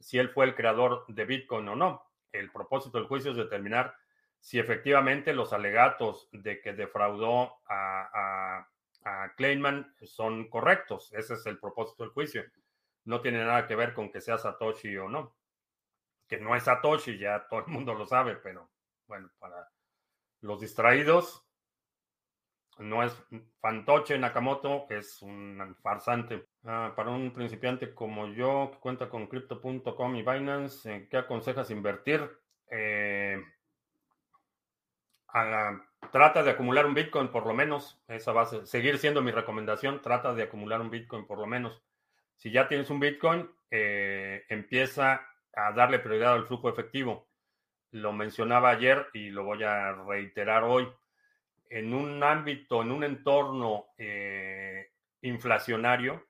si 0.00 0.18
él 0.18 0.30
fue 0.30 0.46
el 0.46 0.54
creador 0.54 1.04
de 1.08 1.24
Bitcoin 1.24 1.68
o 1.68 1.76
no. 1.76 2.04
El 2.32 2.50
propósito 2.50 2.98
del 2.98 3.06
juicio 3.06 3.30
es 3.30 3.36
determinar 3.36 3.94
si 4.40 4.58
efectivamente 4.58 5.32
los 5.32 5.52
alegatos 5.52 6.28
de 6.32 6.60
que 6.60 6.72
defraudó 6.72 7.58
a, 7.68 8.66
Kleinman 9.36 9.94
son 10.02 10.50
correctos. 10.50 11.10
Ese 11.14 11.34
es 11.34 11.46
el 11.46 11.58
propósito 11.58 12.02
del 12.02 12.12
juicio. 12.12 12.44
No 13.04 13.22
tiene 13.22 13.42
nada 13.42 13.66
que 13.66 13.74
ver 13.74 13.94
con 13.94 14.10
que 14.10 14.20
sea 14.20 14.36
Satoshi 14.36 14.98
o 14.98 15.08
no. 15.08 15.34
Que 16.26 16.38
no 16.38 16.54
es 16.54 16.64
Satoshi, 16.64 17.16
ya 17.16 17.46
todo 17.48 17.60
el 17.60 17.68
mundo 17.68 17.94
lo 17.94 18.04
sabe, 18.04 18.36
pero 18.36 18.70
bueno, 19.06 19.30
para 19.38 19.70
los 20.40 20.60
distraídos, 20.60 21.47
no 22.78 23.02
es 23.02 23.12
fantoche 23.60 24.18
Nakamoto, 24.18 24.86
es 24.90 25.20
un 25.22 25.76
farsante. 25.82 26.46
Ah, 26.64 26.92
para 26.94 27.10
un 27.10 27.32
principiante 27.32 27.94
como 27.94 28.28
yo 28.28 28.70
que 28.72 28.78
cuenta 28.78 29.08
con 29.08 29.26
crypto.com 29.26 30.16
y 30.16 30.22
Binance, 30.22 31.08
¿qué 31.08 31.16
aconsejas 31.16 31.70
invertir? 31.70 32.30
Eh, 32.70 33.42
trata 36.12 36.42
de 36.42 36.50
acumular 36.50 36.86
un 36.86 36.94
Bitcoin 36.94 37.28
por 37.28 37.46
lo 37.46 37.54
menos. 37.54 38.00
Esa 38.06 38.32
va 38.32 38.42
a 38.42 38.66
seguir 38.66 38.98
siendo 38.98 39.22
mi 39.22 39.30
recomendación. 39.30 40.00
Trata 40.00 40.34
de 40.34 40.44
acumular 40.44 40.80
un 40.80 40.90
Bitcoin 40.90 41.26
por 41.26 41.38
lo 41.38 41.46
menos. 41.46 41.82
Si 42.36 42.50
ya 42.52 42.68
tienes 42.68 42.90
un 42.90 43.00
Bitcoin, 43.00 43.50
eh, 43.70 44.44
empieza 44.48 45.26
a 45.54 45.72
darle 45.72 45.98
prioridad 45.98 46.34
al 46.34 46.46
flujo 46.46 46.68
efectivo. 46.68 47.26
Lo 47.90 48.12
mencionaba 48.12 48.70
ayer 48.70 49.08
y 49.14 49.30
lo 49.30 49.44
voy 49.44 49.64
a 49.64 49.92
reiterar 49.92 50.62
hoy 50.62 50.88
en 51.70 51.92
un 51.92 52.22
ámbito, 52.22 52.82
en 52.82 52.90
un 52.90 53.04
entorno 53.04 53.86
eh, 53.98 54.90
inflacionario, 55.22 56.26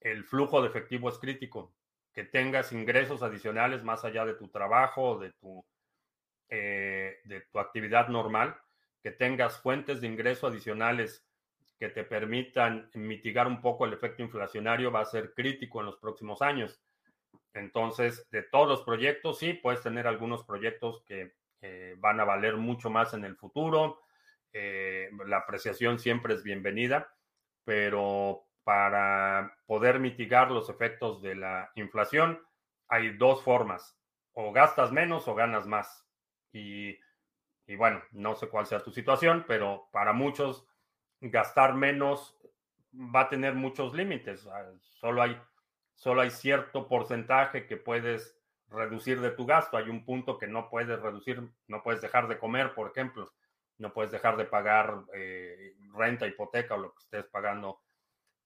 el 0.00 0.24
flujo 0.24 0.60
de 0.60 0.68
efectivo 0.68 1.08
es 1.08 1.18
crítico. 1.18 1.74
Que 2.12 2.24
tengas 2.24 2.72
ingresos 2.72 3.22
adicionales 3.22 3.82
más 3.84 4.04
allá 4.04 4.26
de 4.26 4.34
tu 4.34 4.48
trabajo, 4.48 5.18
de 5.18 5.32
tu, 5.32 5.64
eh, 6.50 7.20
de 7.24 7.40
tu 7.40 7.58
actividad 7.58 8.08
normal, 8.08 8.56
que 9.02 9.12
tengas 9.12 9.58
fuentes 9.60 10.00
de 10.00 10.08
ingreso 10.08 10.46
adicionales 10.46 11.26
que 11.78 11.88
te 11.88 12.04
permitan 12.04 12.90
mitigar 12.94 13.46
un 13.46 13.60
poco 13.60 13.86
el 13.86 13.92
efecto 13.92 14.22
inflacionario 14.22 14.92
va 14.92 15.00
a 15.00 15.06
ser 15.06 15.32
crítico 15.34 15.80
en 15.80 15.86
los 15.86 15.96
próximos 15.96 16.42
años. 16.42 16.80
Entonces, 17.54 18.28
de 18.30 18.42
todos 18.42 18.68
los 18.68 18.82
proyectos, 18.82 19.38
sí, 19.38 19.54
puedes 19.54 19.82
tener 19.82 20.06
algunos 20.06 20.44
proyectos 20.44 21.02
que 21.06 21.34
van 21.98 22.18
a 22.18 22.24
valer 22.24 22.56
mucho 22.56 22.90
más 22.90 23.14
en 23.14 23.24
el 23.24 23.36
futuro, 23.36 24.00
eh, 24.52 25.10
la 25.26 25.38
apreciación 25.38 25.98
siempre 25.98 26.34
es 26.34 26.42
bienvenida, 26.42 27.14
pero 27.64 28.44
para 28.64 29.56
poder 29.66 29.98
mitigar 29.98 30.50
los 30.50 30.68
efectos 30.68 31.22
de 31.22 31.34
la 31.34 31.70
inflación 31.74 32.40
hay 32.88 33.16
dos 33.16 33.42
formas, 33.42 33.98
o 34.32 34.52
gastas 34.52 34.92
menos 34.92 35.26
o 35.26 35.34
ganas 35.34 35.66
más. 35.66 36.06
Y, 36.52 36.98
bueno, 37.76 38.02
no 38.12 38.34
sé 38.34 38.48
cuál 38.48 38.66
sea 38.66 38.82
tu 38.82 38.90
situación, 38.90 39.44
pero 39.48 39.88
para 39.92 40.12
muchos 40.12 40.68
gastar 41.20 41.74
menos 41.74 42.38
va 42.92 43.22
a 43.22 43.28
tener 43.30 43.54
muchos 43.54 43.94
límites. 43.94 44.46
Ah, 44.46 44.70
solo 44.80 45.22
hay, 45.22 45.40
solo 45.94 46.20
hay 46.20 46.30
cierto 46.30 46.86
porcentaje 46.86 47.66
que 47.66 47.78
puedes 47.78 48.38
reducir 48.68 49.22
de 49.22 49.30
tu 49.30 49.46
gasto. 49.46 49.78
Hay 49.78 49.88
un 49.88 50.04
punto 50.04 50.36
que 50.36 50.46
no 50.46 50.68
puedes 50.68 51.00
reducir, 51.00 51.40
no 51.68 51.82
puedes 51.82 52.02
dejar 52.02 52.28
de 52.28 52.38
comer, 52.38 52.74
por 52.74 52.90
ejemplo 52.90 53.32
no 53.82 53.92
puedes 53.92 54.12
dejar 54.12 54.36
de 54.36 54.46
pagar 54.46 55.04
eh, 55.12 55.74
renta, 55.94 56.26
hipoteca 56.26 56.76
o 56.76 56.78
lo 56.78 56.94
que 56.94 57.00
estés 57.00 57.26
pagando 57.26 57.80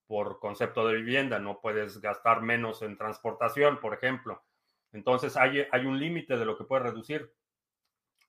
por 0.07 0.39
concepto 0.39 0.87
de 0.87 0.97
vivienda, 0.97 1.39
no 1.39 1.61
puedes 1.61 2.01
gastar 2.01 2.41
menos 2.41 2.83
en 2.83 2.97
transportación, 2.97 3.81
por 3.81 3.93
ejemplo. 3.95 4.43
Entonces 4.93 5.37
hay, 5.37 5.67
hay 5.71 5.85
un 5.85 5.99
límite 5.99 6.37
de 6.37 6.45
lo 6.45 6.57
que 6.57 6.65
puedes 6.65 6.87
reducir. 6.87 7.33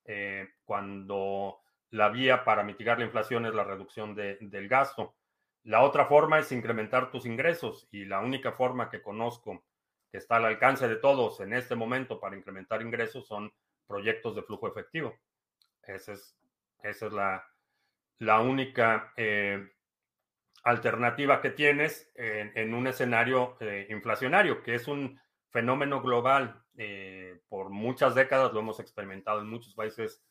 Eh, 0.05 0.47
cuando 0.65 1.59
la 1.91 2.09
vía 2.09 2.43
para 2.43 2.63
mitigar 2.63 2.99
la 2.99 3.05
inflación 3.05 3.45
es 3.45 3.53
la 3.53 3.63
reducción 3.63 4.15
del 4.15 4.67
gasto. 4.67 5.15
La 5.63 5.83
otra 5.83 6.05
forma 6.05 6.39
es 6.39 6.51
incrementar 6.51 7.11
tus 7.11 7.25
ingresos 7.25 7.87
y 7.91 8.05
la 8.05 8.19
única 8.19 8.53
forma 8.53 8.89
que 8.89 9.01
conozco 9.01 9.63
que 10.09 10.17
está 10.17 10.37
al 10.37 10.45
alcance 10.45 10.87
de 10.87 10.95
todos 10.95 11.39
en 11.41 11.53
este 11.53 11.75
momento 11.75 12.19
para 12.19 12.37
incrementar 12.37 12.81
ingresos 12.81 13.27
son 13.27 13.51
proyectos 13.85 14.35
de 14.35 14.43
flujo 14.43 14.67
efectivo. 14.67 15.13
Esa 15.83 16.13
es, 16.13 16.37
esa 16.83 17.07
es 17.07 17.13
la, 17.13 17.47
la 18.19 18.39
única 18.39 19.13
eh, 19.15 19.69
alternativa 20.63 21.41
que 21.41 21.51
tienes 21.51 22.11
en, 22.15 22.73
un 22.73 22.87
escenario 22.87 23.57
eh, 23.59 23.87
inflacionario, 23.89 24.63
que 24.63 24.75
es 24.75 24.87
un 24.87 25.19
fenómeno 25.49 26.01
global. 26.01 26.63
Eh, 26.77 27.39
por 27.47 27.69
muchas 27.69 28.15
décadas 28.15 28.53
lo 28.53 28.59
hemos 28.59 28.79
experimentado 28.79 29.41
en 29.41 29.49
muchos 29.49 29.73
países, 29.73 30.23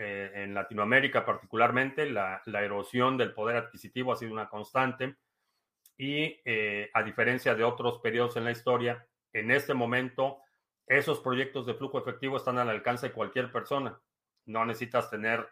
en 0.00 0.54
Latinoamérica 0.54 1.26
particularmente, 1.26 2.08
la, 2.08 2.40
la, 2.46 2.62
erosión 2.62 3.16
del 3.16 3.34
poder 3.34 3.56
adquisitivo 3.56 4.12
ha 4.12 4.16
sido 4.16 4.32
una 4.32 4.48
constante 4.48 5.16
y 5.96 6.40
a 6.94 7.02
diferencia 7.02 7.56
de 7.56 7.64
otros 7.64 7.98
periodos 7.98 8.36
en 8.36 8.44
la 8.44 8.52
historia, 8.52 9.04
en 9.32 9.50
este 9.50 9.74
momento 9.74 10.38
esos 10.86 11.18
proyectos 11.18 11.66
de 11.66 11.74
flujo 11.74 11.98
efectivo 11.98 12.36
están 12.36 12.58
al 12.58 12.70
alcance 12.70 13.08
de 13.08 13.12
cualquier 13.12 13.50
persona. 13.50 14.00
No 14.46 14.64
necesitas 14.64 15.10
tener 15.10 15.48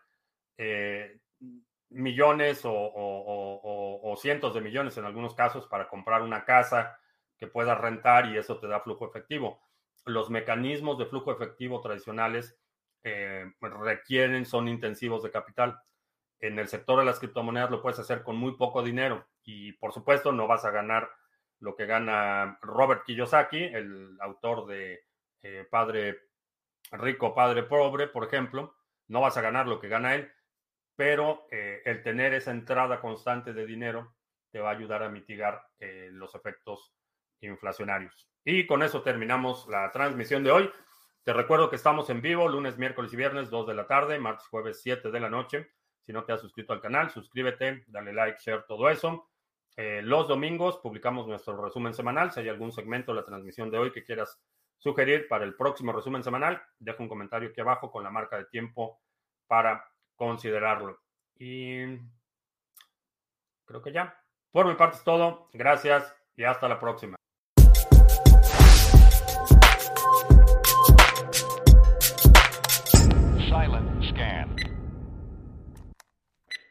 millones 1.90 2.60
o, 2.64 4.14
cientos 4.20 4.54
de 4.54 4.60
millones 4.60 4.96
en 4.96 5.04
algunos 5.04 5.34
casos 5.34 5.66
para 5.66 5.88
comprar 5.88 6.22
una 6.22 6.44
casa 6.44 6.98
que 7.36 7.46
puedas 7.46 7.78
rentar 7.78 8.26
y 8.26 8.38
eso 8.38 8.58
te 8.58 8.66
da 8.66 8.80
flujo 8.80 9.06
efectivo. 9.06 9.60
Los 10.04 10.30
mecanismos 10.30 10.98
de 10.98 11.06
flujo 11.06 11.32
efectivo 11.32 11.80
tradicionales 11.80 12.58
eh, 13.04 13.52
requieren, 13.60 14.46
son 14.46 14.68
intensivos 14.68 15.22
de 15.22 15.30
capital. 15.30 15.80
En 16.40 16.58
el 16.58 16.68
sector 16.68 16.98
de 16.98 17.04
las 17.04 17.18
criptomonedas 17.18 17.70
lo 17.70 17.82
puedes 17.82 17.98
hacer 17.98 18.22
con 18.22 18.36
muy 18.36 18.56
poco 18.56 18.82
dinero 18.82 19.26
y 19.42 19.72
por 19.72 19.92
supuesto 19.92 20.32
no 20.32 20.46
vas 20.46 20.64
a 20.64 20.70
ganar 20.70 21.10
lo 21.60 21.76
que 21.76 21.86
gana 21.86 22.58
Robert 22.62 23.04
Kiyosaki, 23.04 23.62
el 23.64 24.16
autor 24.20 24.66
de 24.66 25.04
eh, 25.42 25.66
Padre 25.70 26.18
Rico, 26.92 27.34
Padre 27.34 27.62
Pobre, 27.62 28.08
por 28.08 28.24
ejemplo. 28.24 28.74
No 29.08 29.20
vas 29.20 29.36
a 29.36 29.40
ganar 29.40 29.66
lo 29.66 29.80
que 29.80 29.88
gana 29.88 30.14
él, 30.14 30.30
pero 30.96 31.46
eh, 31.50 31.82
el 31.84 32.02
tener 32.02 32.34
esa 32.34 32.50
entrada 32.50 33.00
constante 33.00 33.52
de 33.52 33.66
dinero 33.66 34.16
te 34.50 34.58
va 34.58 34.70
a 34.70 34.72
ayudar 34.72 35.02
a 35.02 35.10
mitigar 35.10 35.62
eh, 35.78 36.08
los 36.10 36.34
efectos 36.34 36.92
inflacionarios. 37.40 38.28
Y 38.44 38.66
con 38.66 38.82
eso 38.82 39.02
terminamos 39.02 39.68
la 39.68 39.90
transmisión 39.92 40.42
de 40.42 40.50
hoy. 40.50 40.70
Te 41.22 41.32
recuerdo 41.32 41.68
que 41.68 41.76
estamos 41.76 42.08
en 42.08 42.22
vivo 42.22 42.48
lunes, 42.48 42.78
miércoles 42.78 43.12
y 43.12 43.16
viernes, 43.16 43.50
2 43.50 43.66
de 43.66 43.74
la 43.74 43.86
tarde, 43.86 44.18
martes, 44.18 44.46
jueves, 44.46 44.80
7 44.82 45.10
de 45.10 45.20
la 45.20 45.28
noche. 45.28 45.72
Si 46.06 46.12
no 46.12 46.24
te 46.24 46.32
has 46.32 46.40
suscrito 46.40 46.72
al 46.72 46.80
canal, 46.80 47.10
suscríbete, 47.10 47.84
dale 47.88 48.12
like, 48.12 48.38
share, 48.40 48.64
todo 48.66 48.88
eso. 48.88 49.28
Eh, 49.76 50.00
los 50.02 50.28
domingos 50.28 50.78
publicamos 50.78 51.26
nuestro 51.26 51.60
resumen 51.62 51.92
semanal. 51.92 52.32
Si 52.32 52.40
hay 52.40 52.48
algún 52.48 52.72
segmento 52.72 53.12
de 53.12 53.20
la 53.20 53.24
transmisión 53.24 53.70
de 53.70 53.78
hoy 53.78 53.92
que 53.92 54.04
quieras 54.04 54.40
sugerir 54.78 55.28
para 55.28 55.44
el 55.44 55.54
próximo 55.54 55.92
resumen 55.92 56.22
semanal, 56.22 56.62
deja 56.78 57.02
un 57.02 57.08
comentario 57.08 57.50
aquí 57.50 57.60
abajo 57.60 57.90
con 57.90 58.04
la 58.04 58.10
marca 58.10 58.38
de 58.38 58.44
tiempo 58.46 59.00
para 59.46 59.84
considerarlo. 60.16 60.98
Y 61.38 61.98
creo 63.64 63.82
que 63.82 63.92
ya. 63.92 64.20
Por 64.50 64.66
mi 64.66 64.74
parte 64.74 64.96
es 64.96 65.04
todo. 65.04 65.50
Gracias 65.52 66.14
y 66.34 66.44
hasta 66.44 66.68
la 66.68 66.80
próxima. 66.80 67.16